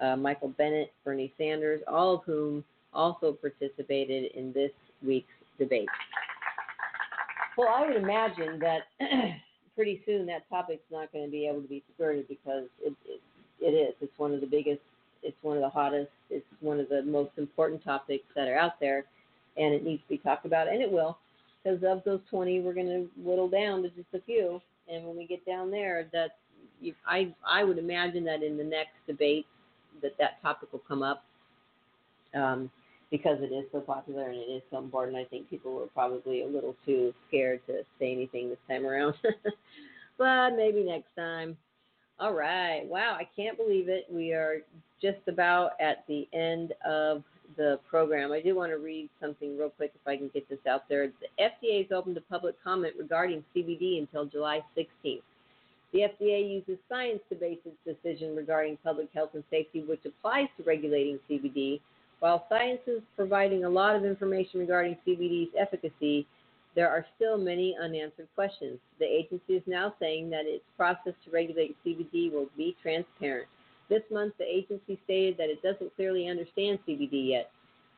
uh, 0.00 0.14
Michael 0.14 0.50
Bennet, 0.50 0.92
Bernie 1.02 1.32
Sanders, 1.38 1.80
all 1.88 2.16
of 2.16 2.24
whom 2.24 2.62
also 2.92 3.32
participated 3.32 4.32
in 4.32 4.52
this 4.52 4.70
week's 5.02 5.32
debate. 5.58 5.88
Well, 7.56 7.68
I 7.74 7.86
would 7.86 7.96
imagine 7.96 8.60
that 8.60 8.82
pretty 9.74 10.02
soon 10.04 10.26
that 10.26 10.46
topic's 10.50 10.82
not 10.92 11.10
going 11.10 11.24
to 11.24 11.30
be 11.30 11.46
able 11.46 11.62
to 11.62 11.68
be 11.68 11.82
skirted 11.94 12.28
because 12.28 12.64
it, 12.82 12.92
it 13.06 13.20
it 13.60 13.70
is. 13.70 13.94
It's 14.02 14.18
one 14.18 14.34
of 14.34 14.40
the 14.42 14.46
biggest. 14.46 14.80
It's 15.22 15.36
one 15.40 15.56
of 15.56 15.62
the 15.62 15.70
hottest. 15.70 16.10
It's 16.28 16.46
one 16.60 16.78
of 16.78 16.90
the 16.90 17.02
most 17.02 17.30
important 17.38 17.82
topics 17.82 18.24
that 18.36 18.46
are 18.46 18.56
out 18.56 18.78
there, 18.78 19.04
and 19.56 19.74
it 19.74 19.82
needs 19.82 20.02
to 20.02 20.08
be 20.10 20.18
talked 20.18 20.44
about, 20.44 20.68
and 20.68 20.82
it 20.82 20.92
will. 20.92 21.18
Because 21.64 21.82
of 21.82 22.04
those 22.04 22.20
20, 22.30 22.60
we're 22.60 22.74
going 22.74 22.86
to 22.86 23.08
whittle 23.16 23.48
down 23.48 23.82
to 23.82 23.88
just 23.88 24.06
a 24.14 24.20
few, 24.20 24.60
and 24.86 25.04
when 25.04 25.16
we 25.16 25.26
get 25.26 25.44
down 25.44 25.70
there, 25.70 26.06
that 26.12 26.36
I 27.06 27.34
I 27.46 27.64
would 27.64 27.78
imagine 27.78 28.24
that 28.24 28.42
in 28.42 28.56
the 28.56 28.64
next 28.64 28.94
debate 29.06 29.46
that 30.02 30.16
that 30.18 30.40
topic 30.42 30.72
will 30.72 30.82
come 30.86 31.02
up. 31.02 31.24
Um, 32.34 32.70
because 33.10 33.38
it 33.40 33.54
is 33.54 33.64
so 33.72 33.80
popular 33.80 34.28
and 34.28 34.36
it 34.36 34.50
is 34.52 34.62
so 34.70 34.78
important, 34.78 35.16
I 35.16 35.24
think 35.24 35.48
people 35.48 35.74
were 35.74 35.86
probably 35.86 36.42
a 36.42 36.46
little 36.46 36.76
too 36.84 37.14
scared 37.26 37.60
to 37.66 37.82
say 37.98 38.12
anything 38.12 38.50
this 38.50 38.58
time 38.68 38.86
around. 38.86 39.14
but 40.18 40.50
maybe 40.50 40.84
next 40.84 41.08
time. 41.16 41.56
All 42.20 42.34
right. 42.34 42.84
Wow, 42.84 43.16
I 43.18 43.26
can't 43.34 43.56
believe 43.56 43.88
it. 43.88 44.06
We 44.10 44.32
are 44.32 44.58
just 45.00 45.26
about 45.26 45.72
at 45.80 46.04
the 46.08 46.28
end 46.32 46.74
of 46.84 47.22
the 47.56 47.78
program. 47.88 48.32
I 48.32 48.40
do 48.40 48.54
want 48.54 48.72
to 48.72 48.78
read 48.78 49.08
something 49.20 49.56
real 49.56 49.70
quick 49.70 49.92
if 49.94 50.06
I 50.06 50.16
can 50.16 50.28
get 50.34 50.48
this 50.48 50.58
out 50.68 50.88
there. 50.88 51.06
The 51.06 51.42
FDA 51.42 51.86
is 51.86 51.92
open 51.92 52.14
to 52.14 52.20
public 52.22 52.62
comment 52.62 52.94
regarding 52.98 53.44
CBD 53.54 54.00
until 54.00 54.26
July 54.26 54.60
16th. 54.76 55.22
The 55.92 56.00
FDA 56.00 56.50
uses 56.50 56.78
science 56.88 57.20
to 57.30 57.34
base 57.34 57.58
its 57.64 57.76
decision 57.84 58.36
regarding 58.36 58.76
public 58.84 59.08
health 59.14 59.30
and 59.34 59.44
safety, 59.50 59.82
which 59.82 60.04
applies 60.04 60.48
to 60.56 60.62
regulating 60.64 61.18
CBD. 61.28 61.80
While 62.20 62.46
science 62.48 62.80
is 62.86 63.00
providing 63.16 63.64
a 63.64 63.70
lot 63.70 63.96
of 63.96 64.04
information 64.04 64.60
regarding 64.60 64.98
CBD's 65.06 65.54
efficacy, 65.58 66.26
there 66.74 66.90
are 66.90 67.06
still 67.16 67.38
many 67.38 67.74
unanswered 67.80 68.28
questions. 68.34 68.78
The 68.98 69.06
agency 69.06 69.54
is 69.54 69.62
now 69.66 69.94
saying 69.98 70.30
that 70.30 70.44
its 70.44 70.64
process 70.76 71.14
to 71.24 71.30
regulate 71.30 71.76
CBD 71.84 72.30
will 72.30 72.48
be 72.56 72.76
transparent. 72.82 73.48
This 73.88 74.02
month, 74.10 74.34
the 74.38 74.44
agency 74.44 74.98
stated 75.04 75.38
that 75.38 75.48
it 75.48 75.62
doesn't 75.62 75.96
clearly 75.96 76.28
understand 76.28 76.78
CBD 76.86 77.30
yet. 77.30 77.50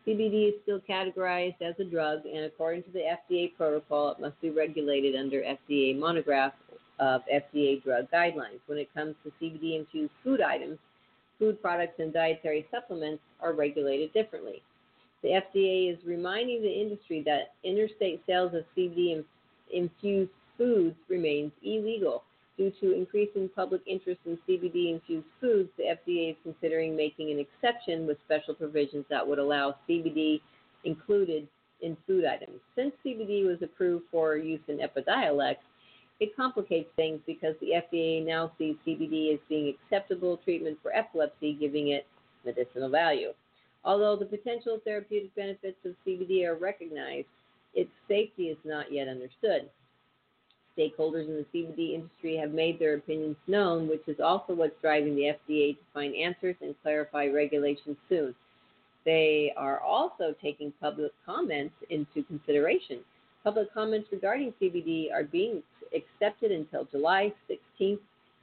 CBD 0.06 0.48
is 0.48 0.54
still 0.62 0.80
categorized 0.80 1.60
as 1.60 1.74
a 1.78 1.84
drug, 1.84 2.24
and 2.24 2.44
according 2.44 2.84
to 2.84 2.90
the 2.90 3.00
FDA 3.00 3.54
protocol, 3.56 4.12
it 4.12 4.20
must 4.20 4.40
be 4.40 4.50
regulated 4.50 5.16
under 5.16 5.42
FDA 5.42 5.98
monograph 5.98 6.52
of 7.00 7.22
FDA 7.32 7.82
drug 7.82 8.10
guidelines. 8.12 8.60
When 8.66 8.78
it 8.78 8.92
comes 8.94 9.16
to 9.24 9.32
CBD 9.42 9.78
infused 9.78 10.12
food 10.22 10.40
items, 10.40 10.78
food 11.38 11.60
products 11.60 11.98
and 11.98 12.12
dietary 12.12 12.66
supplements 12.70 13.22
are 13.40 13.54
regulated 13.54 14.12
differently. 14.12 14.62
The 15.22 15.40
FDA 15.54 15.92
is 15.92 15.98
reminding 16.04 16.62
the 16.62 16.72
industry 16.72 17.22
that 17.26 17.54
interstate 17.64 18.22
sales 18.26 18.54
of 18.54 18.64
CBD 18.76 19.24
infused 19.72 20.30
foods 20.56 20.96
remains 21.08 21.52
illegal. 21.62 22.22
Due 22.56 22.72
to 22.80 22.94
increasing 22.94 23.48
public 23.54 23.80
interest 23.86 24.20
in 24.26 24.38
CBD 24.46 24.92
infused 24.92 25.26
foods, 25.40 25.70
the 25.78 25.84
FDA 25.84 26.32
is 26.32 26.36
considering 26.42 26.94
making 26.94 27.30
an 27.30 27.38
exception 27.38 28.06
with 28.06 28.18
special 28.26 28.54
provisions 28.54 29.06
that 29.08 29.26
would 29.26 29.38
allow 29.38 29.76
CBD 29.88 30.40
included 30.84 31.48
in 31.80 31.96
food 32.06 32.26
items. 32.26 32.60
Since 32.76 32.92
CBD 33.04 33.46
was 33.46 33.56
approved 33.62 34.04
for 34.10 34.36
use 34.36 34.60
in 34.68 34.78
Epidiolex, 34.78 35.56
it 36.20 36.36
complicates 36.36 36.90
things 36.96 37.20
because 37.26 37.54
the 37.60 37.82
FDA 37.82 38.24
now 38.24 38.52
sees 38.58 38.76
CBD 38.86 39.32
as 39.32 39.40
being 39.48 39.74
acceptable 39.74 40.38
treatment 40.44 40.78
for 40.82 40.94
epilepsy, 40.94 41.54
giving 41.54 41.88
it 41.88 42.06
medicinal 42.44 42.90
value. 42.90 43.32
Although 43.84 44.16
the 44.16 44.26
potential 44.26 44.78
therapeutic 44.84 45.34
benefits 45.34 45.78
of 45.86 45.94
CBD 46.06 46.44
are 46.44 46.56
recognized, 46.56 47.28
its 47.72 47.90
safety 48.06 48.44
is 48.44 48.58
not 48.64 48.92
yet 48.92 49.08
understood. 49.08 49.70
Stakeholders 50.76 51.26
in 51.26 51.44
the 51.52 51.58
CBD 51.58 51.94
industry 51.94 52.36
have 52.36 52.52
made 52.52 52.78
their 52.78 52.94
opinions 52.94 53.36
known, 53.46 53.88
which 53.88 54.06
is 54.06 54.20
also 54.20 54.52
what's 54.54 54.80
driving 54.82 55.16
the 55.16 55.34
FDA 55.48 55.76
to 55.76 55.82
find 55.94 56.14
answers 56.14 56.56
and 56.60 56.74
clarify 56.82 57.26
regulations 57.28 57.96
soon. 58.08 58.34
They 59.06 59.52
are 59.56 59.80
also 59.80 60.34
taking 60.42 60.72
public 60.80 61.12
comments 61.24 61.74
into 61.88 62.22
consideration. 62.24 63.00
Public 63.42 63.72
comments 63.72 64.08
regarding 64.12 64.52
CBD 64.60 65.12
are 65.12 65.24
being 65.24 65.62
accepted 65.94 66.52
until 66.52 66.84
July 66.84 67.32
16th. 67.50 67.98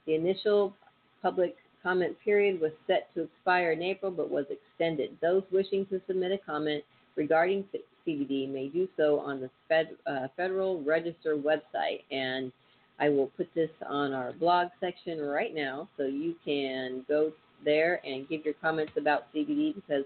The 0.06 0.14
initial 0.14 0.74
public 1.22 1.56
comment 1.82 2.16
period 2.24 2.60
was 2.60 2.72
set 2.86 3.12
to 3.14 3.22
expire 3.22 3.72
in 3.72 3.82
April 3.82 4.10
but 4.10 4.30
was 4.30 4.46
extended. 4.50 5.16
Those 5.22 5.42
wishing 5.52 5.86
to 5.86 6.00
submit 6.06 6.32
a 6.32 6.38
comment 6.38 6.82
regarding 7.16 7.64
CBD 8.06 8.50
may 8.52 8.68
do 8.68 8.88
so 8.96 9.20
on 9.20 9.40
the 9.40 9.50
Fed, 9.68 9.90
uh, 10.06 10.28
Federal 10.36 10.82
Register 10.82 11.36
website. 11.36 12.02
And 12.10 12.52
I 12.98 13.08
will 13.08 13.28
put 13.36 13.52
this 13.54 13.70
on 13.88 14.12
our 14.12 14.32
blog 14.32 14.68
section 14.80 15.20
right 15.20 15.54
now 15.54 15.88
so 15.96 16.04
you 16.04 16.34
can 16.44 17.04
go 17.08 17.32
there 17.64 18.00
and 18.04 18.28
give 18.28 18.44
your 18.44 18.54
comments 18.54 18.92
about 18.96 19.32
CBD 19.34 19.74
because 19.74 20.04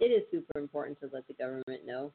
it 0.00 0.06
is 0.06 0.22
super 0.30 0.58
important 0.58 0.98
to 1.00 1.10
let 1.12 1.26
the 1.28 1.34
government 1.34 1.86
know. 1.86 2.10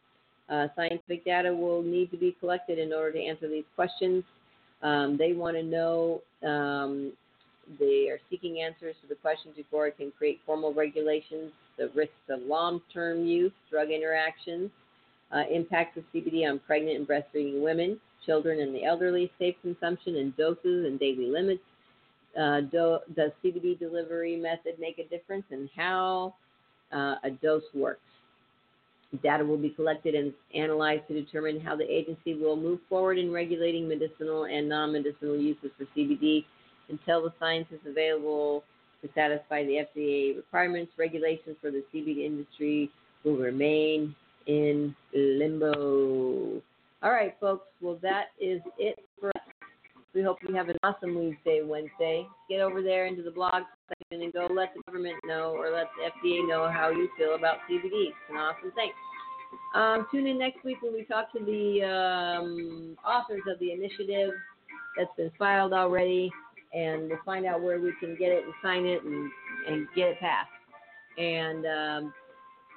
Uh, 0.50 0.68
scientific 0.76 1.26
data 1.26 1.54
will 1.54 1.82
need 1.82 2.10
to 2.12 2.18
be 2.18 2.36
collected 2.40 2.80
in 2.80 2.94
order 2.94 3.12
to 3.12 3.22
answer 3.22 3.50
these 3.50 3.66
questions. 3.76 4.24
Um, 4.82 5.18
they 5.18 5.34
want 5.34 5.58
to 5.58 5.64
know, 5.64 6.22
um, 6.44 7.12
they 7.80 8.08
are 8.10 8.20
seeking 8.30 8.62
answers 8.62 8.96
to 9.02 9.08
the 9.08 9.16
questions 9.16 9.56
before 9.58 9.88
it 9.88 9.98
can 9.98 10.12
create 10.18 10.40
formal 10.46 10.74
regulations, 10.74 11.52
the 11.78 11.90
risks 11.94 12.14
of 12.30 12.42
long 12.44 12.82
term 12.94 13.26
use, 13.26 13.52
drug 13.70 13.90
interactions, 13.90 14.72
uh, 15.36 15.44
impacts 15.52 15.98
of 15.98 16.04
CBD 16.14 16.50
on 16.50 16.60
pregnant 16.60 16.98
and 16.98 17.08
breastfeeding 17.08 17.62
women, 17.62 18.00
children, 18.26 18.62
and 18.62 18.74
the 18.74 18.86
elderly, 18.86 19.32
safe 19.38 19.56
consumption 19.62 20.16
and 20.18 20.36
doses 20.38 20.86
and 20.86 21.00
daily 21.00 21.28
limits. 21.28 21.62
Uh, 22.40 22.62
do, 22.62 23.00
does 23.16 23.32
CBD 23.44 23.78
delivery 23.78 24.38
method 24.38 24.80
make 24.80 25.00
a 25.00 25.08
difference, 25.10 25.46
and 25.50 25.70
how 25.76 26.34
uh, 26.94 27.16
a 27.24 27.32
dose 27.42 27.64
works? 27.74 28.00
Data 29.24 29.44
will 29.46 29.58
be 29.58 29.70
collected 29.70 30.16
and 30.16 30.34
analyzed 30.54 31.08
to 31.08 31.14
determine 31.14 31.62
how 31.62 31.76
the 31.76 31.90
agency 31.90 32.36
will 32.36 32.58
move 32.58 32.80
forward 32.90 33.18
in 33.18 33.32
regulating 33.32 33.88
medicinal 33.88 34.46
and 34.46 34.68
non 34.68 34.92
medicinal 34.92 35.38
uses 35.38 35.72
for 35.78 35.86
CBD 35.96 36.44
until 36.90 37.24
the 37.24 37.34
science 37.40 37.68
is 37.72 37.80
available 37.88 38.64
to 39.02 39.10
satisfy 39.16 39.64
the 39.64 39.86
FDA 39.96 40.36
requirements. 40.36 40.92
Regulations 40.98 41.56
for 41.62 41.72
the 41.72 41.84
CBD 41.94 42.26
industry 42.26 42.92
will 43.24 43.38
remain 43.38 44.14
in 44.48 44.94
limbo. 45.14 46.62
All 47.02 47.12
right, 47.12 47.36
folks. 47.40 47.68
Well, 47.82 48.00
that 48.02 48.28
is 48.42 48.62
it 48.78 49.00
for 49.20 49.30
us. 49.30 49.57
We 50.14 50.24
hope 50.24 50.38
you 50.48 50.56
have 50.56 50.70
an 50.70 50.78
awesome 50.84 51.12
Weedsday, 51.12 51.66
Wednesday. 51.66 52.26
Get 52.50 52.62
over 52.62 52.82
there 52.82 53.06
into 53.06 53.22
the 53.22 53.32
blog 53.32 53.64
section 53.88 54.24
and 54.24 54.34
go 54.34 54.48
let 54.52 54.74
the 54.74 54.82
government 54.84 55.16
know 55.26 55.54
or 55.56 55.70
let 55.70 55.88
the 55.98 56.30
FDA 56.30 56.48
know 56.48 56.70
how 56.72 56.90
you 56.90 57.10
feel 57.18 57.36
about 57.36 57.58
CBD. 57.70 58.08
It's 58.08 58.16
an 58.30 58.38
awesome 58.38 58.72
thing. 58.72 58.92
Um, 59.76 60.08
tune 60.12 60.28
in 60.28 60.40
next 60.40 60.64
week 60.64 60.82
when 60.82 60.94
we 60.94 61.04
talk 61.04 61.32
to 61.34 61.40
the 61.40 61.84
um, 61.84 62.98
authors 63.06 63.42
of 63.52 63.60
the 63.60 63.72
initiative 63.72 64.32
that's 64.98 65.10
been 65.18 65.32
filed 65.38 65.74
already, 65.74 66.32
and 66.74 67.10
we'll 67.10 67.20
find 67.26 67.46
out 67.46 67.62
where 67.62 67.80
we 67.80 67.94
can 68.00 68.16
get 68.18 68.30
it 68.32 68.44
and 68.44 68.54
sign 68.64 68.86
it 68.86 69.04
and, 69.04 69.32
and 69.68 69.88
get 69.96 70.10
it 70.10 70.20
passed. 70.20 70.50
And 71.18 71.66
um, 71.66 72.14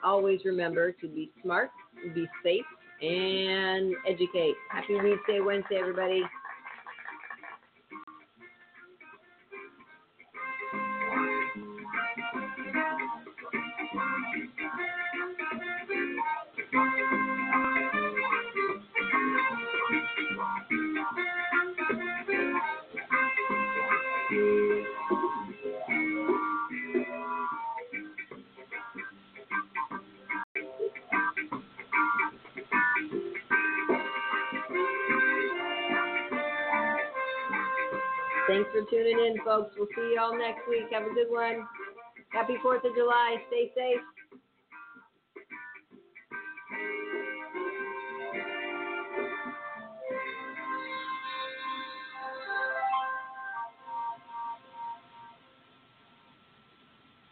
always 0.04 0.40
remember 0.44 0.92
to 0.92 1.08
be 1.08 1.30
smart, 1.42 1.70
be 2.14 2.26
safe, 2.42 2.64
and 3.02 3.94
educate. 4.06 4.54
Happy 4.70 4.94
Weedsday, 4.94 5.44
Wednesday, 5.44 5.76
everybody. 5.76 6.22
Thanks 38.60 38.76
for 38.76 38.90
tuning 38.92 39.16
in, 39.16 39.40
folks. 39.42 39.72
We'll 39.78 39.88
see 39.96 40.12
you 40.12 40.20
all 40.20 40.36
next 40.36 40.68
week. 40.68 40.84
Have 40.92 41.04
a 41.04 41.14
good 41.14 41.32
one. 41.32 41.64
Happy 42.28 42.60
4th 42.62 42.84
of 42.84 42.92
July. 42.94 43.36
Stay 43.48 43.72
safe. 43.74 44.04